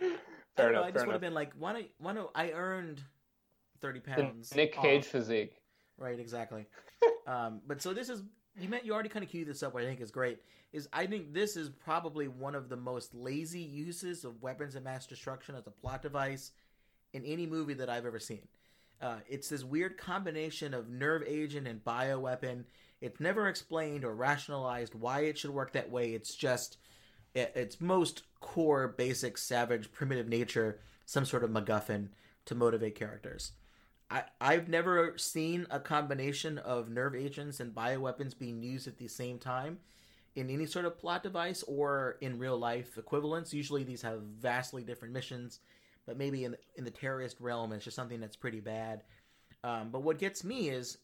[0.02, 0.16] I
[0.56, 0.78] Fair know.
[0.78, 3.02] enough, I just would have been like, why don't, why don't I earned
[3.80, 4.54] thirty The pounds?
[4.54, 4.84] Nick off.
[4.84, 5.52] Cage physique.
[5.98, 6.66] Right, exactly.
[7.26, 8.22] um, but so this is
[8.58, 9.74] you meant you already kind of queued this up.
[9.74, 10.40] What I think is great
[10.72, 14.84] is I think this is probably one of the most lazy uses of weapons of
[14.84, 16.52] mass destruction as a plot device
[17.12, 18.46] in any movie that I've ever seen.
[19.00, 22.64] Uh, it's this weird combination of nerve agent and bioweapon.
[23.00, 26.12] It's never explained or rationalized why it should work that way.
[26.12, 26.78] It's just
[27.34, 32.08] at its most core, basic, savage, primitive nature, some sort of MacGuffin
[32.46, 33.52] to motivate characters.
[34.10, 39.08] I, I've never seen a combination of nerve agents and bioweapons being used at the
[39.08, 39.78] same time
[40.36, 43.52] in any sort of plot device or in real life equivalents.
[43.52, 45.60] Usually these have vastly different missions,
[46.06, 49.02] but maybe in the, in the terrorist realm, it's just something that's pretty bad.
[49.64, 50.98] Um, but what gets me is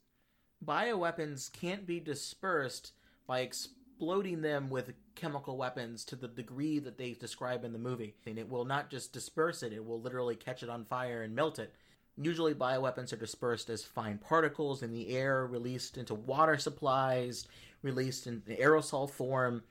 [0.65, 2.93] bioweapons can't be dispersed
[3.27, 8.15] by exploding them with chemical weapons to the degree that they describe in the movie.
[8.27, 11.35] And it will not just disperse it, it will literally catch it on fire and
[11.35, 11.75] melt it.
[12.21, 17.47] Usually, bioweapons are dispersed as fine particles in the air, released into water supplies,
[17.83, 19.63] released in aerosol form.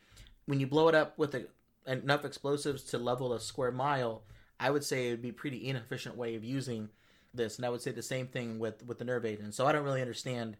[0.46, 1.46] When you blow it up with a,
[1.86, 4.24] enough explosives to level a square mile,
[4.60, 6.90] I would say it would be pretty inefficient way of using
[7.34, 7.58] this.
[7.58, 9.54] And I would say the same thing with, with the nerve agent.
[9.54, 10.58] So I don't really understand.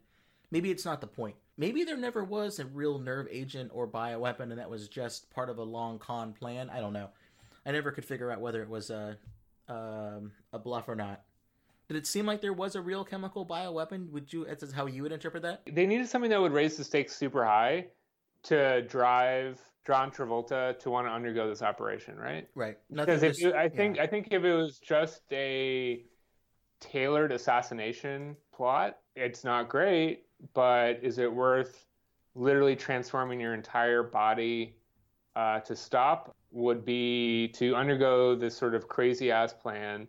[0.50, 1.36] Maybe it's not the point.
[1.56, 5.50] Maybe there never was a real nerve agent or bioweapon and that was just part
[5.50, 6.70] of a long con plan.
[6.70, 7.10] I don't know.
[7.64, 9.16] I never could figure out whether it was a,
[9.68, 11.22] um, a bluff or not.
[11.92, 14.08] Did it seem like there was a real chemical bioweapon?
[14.12, 14.46] Would you?
[14.46, 15.60] That's how you would interpret that.
[15.70, 17.88] They needed something that would raise the stakes super high
[18.44, 22.48] to drive John Travolta to want to undergo this operation, right?
[22.54, 22.78] Right.
[22.90, 24.04] Because if you, I think yeah.
[24.04, 26.02] I think if it was just a
[26.80, 30.24] tailored assassination plot, it's not great.
[30.54, 31.84] But is it worth
[32.34, 34.76] literally transforming your entire body
[35.36, 36.34] uh, to stop?
[36.52, 40.08] Would be to undergo this sort of crazy ass plan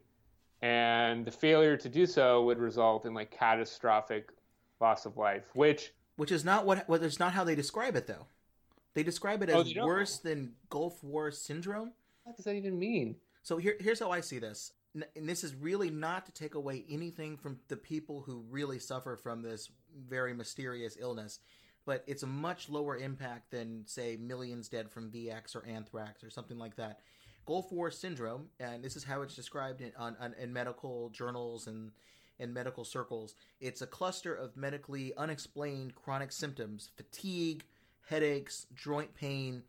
[0.64, 4.32] and the failure to do so would result in like catastrophic
[4.80, 8.08] loss of life, which which is not what what is not how they describe it
[8.08, 8.26] though.
[8.94, 11.92] They describe it oh, as oh, worse than Gulf War syndrome.
[12.24, 13.18] What does that even mean?
[13.42, 16.86] So here, here's how I see this, and this is really not to take away
[16.90, 19.70] anything from the people who really suffer from this
[20.08, 21.40] very mysterious illness,
[21.86, 26.30] but it's a much lower impact than say millions dead from VX or anthrax or
[26.30, 27.00] something like that.
[27.46, 31.68] Gulf War syndrome, and this is how it's described in, on, on, in medical journals
[31.68, 31.92] and
[32.40, 33.36] in medical circles.
[33.60, 37.66] It's a cluster of medically unexplained chronic symptoms: fatigue,
[38.10, 39.64] headaches, joint pain,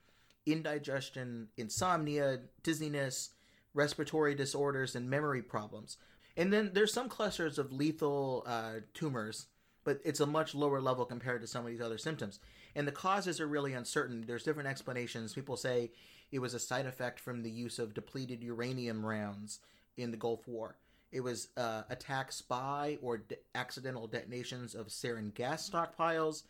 [0.47, 3.31] indigestion, insomnia, dizziness,
[3.75, 5.99] respiratory disorders, and memory problems.
[6.37, 9.47] And then there's some clusters of lethal uh, tumors,
[9.85, 12.41] but it's a much lower level compared to some of these other symptoms.
[12.75, 14.25] And the causes are really uncertain.
[14.27, 15.33] There's different explanations.
[15.33, 15.93] People say
[16.35, 19.61] it was a side effect from the use of depleted uranium rounds
[19.97, 20.75] in the Gulf War.
[21.13, 26.43] It was uh, attacks by or de- accidental detonations of sarin gas stockpiles,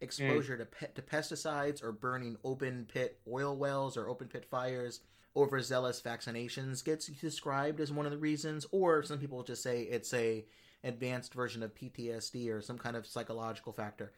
[0.00, 0.58] exposure mm.
[0.58, 5.00] to, pe- to pesticides, or burning open pit oil wells or open pit fires.
[5.34, 10.14] Overzealous vaccinations gets described as one of the reasons, or some people just say it's
[10.14, 10.44] a
[10.84, 14.12] advanced version of PTSD or some kind of psychological factor.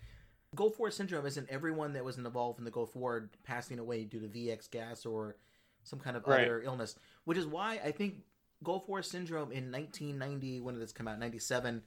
[0.55, 4.21] Gulf War syndrome isn't everyone that was involved in the Gulf War passing away due
[4.21, 5.37] to VX gas or
[5.83, 6.43] some kind of right.
[6.43, 8.23] other illness, which is why I think
[8.63, 11.19] Gulf War syndrome in 1990, when did this come out?
[11.19, 11.83] 97,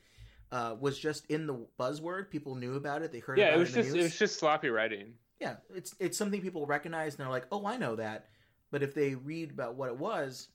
[0.51, 2.29] uh, was just in the buzzword.
[2.29, 3.11] People knew about it.
[3.11, 3.37] They heard.
[3.37, 5.13] Yeah, it was it just it was just sloppy writing.
[5.39, 8.27] Yeah, it's it's something people recognize and they're like, oh, I know that.
[8.71, 10.47] But if they read about what it was,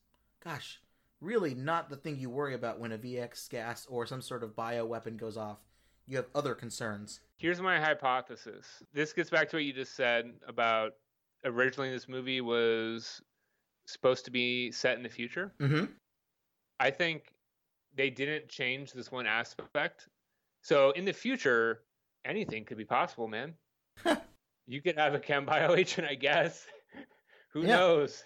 [0.43, 0.81] gosh,
[1.21, 4.57] really not the thing you worry about when a VX gas or some sort of
[4.57, 5.59] bio weapon goes off.
[6.07, 7.21] You have other concerns.
[7.37, 8.67] Here's my hypothesis.
[8.93, 10.93] This gets back to what you just said about
[11.45, 13.21] originally this movie was
[13.87, 15.53] supposed to be set in the future.
[15.61, 15.87] Mm-hmm.
[16.81, 17.35] I think
[17.97, 20.09] they didn't change this one aspect.
[20.63, 21.83] So in the future,
[22.25, 23.55] anything could be possible, man.
[24.67, 26.67] you could have a chem bio agent, I guess.
[27.53, 27.77] Who yeah.
[27.77, 28.25] knows?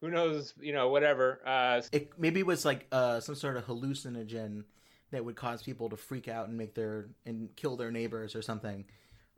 [0.00, 0.54] Who knows?
[0.60, 1.40] You know, whatever.
[1.46, 4.64] Uh, it maybe it was like uh, some sort of hallucinogen
[5.12, 8.42] that would cause people to freak out and make their and kill their neighbors or
[8.42, 8.84] something,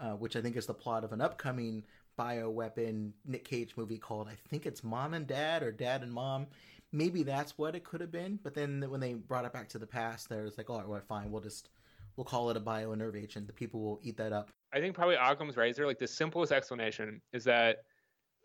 [0.00, 1.84] uh, which I think is the plot of an upcoming
[2.18, 6.46] bioweapon Nick Cage movie called I think it's Mom and Dad or Dad and Mom.
[6.92, 8.38] Maybe that's what it could have been.
[8.42, 11.00] But then when they brought it back to the past, there was like, oh, well,
[11.08, 11.68] fine, we'll just
[12.16, 13.48] we'll call it a bio nerve agent.
[13.48, 14.50] The people will eat that up.
[14.72, 17.78] I think probably Occam's razor, like the simplest explanation is that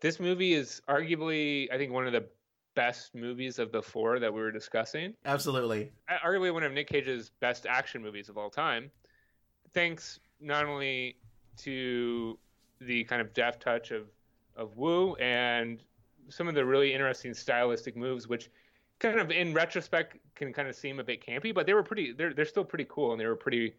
[0.00, 2.26] this movie is arguably, I think, one of the
[2.74, 5.14] best movies of the four that we were discussing.
[5.24, 5.90] Absolutely.
[6.24, 8.90] Arguably one of Nick Cage's best action movies of all time.
[9.74, 11.16] Thanks not only
[11.58, 12.38] to
[12.80, 14.06] the kind of deft touch of,
[14.56, 15.82] of Woo and
[16.28, 18.50] some of the really interesting stylistic moves, which
[18.98, 22.12] kind of in retrospect can kind of seem a bit campy, but they were pretty,
[22.12, 23.74] they're, they're still pretty cool and they were pretty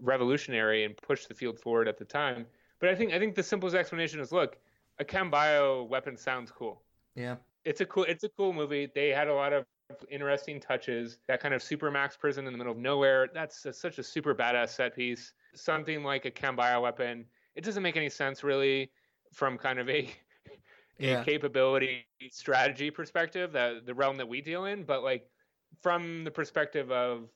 [0.00, 2.46] revolutionary and pushed the field forward at the time.
[2.78, 4.58] But I think, I think the simplest explanation is look,
[4.98, 6.82] a chem bio weapon sounds cool.
[7.16, 8.88] Yeah it's a cool it's a cool movie.
[8.94, 9.64] They had a lot of
[10.10, 11.18] interesting touches.
[11.28, 13.28] That kind of supermax prison in the middle of nowhere.
[13.32, 15.32] That's a, such a super badass set piece.
[15.54, 17.24] Something like a chem bio weapon.
[17.54, 18.90] It doesn't make any sense really
[19.32, 20.08] from kind of a,
[20.98, 21.20] yeah.
[21.20, 25.28] a capability strategy perspective that the realm that we deal in, but like
[25.82, 27.28] from the perspective of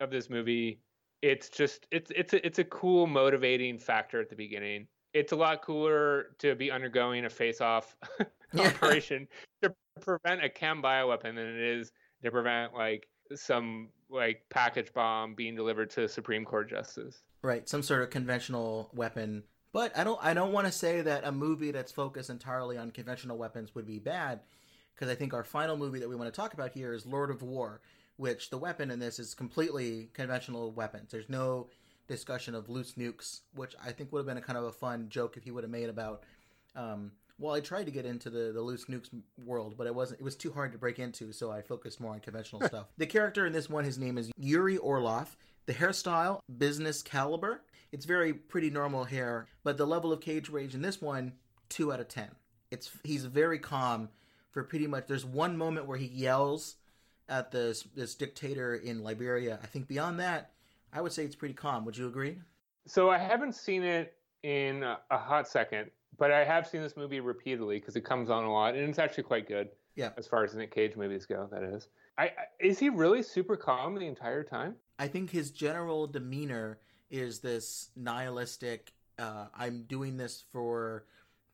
[0.00, 0.80] of this movie,
[1.22, 4.86] it's just it's it's a, it's a cool motivating factor at the beginning.
[5.14, 7.96] It's a lot cooler to be undergoing a face off
[8.58, 9.26] operation
[9.62, 11.92] to prevent a chem bioweapon than it is
[12.22, 17.22] to prevent like some like package bomb being delivered to Supreme Court justice.
[17.42, 19.42] Right, some sort of conventional weapon.
[19.72, 22.90] But I don't I don't want to say that a movie that's focused entirely on
[22.90, 24.40] conventional weapons would be bad
[24.94, 27.30] because I think our final movie that we want to talk about here is Lord
[27.30, 27.80] of War,
[28.16, 31.10] which the weapon in this is completely conventional weapons.
[31.10, 31.68] There's no
[32.08, 35.08] discussion of loose nukes, which I think would have been a kind of a fun
[35.08, 36.22] joke if he would have made about.
[36.74, 40.20] Um, well, I tried to get into the, the loose nukes world, but it wasn't.
[40.20, 42.86] It was too hard to break into, so I focused more on conventional stuff.
[42.96, 45.36] The character in this one, his name is Yuri Orloff.
[45.66, 47.62] The hairstyle, business caliber.
[47.92, 51.32] It's very pretty normal hair, but the level of cage rage in this one,
[51.68, 52.30] two out of ten.
[52.70, 54.08] It's he's very calm
[54.50, 55.06] for pretty much.
[55.06, 56.76] There's one moment where he yells
[57.28, 59.58] at this this dictator in Liberia.
[59.62, 60.52] I think beyond that,
[60.92, 61.84] I would say it's pretty calm.
[61.84, 62.38] Would you agree?
[62.86, 66.96] So I haven't seen it in a, a hot second, but I have seen this
[66.96, 69.68] movie repeatedly because it comes on a lot, and it's actually quite good.
[69.94, 70.10] Yeah.
[70.16, 71.88] As far as Nick Cage movies go, that is.
[72.18, 72.30] I, I
[72.60, 74.76] is he really super calm the entire time?
[74.98, 76.78] I think his general demeanor
[77.10, 78.92] is this nihilistic.
[79.18, 81.04] Uh, I'm doing this for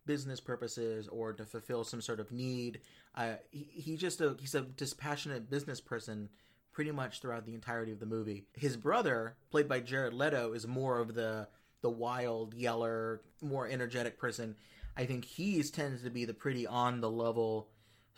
[0.06, 2.80] business purposes or to fulfill some sort of need.
[3.14, 6.28] Uh, he, he just a he's a dispassionate business person
[6.72, 8.46] pretty much throughout the entirety of the movie.
[8.54, 11.48] His brother, played by Jared Leto, is more of the
[11.82, 14.56] the wild yeller, more energetic person.
[14.96, 17.68] I think he tends to be the pretty on the level,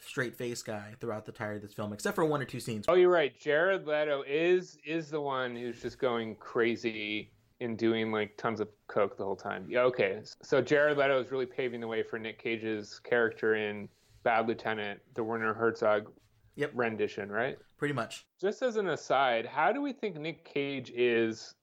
[0.01, 2.85] straight face guy throughout the entirety of this film, except for one or two scenes.
[2.89, 3.32] Oh, you're right.
[3.39, 7.31] Jared Leto is is the one who's just going crazy
[7.61, 9.66] and doing like tons of coke the whole time.
[9.69, 10.20] Yeah, okay.
[10.43, 13.89] So Jared Leto is really paving the way for Nick Cage's character in
[14.23, 16.11] Bad Lieutenant, the Werner Herzog
[16.57, 16.73] yep.
[16.74, 17.57] rendition, right?
[17.78, 18.27] Pretty much.
[18.41, 21.55] Just as an aside, how do we think Nick Cage is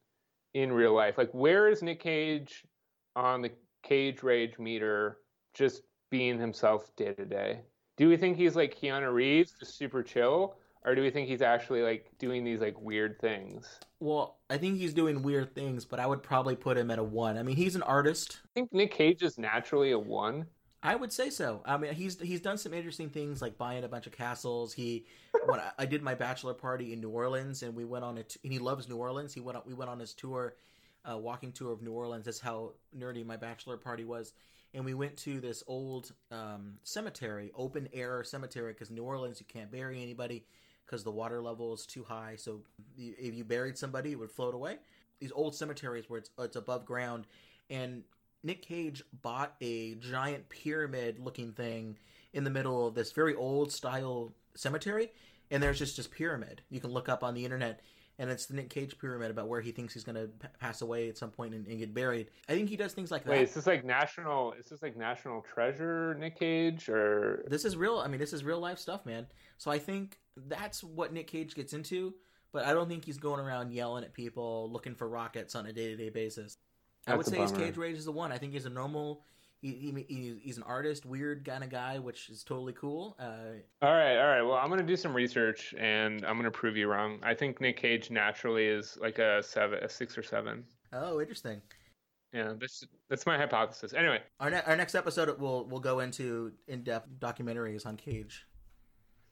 [0.53, 1.17] in real life?
[1.17, 2.63] Like, where is Nick Cage
[3.15, 3.51] on the
[3.83, 5.17] Cage Rage meter,
[5.53, 7.61] just being himself day to day?
[7.97, 10.55] Do we think he's like Keanu Reeves, just super chill?
[10.83, 13.79] Or do we think he's actually like doing these like weird things?
[13.99, 17.03] Well, I think he's doing weird things, but I would probably put him at a
[17.03, 17.37] one.
[17.37, 18.39] I mean, he's an artist.
[18.43, 20.47] I think Nick Cage is naturally a one.
[20.83, 21.61] I would say so.
[21.65, 24.73] I mean, he's he's done some interesting things like buying a bunch of castles.
[24.73, 25.05] He
[25.45, 28.37] when I, I did my bachelor party in New Orleans, and we went on it.
[28.43, 29.33] And he loves New Orleans.
[29.33, 30.55] He went on, we went on his tour,
[31.09, 32.25] uh, walking tour of New Orleans.
[32.25, 34.33] That's how nerdy my bachelor party was.
[34.73, 39.45] And we went to this old um, cemetery, open air cemetery, because New Orleans you
[39.47, 40.45] can't bury anybody
[40.85, 42.35] because the water level is too high.
[42.37, 42.61] So
[42.97, 44.77] if you buried somebody, it would float away.
[45.19, 47.27] These old cemeteries where it's it's above ground,
[47.69, 48.03] and
[48.43, 51.97] Nick Cage bought a giant pyramid looking thing
[52.33, 55.11] in the middle of this very old style cemetery,
[55.49, 56.61] and there's just this pyramid.
[56.69, 57.81] You can look up on the internet,
[58.17, 60.81] and it's the Nick Cage pyramid about where he thinks he's going to p- pass
[60.81, 62.27] away at some point and, and, get buried.
[62.49, 63.31] I think he does things like that.
[63.31, 64.53] Wait, is this like national?
[64.53, 67.99] Is this like national treasure, Nick Cage, or this is real?
[67.99, 69.27] I mean, this is real life stuff, man.
[69.57, 72.15] So I think that's what Nick Cage gets into,
[72.51, 75.73] but I don't think he's going around yelling at people, looking for rockets on a
[75.73, 76.57] day to day basis.
[77.07, 78.31] I would say his Cage Rage is the one.
[78.31, 79.23] I think he's a normal.
[79.61, 83.15] He, he, he's an artist, weird kind of guy, which is totally cool.
[83.19, 84.41] Uh, all right, all right.
[84.41, 87.19] Well, I'm gonna do some research, and I'm gonna prove you wrong.
[87.21, 90.63] I think Nick Cage naturally is like a seven, a six or seven.
[90.93, 91.61] Oh, interesting.
[92.33, 93.93] Yeah, that's that's my hypothesis.
[93.93, 98.47] Anyway, our ne- our next episode we'll we'll go into in depth documentaries on Cage.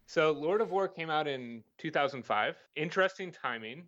[0.06, 2.56] So, Lord of War came out in 2005.
[2.76, 3.84] Interesting timing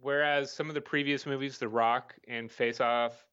[0.00, 3.26] whereas some of the previous movies, The Rock and Face Off,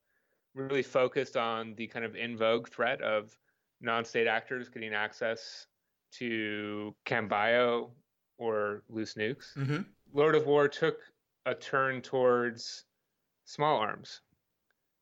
[0.56, 3.36] really focused on the kind of in vogue threat of
[3.82, 5.66] non-state actors getting access
[6.12, 7.90] to chem-bio
[8.38, 9.56] or loose nukes.
[9.58, 9.82] Mm-hmm.
[10.14, 10.98] Lord of War took
[11.46, 12.86] a turn towards
[13.46, 14.22] small arms,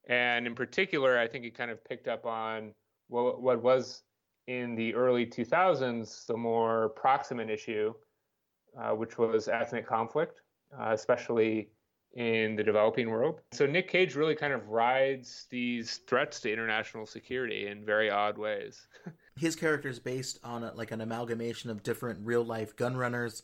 [0.08, 2.74] and in particular, I think it kind of picked up on
[3.10, 4.04] what, what was
[4.48, 7.94] in the early 2000s the more proximate issue,
[8.82, 10.42] uh, which was ethnic conflict
[10.78, 11.70] uh, especially
[12.14, 13.42] in the developing world.
[13.52, 18.38] So Nick Cage really kind of rides these threats to international security in very odd
[18.38, 18.88] ways.
[19.38, 23.44] His character is based on a, like an amalgamation of different real life gun runners.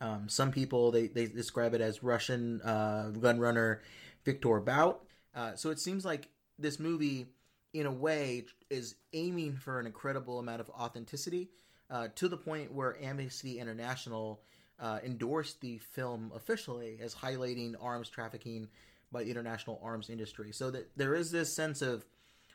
[0.00, 3.82] Um, some people they, they describe it as Russian uh, gun runner
[4.24, 5.04] Victor Bout.
[5.34, 6.28] Uh, so it seems like
[6.58, 7.26] this movie,
[7.72, 11.50] in a way, is aiming for an incredible amount of authenticity
[11.90, 14.40] uh, to the point where Amnesty International
[14.80, 18.68] uh, endorsed the film officially as highlighting arms trafficking
[19.10, 20.52] by the international arms industry.
[20.52, 22.04] So that there is this sense of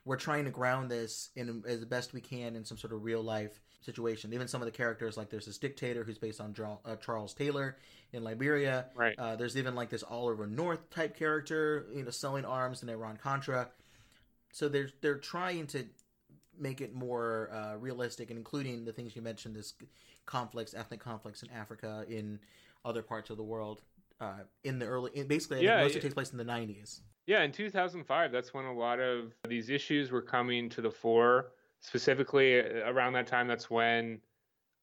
[0.06, 3.24] we're trying to ground this in as best we can in some sort of real
[3.24, 4.34] life situation.
[4.34, 6.56] Even some of the characters, like there's this dictator who's based on
[6.86, 7.78] uh, Charles Taylor
[8.12, 8.86] in Liberia.
[8.96, 9.18] Right.
[9.18, 13.18] Uh, there's even like this Oliver North type character, you know, selling arms in Iran
[13.18, 13.70] Contra.
[14.52, 15.86] So they're they're trying to
[16.60, 19.74] make it more uh, realistic, and including the things you mentioned, this
[20.26, 22.40] conflicts, ethnic conflicts in Africa, in
[22.86, 23.82] other parts of the world,
[24.20, 26.02] uh, in the early, in basically, yeah, most yeah.
[26.02, 27.02] takes place in the '90s.
[27.26, 31.52] Yeah, in 2005, that's when a lot of these issues were coming to the fore.
[31.80, 34.20] Specifically, uh, around that time, that's when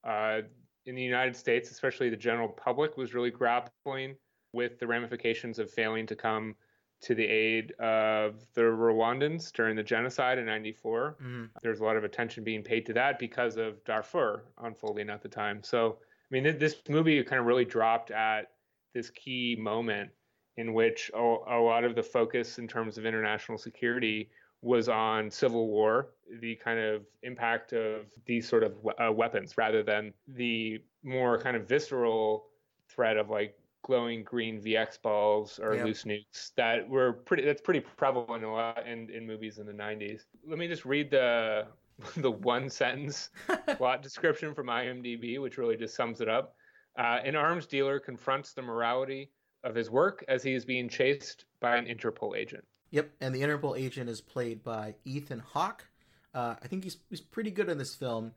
[0.05, 0.41] uh,
[0.87, 4.17] in the United States, especially the general public, was really grappling
[4.53, 6.55] with the ramifications of failing to come
[7.03, 11.17] to the aid of the Rwandans during the genocide in 94.
[11.23, 11.45] Mm-hmm.
[11.63, 15.29] There's a lot of attention being paid to that because of Darfur unfolding at the
[15.29, 15.63] time.
[15.63, 18.51] So, I mean, this movie kind of really dropped at
[18.93, 20.11] this key moment
[20.57, 24.31] in which a, a lot of the focus in terms of international security
[24.63, 26.11] was on civil war,
[26.41, 31.57] the kind of impact of these sort of uh, weapons, rather than the more kind
[31.57, 32.47] of visceral
[32.89, 35.87] threat of like glowing green VX balls or Yep.
[35.87, 37.45] loose nukes that were pretty.
[37.45, 40.23] That's pretty prevalent a lot in, in movies in the '90s.
[40.47, 41.67] Let me just read the
[42.17, 43.31] the one sentence
[43.77, 46.55] plot description from IMDb, which really just sums it up.
[46.99, 49.31] Uh, an arms dealer confronts the morality
[49.65, 52.65] of his work as he is being chased by an Interpol agent.
[52.91, 55.87] Yep, and the Interpol agent is played by Ethan Hawke.
[56.35, 58.33] Uh, I think he's he's pretty good in this film.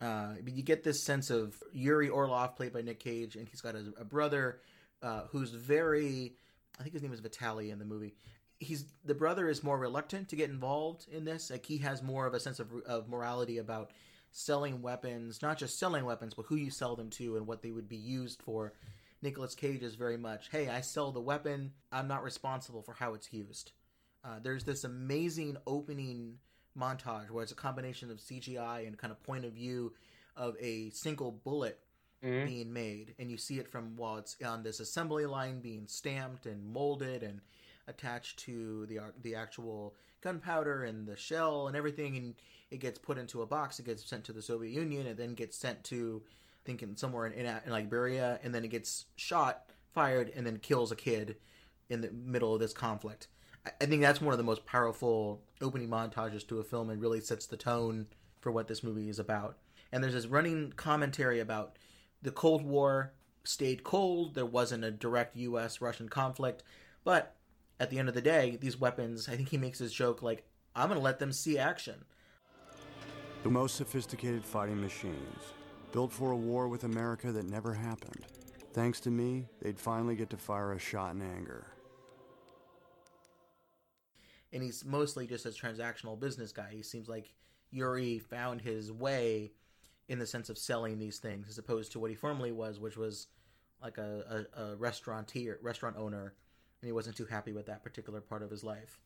[0.00, 3.60] Uh, but you get this sense of Yuri Orlov, played by Nick Cage, and he's
[3.60, 4.60] got a, a brother
[5.02, 6.34] uh, who's very,
[6.78, 8.14] I think his name is Vitaly in the movie.
[8.60, 11.50] He's the brother is more reluctant to get involved in this.
[11.50, 13.92] Like he has more of a sense of of morality about
[14.32, 17.70] selling weapons, not just selling weapons, but who you sell them to and what they
[17.70, 18.72] would be used for.
[19.22, 21.72] Nicholas Cage is very much, hey, I sell the weapon.
[21.90, 23.72] I'm not responsible for how it's used.
[24.24, 26.38] Uh, there's this amazing opening
[26.78, 29.92] montage where it's a combination of CGI and kind of point of view
[30.36, 31.80] of a single bullet
[32.22, 32.46] Mhm.
[32.46, 36.46] being made, and you see it from while it's on this assembly line being stamped
[36.46, 37.40] and molded and
[37.86, 42.34] attached to the the actual gunpowder and the shell and everything, and
[42.70, 43.78] it gets put into a box.
[43.78, 46.96] It gets sent to the Soviet Union, and then gets sent to I think in
[46.96, 50.96] somewhere in, in, in Liberia, and then it gets shot, fired, and then kills a
[50.96, 51.36] kid
[51.88, 53.28] in the middle of this conflict.
[53.64, 57.00] I- I think that's one of the most powerful opening montages to a film and
[57.00, 58.08] really sets the tone
[58.40, 59.56] for what this movie is about.
[59.90, 61.78] And there's this running commentary about
[62.22, 63.12] the Cold War
[63.44, 64.34] stayed cold.
[64.34, 65.80] There wasn't a direct U.S.
[65.80, 66.62] Russian conflict,
[67.04, 67.36] but
[67.80, 69.28] at the end of the day, these weapons.
[69.28, 72.04] I think he makes this joke like, "I'm going to let them see action."
[73.42, 75.52] The most sophisticated fighting machines,
[75.92, 78.26] built for a war with America that never happened.
[78.72, 81.66] Thanks to me, they'd finally get to fire a shot in anger.
[84.52, 86.68] and he's mostly just a transactional business guy.
[86.72, 87.34] He seems like
[87.70, 89.52] Yuri found his way
[90.08, 92.96] in the sense of selling these things, as opposed to what he formerly was, which
[92.96, 93.28] was
[93.82, 96.34] like a, a, a restaurateur, restaurant owner,
[96.80, 98.98] and he wasn't too happy with that particular part of his life.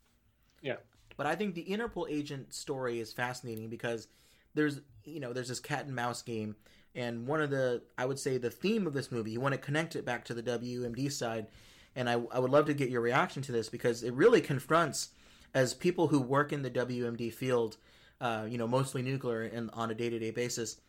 [0.62, 0.76] Yeah.
[1.16, 4.08] But I think the Interpol agent story is fascinating because
[4.54, 6.56] there's you know there's this cat and mouse game,
[6.94, 9.58] and one of the I would say the theme of this movie you want to
[9.58, 11.48] connect it back to the WMD side,
[11.96, 15.10] and I I would love to get your reaction to this because it really confronts
[15.54, 17.76] as people who work in the WMD field,
[18.20, 20.80] uh, you know mostly nuclear and on a day to day basis,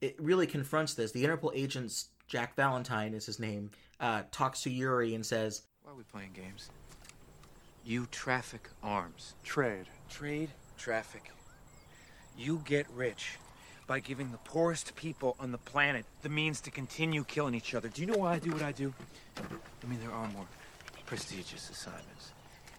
[0.00, 1.12] it really confronts this.
[1.12, 3.70] The Interpol agents Jack Valentine is his name
[4.00, 6.70] uh, talks to Yuri and says, Why are we playing games?
[7.84, 9.34] You traffic arms.
[9.44, 9.86] Trade.
[10.10, 11.30] Trade, traffic.
[12.36, 13.38] You get rich
[13.86, 17.88] by giving the poorest people on the planet the means to continue killing each other.
[17.88, 18.92] Do you know why I do what I do?
[19.38, 20.46] I mean, there are more
[21.06, 22.32] prestigious assignments.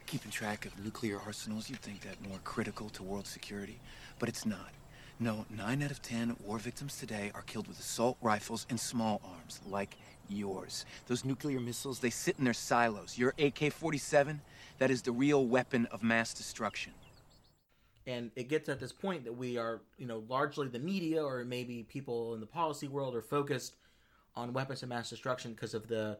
[0.05, 3.79] Keeping track of nuclear arsenals, you'd think that more critical to world security,
[4.19, 4.71] but it's not.
[5.19, 9.21] No, nine out of ten war victims today are killed with assault rifles and small
[9.25, 9.97] arms, like
[10.29, 10.85] yours.
[11.07, 13.17] Those nuclear missiles, they sit in their silos.
[13.17, 14.41] Your AK 47,
[14.79, 16.93] that is the real weapon of mass destruction.
[18.05, 21.43] and it gets at this point that we are, you know, largely the media or
[21.43, 23.75] maybe people in the policy world are focused
[24.35, 26.17] on weapons of mass destruction because of the,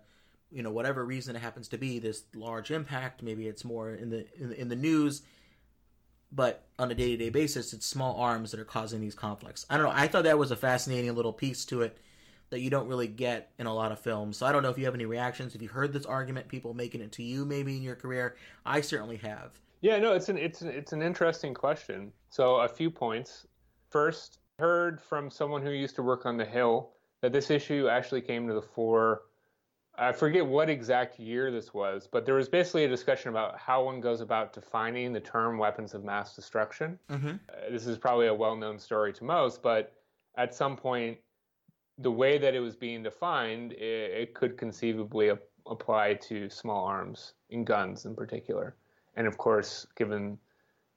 [0.52, 3.24] you know, whatever reason it happens to be, this large impact.
[3.24, 5.22] Maybe it's more in the in the, in the news,
[6.32, 9.66] but on a day to day basis, it's small arms that are causing these conflicts.
[9.70, 9.94] I don't know.
[9.94, 11.98] I thought that was a fascinating little piece to it
[12.50, 14.38] that you don't really get in a lot of films.
[14.38, 15.56] So I don't know if you have any reactions.
[15.56, 18.36] If you heard this argument, people making it to you maybe in your career.
[18.66, 19.60] I certainly have.
[19.82, 22.12] Yeah, no, it's an it's an, it's an interesting question.
[22.30, 23.46] So a few points.
[23.90, 26.90] First, heard from someone who used to work on the Hill
[27.22, 29.24] that this issue actually came to the fore.
[30.00, 33.84] I forget what exact year this was, but there was basically a discussion about how
[33.84, 37.00] one goes about defining the term weapons of mass destruction.
[37.10, 37.30] Mm-hmm.
[37.30, 39.94] Uh, this is probably a well-known story to most, but
[40.38, 41.18] at some point,
[41.98, 46.86] the way that it was being defined, it, it could conceivably ap- apply to small
[46.86, 48.76] arms and guns in particular.
[49.16, 50.38] And of course, given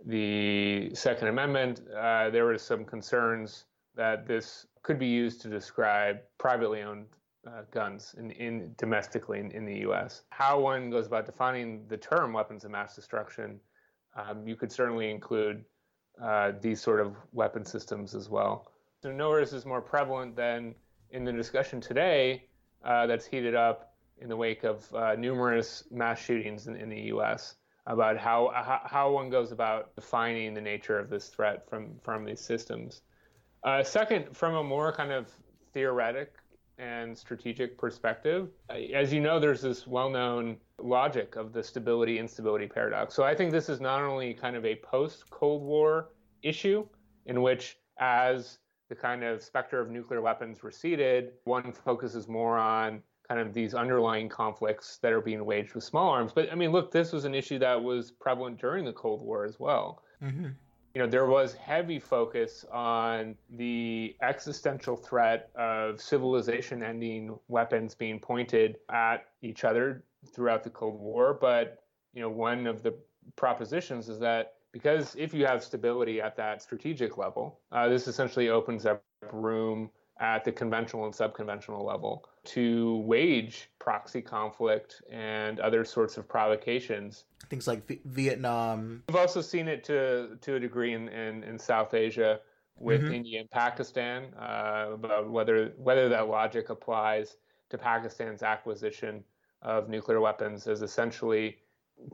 [0.04, 3.64] the Second Amendment, uh, there were some concerns
[3.96, 7.06] that this could be used to describe privately owned
[7.46, 10.22] uh, guns in, in domestically in, in the U.S.
[10.30, 13.60] How one goes about defining the term weapons of mass destruction,
[14.16, 15.64] um, you could certainly include
[16.22, 18.72] uh, these sort of weapon systems as well.
[19.02, 20.74] So nowhere is this more prevalent than
[21.10, 22.44] in the discussion today
[22.84, 27.00] uh, that's heated up in the wake of uh, numerous mass shootings in, in the
[27.02, 27.54] U.S.
[27.86, 32.24] about how, how, how one goes about defining the nature of this threat from from
[32.24, 33.00] these systems.
[33.64, 35.30] Uh, second, from a more kind of
[35.72, 36.34] theoretic
[36.80, 38.48] and strategic perspective,
[38.94, 43.14] as you know, there's this well-known logic of the stability instability paradox.
[43.14, 46.08] So I think this is not only kind of a post-Cold War
[46.42, 46.86] issue
[47.26, 48.58] in which, as
[48.88, 53.74] the kind of specter of nuclear weapons receded, one focuses more on kind of these
[53.74, 56.32] underlying conflicts that are being waged with small arms.
[56.34, 59.44] But I mean, look, this was an issue that was prevalent during the Cold War
[59.44, 60.02] as well.
[60.22, 60.48] Mm-hmm.
[60.94, 68.18] You know, there was heavy focus on the existential threat of civilization ending weapons being
[68.18, 70.02] pointed at each other
[70.34, 71.38] throughout the Cold War.
[71.40, 72.94] But, you know, one of the
[73.36, 78.48] propositions is that because if you have stability at that strategic level, uh, this essentially
[78.48, 79.02] opens up
[79.32, 86.28] room at the conventional and subconventional level to wage proxy conflict and other sorts of
[86.28, 87.24] provocations.
[87.48, 89.02] Things like v- Vietnam.
[89.08, 92.40] We've also seen it to to a degree in, in, in South Asia
[92.76, 93.14] with mm-hmm.
[93.14, 97.36] India and Pakistan, uh, about whether whether that logic applies
[97.70, 99.22] to Pakistan's acquisition
[99.62, 101.58] of nuclear weapons as essentially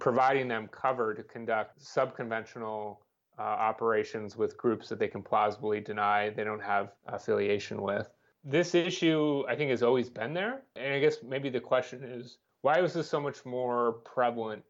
[0.00, 2.96] providing them cover to conduct subconventional
[3.38, 8.08] uh, operations with groups that they can plausibly deny they don't have affiliation with.
[8.48, 10.62] This issue, I think, has always been there.
[10.76, 14.62] And I guess maybe the question is why was this so much more prevalent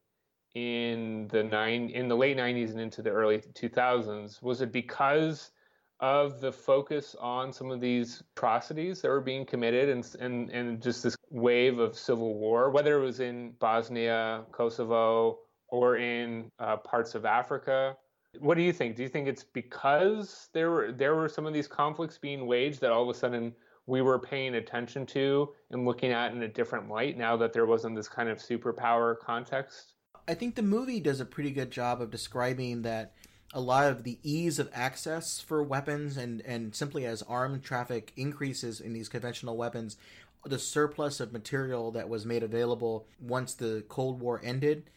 [0.54, 4.42] in the nine in the late 90s and into the early 2000s?
[4.42, 5.50] Was it because
[6.00, 10.82] of the focus on some of these atrocities that were being committed and, and, and
[10.82, 15.38] just this wave of civil war, whether it was in Bosnia, Kosovo,
[15.68, 17.96] or in uh, parts of Africa.
[18.38, 18.96] What do you think?
[18.96, 22.80] Do you think it's because there were there were some of these conflicts being waged
[22.82, 23.54] that all of a sudden
[23.86, 27.66] we were paying attention to and looking at in a different light now that there
[27.66, 29.94] wasn't this kind of superpower context?
[30.28, 33.14] I think the movie does a pretty good job of describing that
[33.54, 38.12] a lot of the ease of access for weapons and, and simply as armed traffic
[38.16, 39.96] increases in these conventional weapons,
[40.44, 44.90] the surplus of material that was made available once the Cold War ended,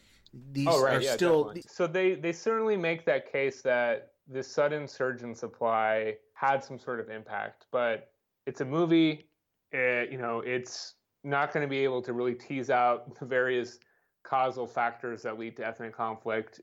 [0.52, 1.44] these oh, right, are yeah, still.
[1.44, 1.64] Definitely.
[1.68, 6.78] So they, they certainly make that case that this sudden surge in supply had some
[6.78, 8.10] sort of impact, but
[8.50, 9.26] it's a movie.
[9.72, 10.94] It, eh, you know, it's
[11.24, 13.78] not going to be able to really tease out the various
[14.22, 16.60] causal factors that lead to ethnic conflict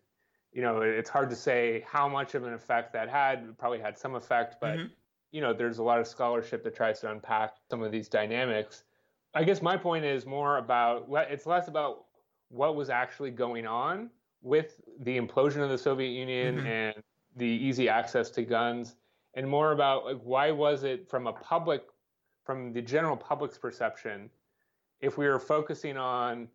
[0.57, 3.43] you know, it's hard to say how much of an effect that had.
[3.43, 4.87] It probably had some effect, but mm-hmm.
[5.31, 8.83] you know, there's a lot of scholarship that tries to unpack some of these dynamics.
[9.35, 12.05] I guess my point is more about it's less about
[12.49, 14.09] what was actually going on
[14.41, 16.67] with the implosion of the Soviet Union mm-hmm.
[16.67, 16.95] and
[17.35, 18.95] the easy access to guns,
[19.37, 21.83] and more about like why was it from a public,
[22.43, 24.29] from the general public's perception,
[24.99, 26.47] if we were focusing on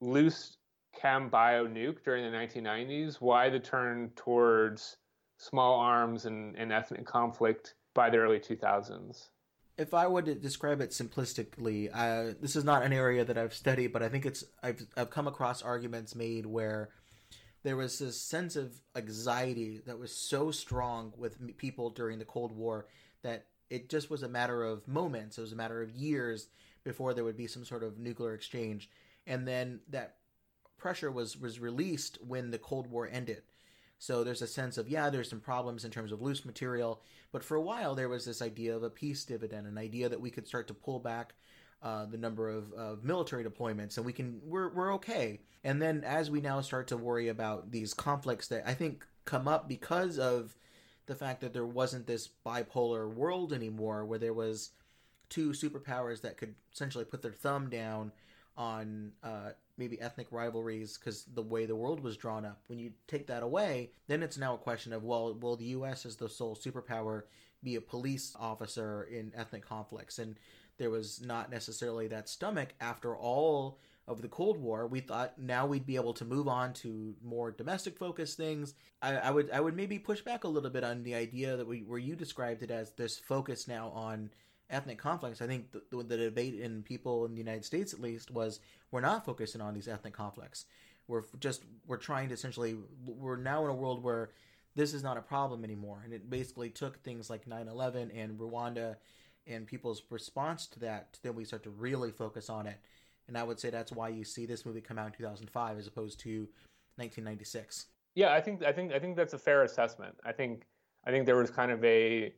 [0.00, 0.58] loose
[0.94, 4.98] chem bio nuke during the 1990s, why the turn towards
[5.38, 9.30] small arms and, and ethnic conflict by the early 2000s?
[9.78, 13.92] If I would describe it simplistically, uh, this is not an area that I've studied,
[13.92, 16.90] but I think it's I've I've come across arguments made where
[17.68, 22.50] there was this sense of anxiety that was so strong with people during the Cold
[22.50, 22.86] War
[23.20, 25.36] that it just was a matter of moments.
[25.36, 26.48] It was a matter of years
[26.82, 28.88] before there would be some sort of nuclear exchange,
[29.26, 30.14] and then that
[30.78, 33.42] pressure was was released when the Cold War ended.
[33.98, 37.44] So there's a sense of yeah, there's some problems in terms of loose material, but
[37.44, 40.30] for a while there was this idea of a peace dividend, an idea that we
[40.30, 41.34] could start to pull back
[41.82, 45.40] uh, the number of, of military deployments, and we can we're we're okay.
[45.64, 49.48] And then as we now start to worry about these conflicts that I think come
[49.48, 50.56] up because of
[51.06, 54.70] the fact that there wasn't this bipolar world anymore, where there was
[55.28, 58.12] two superpowers that could essentially put their thumb down
[58.56, 62.60] on uh, maybe ethnic rivalries because the way the world was drawn up.
[62.66, 66.04] When you take that away, then it's now a question of well, will the U.S.
[66.04, 67.22] as the sole superpower
[67.62, 70.18] be a police officer in ethnic conflicts?
[70.18, 70.36] And
[70.78, 74.86] there was not necessarily that stomach after all of the Cold War.
[74.86, 78.74] We thought now we'd be able to move on to more domestic focused things.
[79.02, 81.66] I, I would I would maybe push back a little bit on the idea that
[81.66, 84.30] we where you described it as this focus now on
[84.70, 85.40] ethnic conflicts.
[85.40, 88.60] I think the, the, the, debate in people in the United States, at least, was
[88.90, 90.66] we're not focusing on these ethnic conflicts.
[91.06, 92.76] We're just we're trying to essentially
[93.06, 94.30] we're now in a world where
[94.74, 98.96] this is not a problem anymore, and it basically took things like 9/11 and Rwanda
[99.48, 101.18] and people's response to that.
[101.22, 102.78] Then we start to really focus on it,
[103.26, 105.86] and I would say that's why you see this movie come out in 2005 as
[105.86, 106.48] opposed to
[106.96, 107.86] 1996.
[108.14, 110.14] Yeah, I think I think I think that's a fair assessment.
[110.24, 110.66] I think
[111.06, 112.32] I think there was kind of a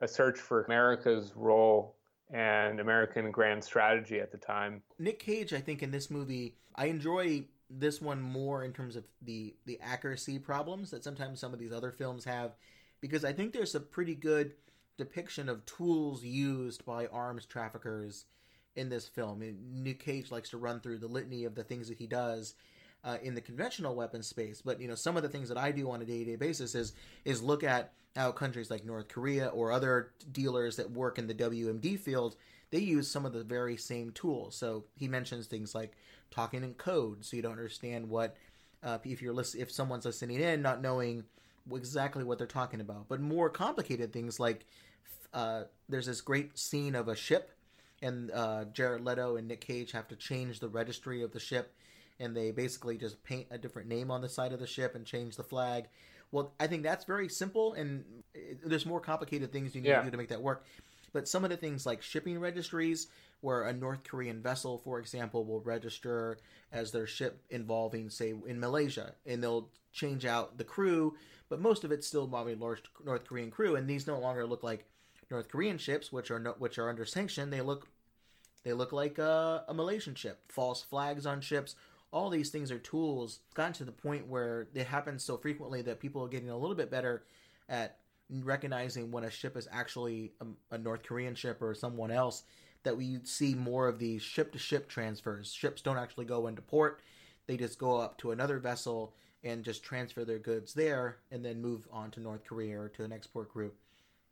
[0.00, 1.96] a search for America's role
[2.30, 4.82] and American grand strategy at the time.
[4.98, 9.04] Nick Cage, I think in this movie, I enjoy this one more in terms of
[9.22, 12.56] the the accuracy problems that sometimes some of these other films have
[13.00, 14.52] because I think there's a pretty good
[14.96, 18.24] depiction of tools used by arms traffickers
[18.74, 19.42] in this film.
[19.72, 22.54] Nick Cage likes to run through the litany of the things that he does
[23.04, 24.62] uh, in the conventional weapons space.
[24.62, 26.36] But you know, some of the things that I do on a day to day
[26.36, 26.92] basis is
[27.24, 31.34] is look at how countries like North Korea or other dealers that work in the
[31.34, 32.36] WMD field
[32.70, 34.56] they use some of the very same tools.
[34.56, 35.92] So he mentions things like
[36.30, 38.36] talking in code, so you don't understand what
[38.82, 41.24] uh, if you're listen, if someone's listening in, not knowing
[41.72, 43.08] exactly what they're talking about.
[43.08, 44.66] But more complicated things like
[45.32, 47.50] uh, there's this great scene of a ship,
[48.02, 51.72] and uh, Jared Leto and Nick Cage have to change the registry of the ship,
[52.18, 55.04] and they basically just paint a different name on the side of the ship and
[55.04, 55.86] change the flag.
[56.32, 58.04] Well, I think that's very simple, and
[58.34, 59.98] it, there's more complicated things you need Yeah.
[60.00, 60.64] to do to make that work.
[61.12, 63.08] But some of the things like shipping registries,
[63.40, 66.38] where a North Korean vessel, for example, will register
[66.72, 71.14] as their ship involving, say, in Malaysia, and they'll change out the crew,
[71.48, 74.86] but most of it's still large North Korean crew, and these no longer look like
[75.30, 77.50] North Korean ships, which are no, which are under sanction.
[77.50, 77.88] They look
[78.64, 80.40] they look like a, a Malaysian ship.
[80.48, 81.76] False flags on ships.
[82.12, 83.40] All these things are tools.
[83.46, 86.56] It's gotten to the point where it happens so frequently that people are getting a
[86.56, 87.24] little bit better
[87.68, 87.98] at
[88.28, 92.42] recognizing when a ship is actually a, a North Korean ship or someone else.
[92.82, 95.52] That we see more of these ship to ship transfers.
[95.52, 97.00] Ships don't actually go into port;
[97.46, 99.12] they just go up to another vessel
[99.44, 103.04] and just transfer their goods there, and then move on to North Korea or to
[103.04, 103.76] an export group.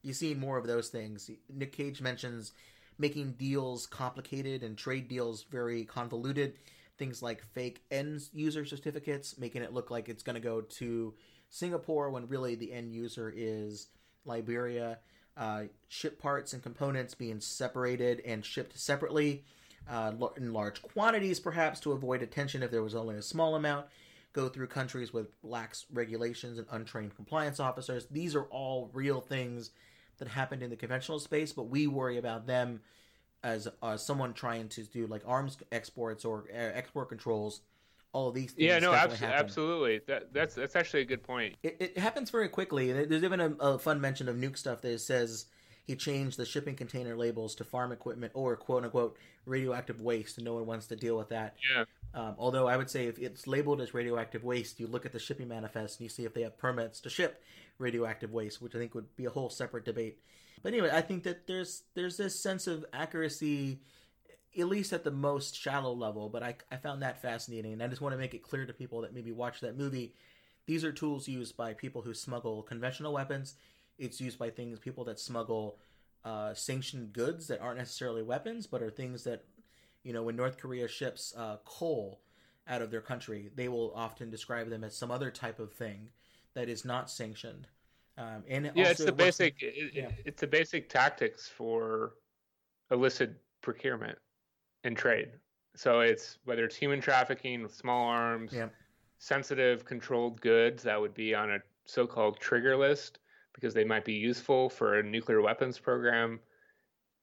[0.02, 1.30] You see more of those things.
[1.48, 2.52] Nick Cage mentions
[2.98, 6.54] making deals complicated and trade deals very convoluted.
[6.98, 11.14] Things like fake end user certificates, making it look like it's going to go to
[11.50, 13.88] Singapore when really the end user is
[14.24, 14.98] Liberia.
[15.36, 19.44] Uh, ship parts and components being separated and shipped separately
[19.90, 23.86] uh, in large quantities, perhaps to avoid attention if there was only a small amount.
[24.34, 28.06] Go through countries with lax regulations and untrained compliance officers.
[28.10, 29.70] These are all real things
[30.18, 32.80] that happened in the conventional space, but we worry about them
[33.42, 37.60] as uh, someone trying to do like arms exports or uh, export controls.
[38.12, 38.66] All of these things.
[38.66, 40.00] Yeah, no, abso- absolutely.
[40.06, 41.56] That, that's that's actually a good point.
[41.64, 42.92] It, it happens very quickly.
[42.92, 45.46] There's even a, a fun mention of Nuke stuff that says
[45.84, 49.16] he changed the shipping container labels to farm equipment or quote unquote
[49.46, 51.56] radioactive waste, and no one wants to deal with that.
[51.74, 51.84] Yeah.
[52.14, 55.18] Um, although I would say if it's labeled as radioactive waste, you look at the
[55.18, 57.42] shipping manifest and you see if they have permits to ship
[57.78, 60.18] radioactive waste, which I think would be a whole separate debate.
[60.62, 63.80] But anyway, I think that there's there's this sense of accuracy,
[64.58, 66.30] at least at the most shallow level.
[66.30, 68.72] But I I found that fascinating, and I just want to make it clear to
[68.72, 70.14] people that maybe watch that movie.
[70.66, 73.56] These are tools used by people who smuggle conventional weapons.
[73.98, 75.78] It's used by things people that smuggle
[76.24, 79.44] uh, sanctioned goods that aren't necessarily weapons, but are things that
[80.02, 82.20] you know when North Korea ships uh, coal
[82.66, 86.08] out of their country, they will often describe them as some other type of thing
[86.54, 87.66] that is not sanctioned.
[88.16, 89.54] Um, and yeah, also it's the works- basic.
[89.60, 90.08] It, yeah.
[90.24, 92.14] It's the basic tactics for
[92.90, 94.18] illicit procurement
[94.84, 95.30] and trade.
[95.76, 98.68] So it's whether it's human trafficking with small arms, Yeah.
[99.18, 103.18] sensitive controlled goods that would be on a so-called trigger list
[103.54, 106.40] because they might be useful for a nuclear weapons program.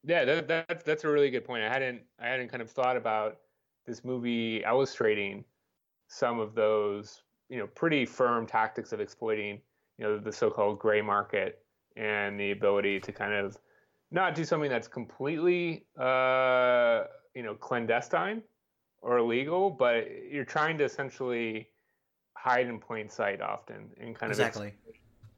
[0.03, 1.63] Yeah, that, that that's a really good point.
[1.63, 3.37] I hadn't I hadn't kind of thought about
[3.85, 5.43] this movie illustrating
[6.07, 9.61] some of those you know pretty firm tactics of exploiting
[9.97, 11.59] you know the so-called gray market
[11.95, 13.57] and the ability to kind of
[14.11, 17.03] not do something that's completely uh,
[17.35, 18.41] you know clandestine
[19.01, 21.67] or illegal, but you're trying to essentially
[22.35, 24.73] hide in plain sight often and kind of exactly.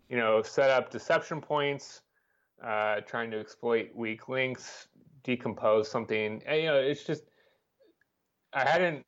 [0.10, 2.02] You know set up deception points,
[2.64, 4.88] uh, trying to exploit weak links,
[5.24, 6.42] decompose something.
[6.46, 7.24] And, you know, it's just
[8.54, 9.04] I hadn't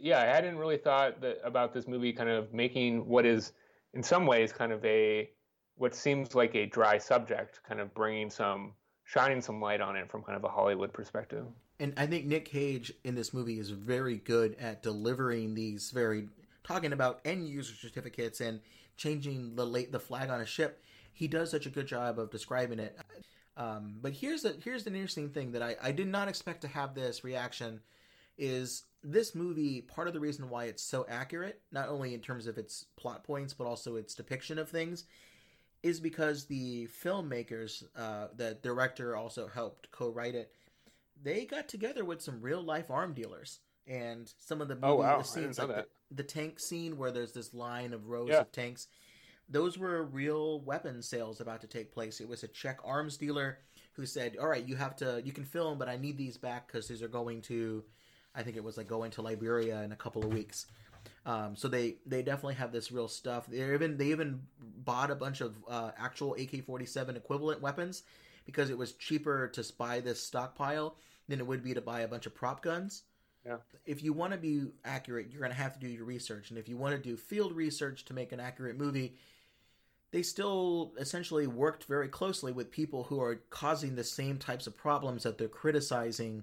[0.00, 3.52] yeah I hadn't really thought that about this movie kind of making what is
[3.94, 5.30] in some ways kind of a
[5.76, 8.72] what seems like a dry subject, kind of bringing some
[9.04, 11.46] shining some light on it from kind of a Hollywood perspective.
[11.78, 16.28] And I think Nick Cage in this movie is very good at delivering these very
[16.64, 18.60] talking about end user certificates and
[18.96, 20.82] changing the late the flag on a ship.
[21.12, 22.98] He does such a good job of describing it.
[23.56, 26.68] Um, but here's the here's the interesting thing that I, I did not expect to
[26.68, 27.80] have this reaction
[28.38, 32.46] is this movie part of the reason why it's so accurate, not only in terms
[32.46, 35.04] of its plot points but also its depiction of things,
[35.82, 40.52] is because the filmmakers, uh, the director also helped co-write it.
[41.22, 44.96] They got together with some real life arm dealers, and some of the movie Oh,
[44.96, 45.18] wow.
[45.18, 45.76] The scenes like that.
[45.76, 48.40] the, the tank scene where there's this line of rows Yeah.
[48.40, 48.88] of tanks.
[49.48, 52.20] Those were real weapon sales about to take place.
[52.20, 53.58] It was a Czech arms dealer
[53.92, 56.66] who said, "All right, you have to you can film, but I need these back
[56.66, 57.84] because these are going to,
[58.34, 60.66] I think it was like going to Liberia in a couple of weeks."
[61.24, 63.46] Um, so they they definitely have this real stuff.
[63.46, 68.02] They even they even bought a bunch of uh, actual AK forty seven equivalent weapons
[68.44, 70.96] because it was cheaper to buy this stockpile
[71.28, 73.04] than it would be to buy a bunch of prop guns.
[73.46, 73.56] Yeah.
[73.84, 76.58] If you want to be accurate, you're going to have to do your research, and
[76.58, 79.14] if you want to do field research to make an accurate movie,
[80.10, 84.76] they still essentially worked very closely with people who are causing the same types of
[84.76, 86.42] problems that they're criticizing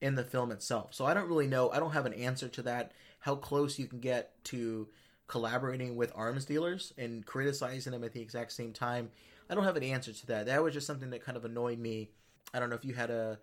[0.00, 0.94] in the film itself.
[0.94, 1.70] So I don't really know.
[1.70, 2.92] I don't have an answer to that.
[3.18, 4.88] How close you can get to
[5.26, 9.10] collaborating with arms dealers and criticizing them at the exact same time.
[9.48, 10.46] I don't have an answer to that.
[10.46, 12.10] That was just something that kind of annoyed me.
[12.52, 13.38] I don't know if you had a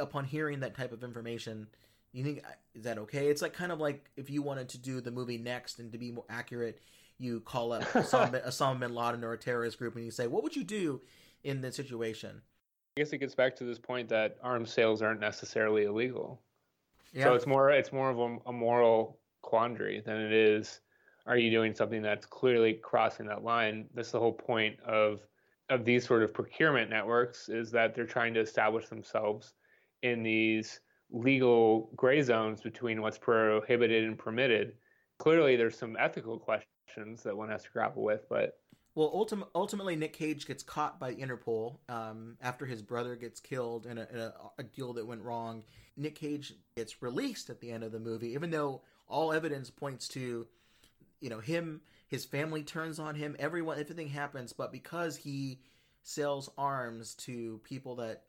[0.00, 1.68] upon hearing that type of information,
[2.12, 3.28] you think uh, is that okay?
[3.28, 5.98] It's like kind of like if you wanted to do the movie next and to
[5.98, 6.80] be more accurate,
[7.18, 10.42] you call up Osama, Osama bin Laden or a terrorist group and you say, "What
[10.42, 11.00] would you do
[11.44, 12.42] in this situation?"
[12.96, 16.42] I guess it gets back to this point that arms sales aren't necessarily illegal.
[17.12, 17.24] Yeah.
[17.24, 20.80] So it's more it's more of a, a moral quandary than it is
[21.26, 23.86] are you doing something that's clearly crossing that line?
[23.94, 25.20] That's the whole point of
[25.68, 29.54] of these sort of procurement networks is that they're trying to establish themselves
[30.02, 30.80] in these
[31.12, 34.74] legal gray zones between what's prohibited and permitted.
[35.18, 38.58] Clearly, there's some ethical questions that one has to grapple with, but
[38.94, 43.86] well, ultim- ultimately, Nick Cage gets caught by Interpol um, after his brother gets killed
[43.86, 45.62] in, a, in a, a, deal that went wrong.
[45.96, 50.08] Nick Cage gets released at the end of the movie, even though all evidence points
[50.08, 50.46] to,
[51.20, 51.80] you know, him.
[52.08, 53.36] His family turns on him.
[53.38, 55.60] Everyone, everything happens, but because he
[56.02, 58.24] sells arms to people that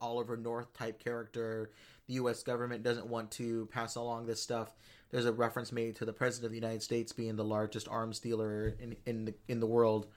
[0.00, 1.70] Oliver North type character,
[2.08, 2.42] the U.S.
[2.42, 4.74] government doesn't want to pass along this stuff.
[5.10, 8.18] There's a reference made to the president of the United States being the largest arms
[8.18, 10.08] dealer in in the, in the world.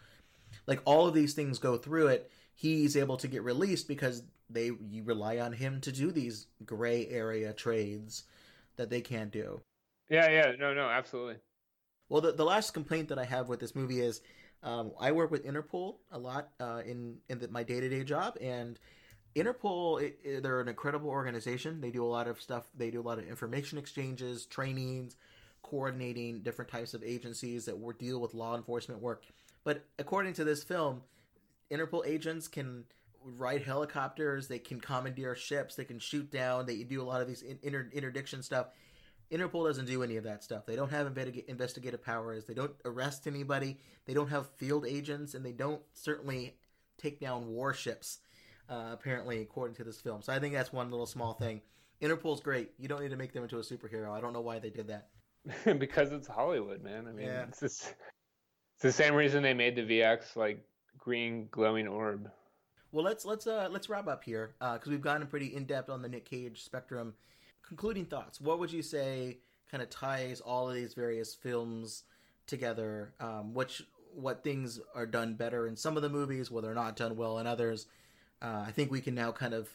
[0.68, 2.32] Like all of these things go through it.
[2.56, 7.08] He's able to get released because they you rely on him to do these gray
[7.08, 8.24] area trades
[8.78, 9.62] that they can't do.
[10.10, 11.36] Yeah, yeah, no, no, absolutely.
[12.10, 14.22] Well, the, the last complaint that I have with this movie is
[14.64, 18.04] um, I work with Interpol a lot uh, in in the, my day to day
[18.04, 18.78] job, and
[19.36, 21.80] Interpol it, it, they're an incredible organization.
[21.80, 22.68] They do a lot of stuff.
[22.78, 25.16] They do a lot of information exchanges, trainings,
[25.64, 29.24] coordinating different types of agencies that deal with law enforcement work.
[29.64, 31.04] But according to this film,
[31.72, 32.84] Interpol agents can
[33.24, 37.28] ride helicopters, they can commandeer ships, they can shoot down, they do a lot of
[37.28, 38.68] these inter- interdiction stuff.
[39.32, 40.66] Interpol doesn't do any of that stuff.
[40.66, 42.46] They don't have investig- investigative powers.
[42.46, 43.78] They don't arrest anybody.
[44.06, 46.58] They don't have field agents, and they don't certainly
[46.98, 48.20] take down warships.
[48.72, 50.22] Uh, apparently, according to this film.
[50.22, 51.62] So I think that's one little small thing.
[52.00, 52.72] Interpol's great.
[52.80, 54.12] You don't need to make them into a superhero.
[54.12, 55.10] I don't know why they did that.
[55.78, 57.06] because it's Hollywood, man.
[57.06, 57.44] I mean, Yeah.
[57.50, 57.94] it's just
[58.76, 60.66] it's the same reason they made the VX like
[60.98, 62.32] green glowing orb.
[62.94, 66.02] Well, let's let's uh let's wrap up here because we've gotten pretty in depth on
[66.02, 67.14] the Nick Cage spectrum.
[67.68, 68.40] Concluding thoughts.
[68.40, 69.40] What would you say
[69.70, 72.04] kind of ties all of these various films
[72.48, 73.14] together?
[73.20, 73.84] Um, which
[74.14, 77.40] what things are done better in some of the movies, what are not done well
[77.40, 77.88] in others?
[78.42, 79.70] Uh, I think we can now kind of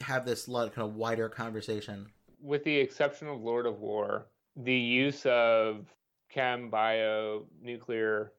[0.00, 2.06] have this lot kind of wider conversation.
[2.42, 4.26] With the exception of Lord of War,
[4.56, 5.86] the use of
[6.30, 8.32] chem, bio, nuclear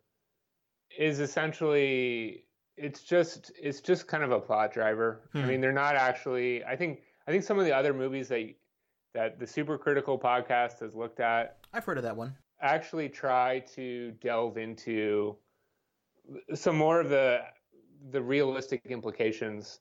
[0.97, 2.43] is essentially
[2.77, 5.21] it's just it's just kind of a plot driver.
[5.33, 5.47] I Hmm.
[5.47, 6.63] mean, they're not actually.
[6.65, 8.53] I think I think some of the other movies that
[9.13, 12.35] that the Supercritical podcast has looked at I've heard of that one.
[12.61, 15.37] actually try to delve into
[16.53, 17.41] some more of the
[18.11, 19.79] the realistic implications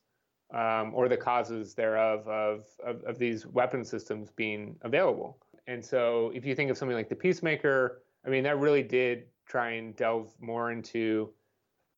[0.53, 5.37] um, or the causes thereof of, of, of these weapon systems being available.
[5.67, 9.25] And so, if you think of something like the Peacemaker, I mean, that really did
[9.47, 11.31] try and delve more into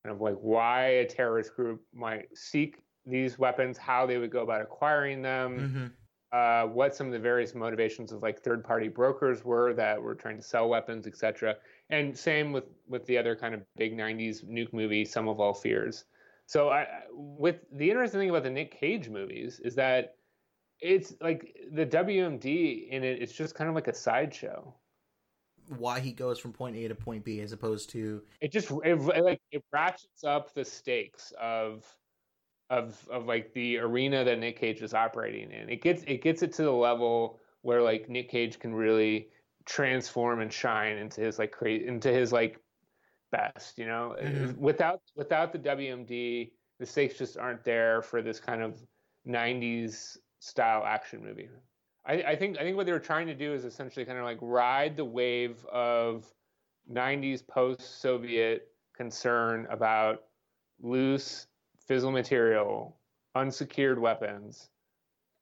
[0.04, 4.42] kind of like why a terrorist group might seek these weapons, how they would go
[4.42, 5.88] about acquiring them, Mm-hmm.
[6.34, 10.14] Uh, what some of the various motivations of like third party brokers were that were
[10.14, 11.56] trying to sell weapons, etc.
[11.90, 15.54] And same with with the other kind of big '90s nuke movie, Sum of All
[15.54, 16.04] Fears.
[16.46, 20.16] So I, with the interesting thing about the Nick Cage movies is that
[20.80, 23.22] it's like the WMD in it.
[23.22, 24.74] It's just kind of like a sideshow.
[25.78, 28.98] Why he goes from point A to point B as opposed to It just it,
[29.16, 31.86] it, like it ratchets up the stakes of
[32.70, 35.70] of of like the arena that Nick Cage is operating in.
[35.70, 39.30] It gets it gets it to the level where like Nick Cage can really
[39.66, 42.62] transform and shine into his like cra- into his like
[43.32, 44.16] best, you know.
[44.20, 44.58] Mhm.
[44.58, 48.86] Without without the WMD, the stakes just aren't there for this kind of
[49.26, 51.50] 90s style action movie.
[52.06, 54.24] I, I think I think what they were trying to do is essentially kind of
[54.24, 56.34] like ride the wave of
[56.90, 60.24] 90s post-Soviet concern about
[60.80, 61.48] loose
[61.90, 62.98] fissile material
[63.36, 64.70] unsecured weapons,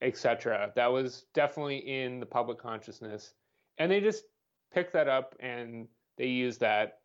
[0.02, 0.72] etc.
[0.76, 3.34] That was definitely in the public consciousness,
[3.78, 4.24] and they just
[4.72, 6.98] picked that up and they used that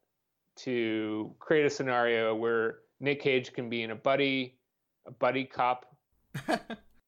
[0.58, 4.58] to create a scenario where Nick Cage can be in a buddy,
[5.06, 5.96] a buddy cop,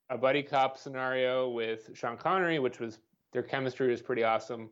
[0.10, 3.00] a buddy cop scenario with Sean Connery, which was
[3.32, 4.70] their chemistry was pretty awesome,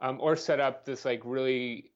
[0.00, 1.90] um, or set up this like really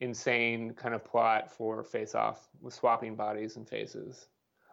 [0.00, 4.28] insane kind of plot for Face Off with swapping bodies and faces,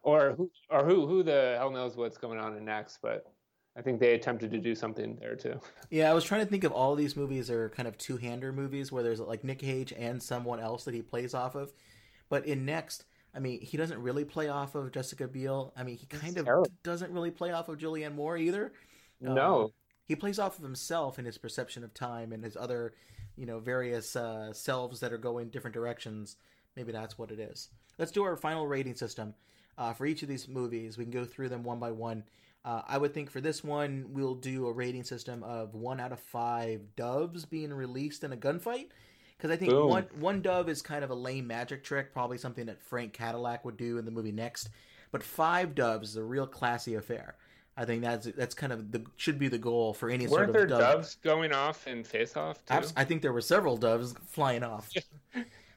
[0.06, 3.26] or who, or who who the hell knows what's going on in next, but.
[3.78, 5.60] I think they attempted to do something there too.
[5.90, 8.90] Yeah, I was trying to think of all these movies are kind of two-hander movies
[8.90, 11.74] where there's like Nick Cage and someone else that he plays off of.
[12.30, 13.04] But in Next,
[13.36, 15.74] I mean, he doesn't really play off of Jessica Biel.
[15.76, 16.72] I mean, he kind of terrible.
[16.84, 18.72] doesn't really play off of Julianne Moore either.
[19.28, 19.74] Um, No.
[20.06, 22.94] he plays off of himself and his perception of time and his other,
[23.36, 26.38] you know, various uh, selves that are going different directions.
[26.78, 27.68] Maybe that's what it is.
[28.00, 29.34] Let's do our final rating system
[29.78, 30.98] uh, for each of these movies.
[30.98, 32.24] We can go through them one by one.
[32.64, 36.12] Uh, I would think for this one, we'll do a rating system of one out
[36.12, 38.88] of five doves being released in a gunfight.
[39.38, 39.90] Because I think Boom.
[39.90, 43.66] one one dove is kind of a lame magic trick, probably something that Frank Cadillac
[43.66, 44.70] would do in the movie Next.
[45.12, 47.36] But five doves is a real classy affair.
[47.78, 50.50] I think that's that's kind of the should be the goal for any sort Weren't
[50.50, 50.80] of there dove.
[50.80, 52.82] doves going off in Face Off too?
[52.96, 54.90] I think there were several doves flying off.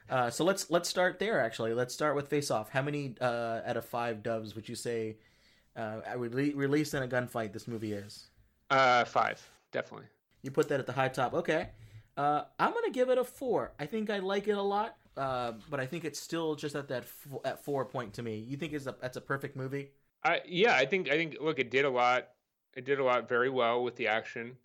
[0.09, 1.39] uh, so let's let's start there.
[1.39, 2.69] Actually, let's start with Face Off.
[2.69, 5.17] How many uh, out of five doves would you say
[5.75, 8.27] uh, rele- released in a gunfight this movie is?
[8.69, 9.41] Uh, five,
[9.71, 10.07] definitely.
[10.41, 11.33] You put that at the high top.
[11.33, 11.69] Okay.
[12.17, 13.71] Uh, I'm gonna give it a four.
[13.79, 16.87] I think I like it a lot, uh, but I think it's still just at
[16.89, 18.37] that f- at four point to me.
[18.37, 19.91] You think is a that's a perfect movie?
[20.23, 22.29] I yeah, I think I think look, it did a lot.
[22.75, 24.57] It did a lot very well with the action,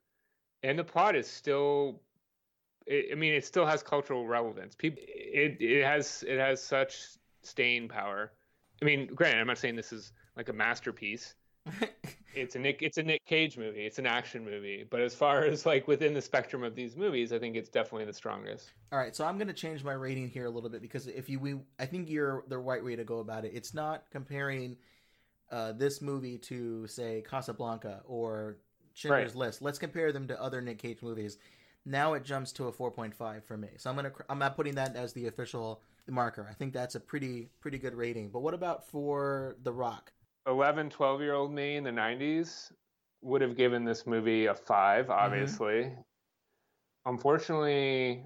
[0.62, 2.01] and the plot is still.
[2.86, 4.74] It, I mean, it still has cultural relevance.
[4.74, 7.06] People, it it has it has such
[7.43, 8.32] staying power.
[8.82, 11.35] I mean, granted, I'm not saying this is like a masterpiece.
[12.35, 13.86] it's a Nick it's a Nick Cage movie.
[13.86, 17.32] It's an action movie, but as far as like within the spectrum of these movies,
[17.32, 18.73] I think it's definitely the strongest.
[18.93, 21.28] All right, so I'm going to change my rating here a little bit because if
[21.28, 23.52] you, we, I think you're the right way to go about it.
[23.55, 24.77] It's not comparing
[25.51, 28.59] uh, this movie to say Casablanca or
[28.94, 29.47] Schindler's Right.
[29.47, 29.62] List.
[29.62, 31.39] Let's compare them to other Nick Cage movies.
[31.86, 33.69] Now it jumps to a 4.5 for me.
[33.77, 36.47] So I'm gonna, I'm not putting that as the official marker.
[36.51, 38.31] I think that's a pretty, pretty good rating.
[38.31, 40.12] But what about for The Rock?
[40.47, 42.73] 11, 12 year old me in the 90s
[43.23, 45.93] would have given this movie a 5, obviously.
[47.06, 48.23] Unfortunately,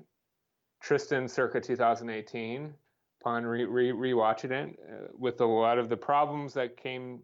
[0.83, 2.75] Tristan circa 2018,
[3.21, 7.21] upon re- re- rewatching it, uh, with a lot of the problems that came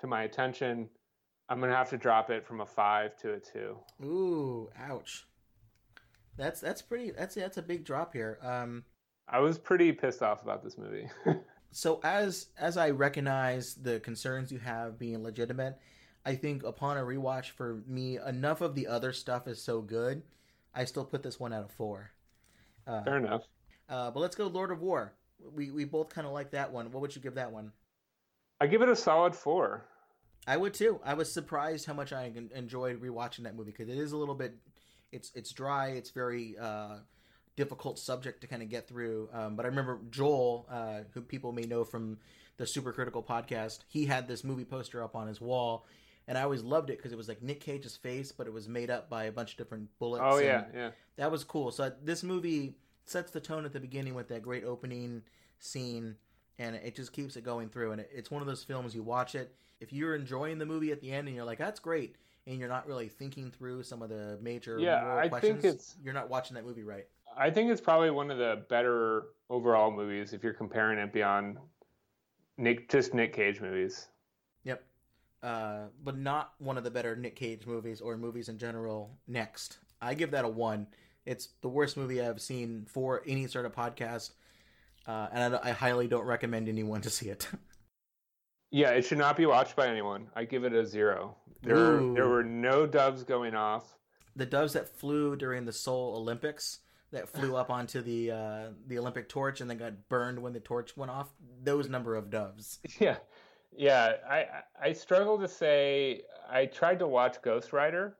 [0.00, 0.88] to my attention,
[1.48, 3.76] I'm going to have to drop it from a 5 to a 2.
[4.04, 5.26] Ooh, ouch.
[6.38, 7.10] That's that's pretty.
[7.10, 8.38] That's that's a big drop here.
[8.42, 8.84] Um,
[9.28, 11.08] I was pretty pissed off about this movie.
[11.72, 15.78] so as as I recognize the concerns you have being legitimate,
[16.24, 20.22] I think upon a rewatch for me, enough of the other stuff is so good.
[20.74, 22.12] I still put this one out of four.
[22.86, 23.42] Uh, Fair enough.
[23.88, 25.12] Uh, but let's go Lord of War.
[25.52, 26.90] We we both kind of like that one.
[26.92, 27.72] What would you give that one?
[28.60, 29.84] I give it a solid 4.
[30.46, 31.00] I would too.
[31.04, 34.34] I was surprised how much I enjoyed rewatching that movie because it is a little
[34.34, 34.56] bit,
[35.12, 35.88] it's it's dry.
[35.88, 36.96] It's very uh,
[37.56, 39.28] difficult subject to kind of get through.
[39.32, 42.18] Um, but I remember Joel, uh, who people may know from
[42.56, 45.86] the Super Critical podcast, he had this movie poster up on his wall,
[46.26, 48.68] and I always loved it because it was like Nick Cage's face, but it was
[48.68, 50.24] made up by a bunch of different bullets.
[50.26, 50.90] Oh, yeah, yeah.
[51.16, 51.70] that was cool.
[51.70, 55.22] So this movie sets the tone at the beginning with that great opening
[55.58, 56.16] scene,
[56.58, 57.92] and it just keeps it going through.
[57.92, 60.92] And it, it's one of those films you watch it if you're enjoying the movie
[60.92, 62.16] at the end and you're like, "That's great,"
[62.48, 65.30] and you're not really thinking through some of the major Yeah, moral I think
[65.60, 67.06] questions, it's- you're not watching that movie right.
[67.36, 71.58] I think it's probably one of the better overall movies if you're comparing it beyond
[72.56, 74.08] Nick just Nick Cage movies.
[74.64, 74.82] Yep.
[75.42, 79.16] Uh, but not one of the better Nick Cage movies or movies in general.
[79.28, 80.88] Next, I give that a one.
[81.26, 84.32] It's the worst movie I've seen for any sort of podcast,
[85.06, 87.46] uh, and I, I highly don't recommend anyone to see it.
[88.70, 90.28] Yeah, it should not be watched by anyone.
[90.36, 91.36] I give it a zero.
[91.62, 92.14] There Ooh.
[92.14, 93.96] there were no doves going off.
[94.36, 96.80] the doves that flew during the Seoul Olympics
[97.10, 100.60] that flew up onto the uh, the Olympic torch and then got burned when the
[100.60, 101.28] torch went off.
[101.62, 102.78] Those number of doves.
[103.00, 103.16] Yeah.
[103.76, 104.46] Yeah, I
[104.80, 108.16] I struggle to say I tried to watch Ghost Rider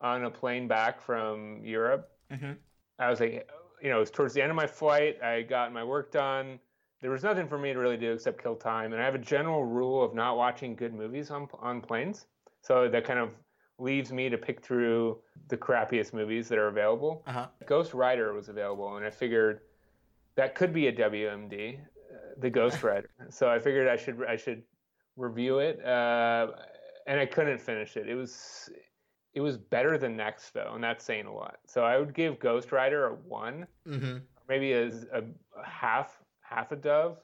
[0.00, 2.10] on a plane back from Europe.
[2.32, 2.52] Mm-hmm.
[2.98, 3.48] I was like,
[3.82, 5.22] you know, it was towards the end of my flight.
[5.22, 6.58] I got my work done.
[7.00, 8.92] There was nothing for me to really do except kill time.
[8.92, 12.26] And I have a general rule of not watching good movies on on planes.
[12.62, 13.30] So that kind of
[13.78, 15.18] leaves me to pick through
[15.48, 17.24] the crappiest movies that are available.
[17.26, 17.46] Uh-huh.
[17.66, 19.60] Ghost Rider was available, and I figured
[20.36, 21.82] that could be a WMD, uh,
[22.38, 23.10] the Ghost Rider.
[23.30, 24.62] So I figured I should I should
[25.16, 26.48] review it, uh,
[27.06, 28.08] and I couldn't finish it.
[28.08, 28.70] It was
[29.34, 31.58] it was better than Next though, and that's saying a lot.
[31.66, 34.18] So I would give Ghost Rider a one, mm-hmm.
[34.48, 35.22] maybe a, a,
[35.56, 36.19] a half
[36.50, 37.18] half a dove,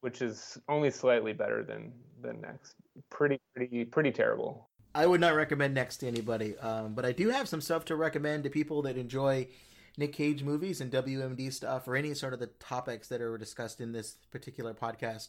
[0.00, 2.74] which is only slightly better than than Next.
[3.10, 4.68] Pretty pretty pretty terrible.
[4.94, 7.96] I would not recommend Next to anybody, um, but I do have some stuff to
[7.96, 9.48] recommend to people that enjoy
[9.96, 13.80] Nick Cage movies and WMD stuff or any sort of the topics that are discussed
[13.80, 15.28] in this particular podcast.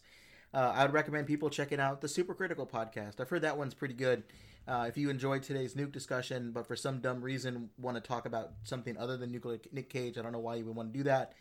[0.53, 3.19] Uh, I would recommend people checking out the Supercritical podcast.
[3.19, 4.23] I've heard that one's pretty good.
[4.67, 8.25] Uh, if you enjoyed today's nuke discussion, but for some dumb reason want to talk
[8.25, 10.97] about something other than nuclear Nick Cage, I don't know why you would want to
[10.97, 11.33] do that.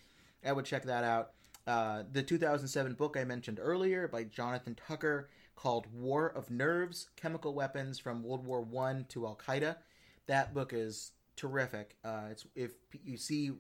[0.45, 1.33] I would check that out.
[1.67, 7.55] Uh, the 2007 book I mentioned earlier by Jonathan Tucker called War of Nerves Chemical
[7.55, 9.77] Weapons from World War One to Al Qaeda.
[10.27, 11.97] That book is terrific.
[12.05, 12.73] Uh, it's if
[13.05, 13.53] you see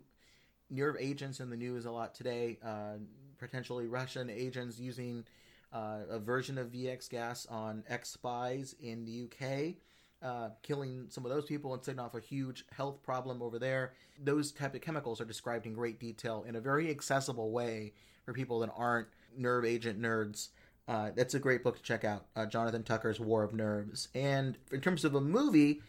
[0.68, 2.94] nerve agents in the news a lot today, uh,
[3.38, 5.24] potentially Russian agents using
[5.72, 9.76] uh, a version of VX gas on ex spies in the UK.
[10.22, 13.92] Uh, killing some of those people and setting off a huge health problem over there.
[14.22, 17.92] Those type of chemicals are described in great detail in a very accessible way
[18.24, 20.50] for people that aren't nerve agent nerds.
[20.86, 24.08] Uh, that's a great book to check out, uh, Jonathan Tucker's War of Nerves.
[24.14, 25.80] And in terms of a movie,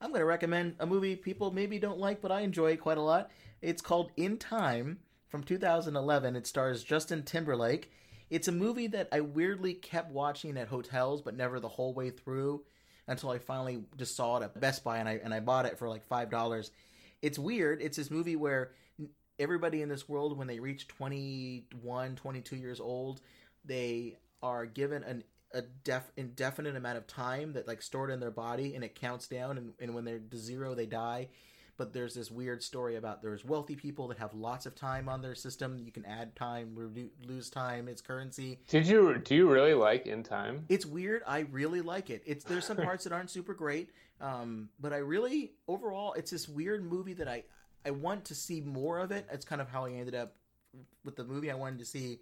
[0.00, 3.02] I'm going to recommend a movie people maybe don't like, but I enjoy quite a
[3.02, 3.30] lot.
[3.60, 4.98] It's called In Time
[5.28, 6.36] from 2011.
[6.36, 7.90] It stars Justin Timberlake.
[8.30, 12.10] It's a movie that I weirdly kept watching at hotels, but never the whole way
[12.10, 12.62] through
[13.10, 15.78] until I finally just saw it at Best Buy and I and I bought it
[15.78, 16.70] for like five dollars.
[17.20, 17.82] It's weird.
[17.82, 18.70] It's this movie where
[19.38, 23.20] everybody in this world, when they reach 21, 22 years old,
[23.64, 28.30] they are given an a def indefinite amount of time that like stored in their
[28.30, 31.26] body and it counts down and, and when they're to zero they die
[31.80, 35.22] but there's this weird story about there's wealthy people that have lots of time on
[35.22, 35.78] their system.
[35.82, 36.76] You can add time
[37.26, 38.58] lose time it's currency.
[38.68, 40.66] Did you do you really like in time?
[40.68, 41.22] It's weird.
[41.26, 42.22] I really like it.
[42.26, 43.88] It's there's some parts that aren't super great
[44.20, 47.42] um, but i really overall it's this weird movie that i
[47.86, 49.26] i want to see more of it.
[49.32, 50.34] It's kind of how i ended up
[51.02, 51.50] with the movie.
[51.50, 52.18] I wanted to see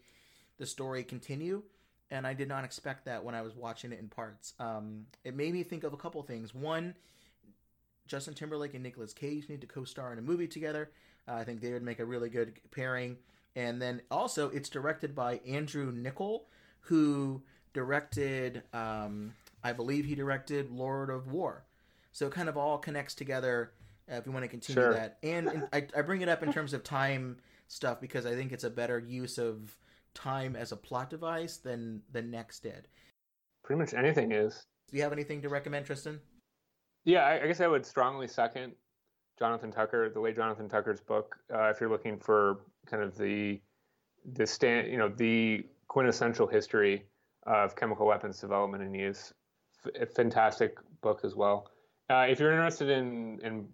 [0.56, 1.64] the story continue
[2.12, 4.54] and I did not expect that when I was watching it in parts.
[4.60, 6.54] Um, it made me think of a couple things.
[6.54, 6.94] One,
[8.08, 10.90] Justin Timberlake and Nicolas Cage need to co-star in a movie together.
[11.28, 13.18] Uh, I think they would make a really good pairing.
[13.54, 16.42] And then also, it's directed by Andrew Niccol,
[16.80, 17.42] who
[17.74, 21.64] directed, um, I believe he directed Lord of War.
[22.12, 23.72] So it kind of all connects together.
[24.10, 24.94] Uh, if we want to continue sure.
[24.94, 27.36] that, and, and I, I bring it up in terms of time
[27.66, 29.76] stuff because I think it's a better use of
[30.14, 32.88] time as a plot device than the next did.
[33.62, 34.64] Pretty much anything is.
[34.90, 36.20] Do you have anything to recommend, Tristan?
[37.08, 38.74] Yeah, I, I guess I would strongly second
[39.38, 41.36] Jonathan Tucker, the late Jonathan Tucker's book.
[41.50, 43.62] Uh, if you're looking for kind of the
[44.34, 47.06] the stand, you know, the quintessential history
[47.46, 49.32] of chemical weapons development and use,
[49.86, 51.70] F- fantastic book as well.
[52.10, 53.68] Uh, if you're interested in in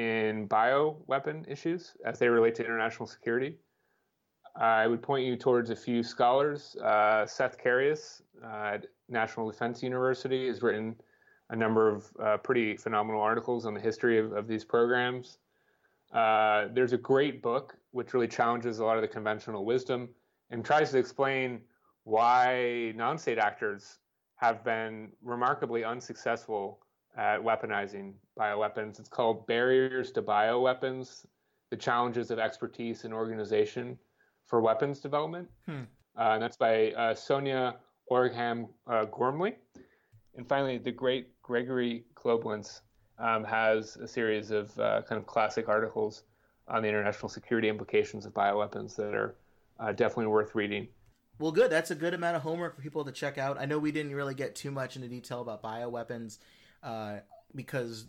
[0.00, 3.56] in bio weapon issues as they relate to international security,
[4.54, 6.76] I would point you towards a few scholars.
[6.76, 10.94] Uh, Seth Carius uh, at National Defense University has written
[11.50, 15.38] a number of uh, pretty phenomenal articles on the history of, of these programs.
[16.12, 20.08] Uh, there's a great book which really challenges a lot of the conventional wisdom
[20.50, 21.60] and tries to explain
[22.04, 23.98] why non state actors
[24.36, 26.80] have been remarkably unsuccessful
[27.16, 28.98] at weaponizing bioweapons.
[28.98, 31.26] It's called Barriers to Bioweapons
[31.70, 33.98] The Challenges of Expertise and Organization
[34.46, 35.48] for weapons development.
[35.66, 35.82] Hmm.
[36.18, 37.76] Uh, and that's by uh, Sonia
[38.10, 39.56] Ouagrham uh, Gormley.
[40.36, 42.80] And finally, the great Gregory Koblentz
[43.18, 46.24] um, has a series of uh, kind of classic articles
[46.68, 49.36] on the international security implications of bioweapons that are
[49.78, 50.88] uh, definitely worth reading.
[51.38, 51.70] Well, good.
[51.70, 53.58] That's a good amount of homework for people to check out.
[53.58, 56.38] I know we didn't really get too much into detail about bioweapons
[56.82, 57.16] uh,
[57.54, 58.06] because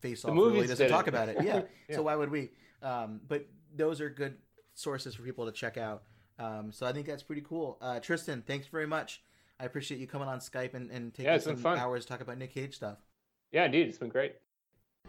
[0.00, 1.38] Face Off really doesn't talk about it.
[1.42, 1.62] Yeah.
[1.88, 1.96] yeah.
[1.96, 2.50] So why would we?
[2.82, 4.36] Um, but those are good
[4.74, 6.02] sources for people to check out.
[6.38, 7.78] Um, so I think that's pretty cool.
[7.80, 9.22] Uh, Tristan, thanks very much.
[9.64, 12.36] I appreciate you coming on Skype and, and taking yeah, some hours to talk about
[12.36, 12.98] Nick Cage stuff.
[13.50, 13.88] Yeah, indeed.
[13.88, 14.34] It's been great.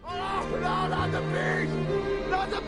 [0.02, 2.30] Oh, no, not the beast!
[2.30, 2.62] Not the!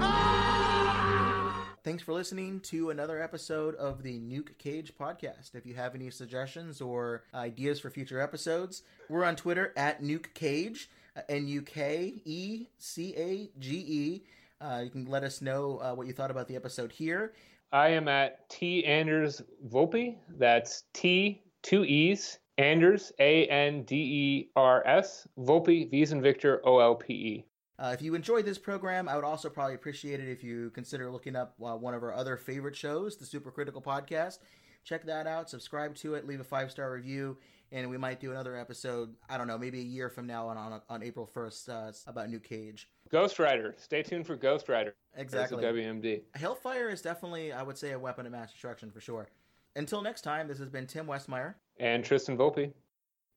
[0.00, 1.68] Ah!
[1.84, 5.54] Thanks for listening to another episode of the Nuke Cage podcast.
[5.54, 10.34] If you have any suggestions or ideas for future episodes, we're on Twitter at Nuke
[10.34, 14.24] Cage, uh, N U K E C A G E.
[14.60, 17.32] Uh, you can let us know uh, what you thought about the episode here.
[17.72, 20.16] I am at T Anders Volpe.
[20.38, 26.60] That's T two E's Anders A N D E R S Volpe V's and Victor
[26.64, 27.46] O L P E.
[27.78, 31.10] Uh, if you enjoyed this program, I would also probably appreciate it if you consider
[31.10, 34.38] looking up uh, one of our other favorite shows, the Supercritical Podcast.
[34.82, 35.50] check that out.
[35.50, 36.26] Subscribe to it.
[36.26, 37.36] Leave a five star review,
[37.72, 39.14] and we might do another episode.
[39.28, 42.30] I don't know, maybe a year from now on on, on April first uh, about
[42.30, 42.88] Nuke Cage.
[43.10, 43.74] Ghost Rider.
[43.78, 44.94] Stay tuned for Ghost Rider.
[45.16, 45.62] Exactly.
[45.62, 46.22] WMD.
[46.34, 49.28] Hellfire is definitely, I would say, a weapon of mass destruction for sure.
[49.76, 51.54] Until next time, this has been Tim Westmyer.
[51.78, 52.72] And Tristan Volpe.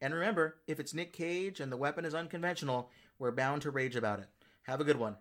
[0.02, 2.90] And remember, if it's Nick Cage and the weapon is unconventional,
[3.20, 4.28] we're bound to rage about it.
[4.64, 5.18] Have a good one.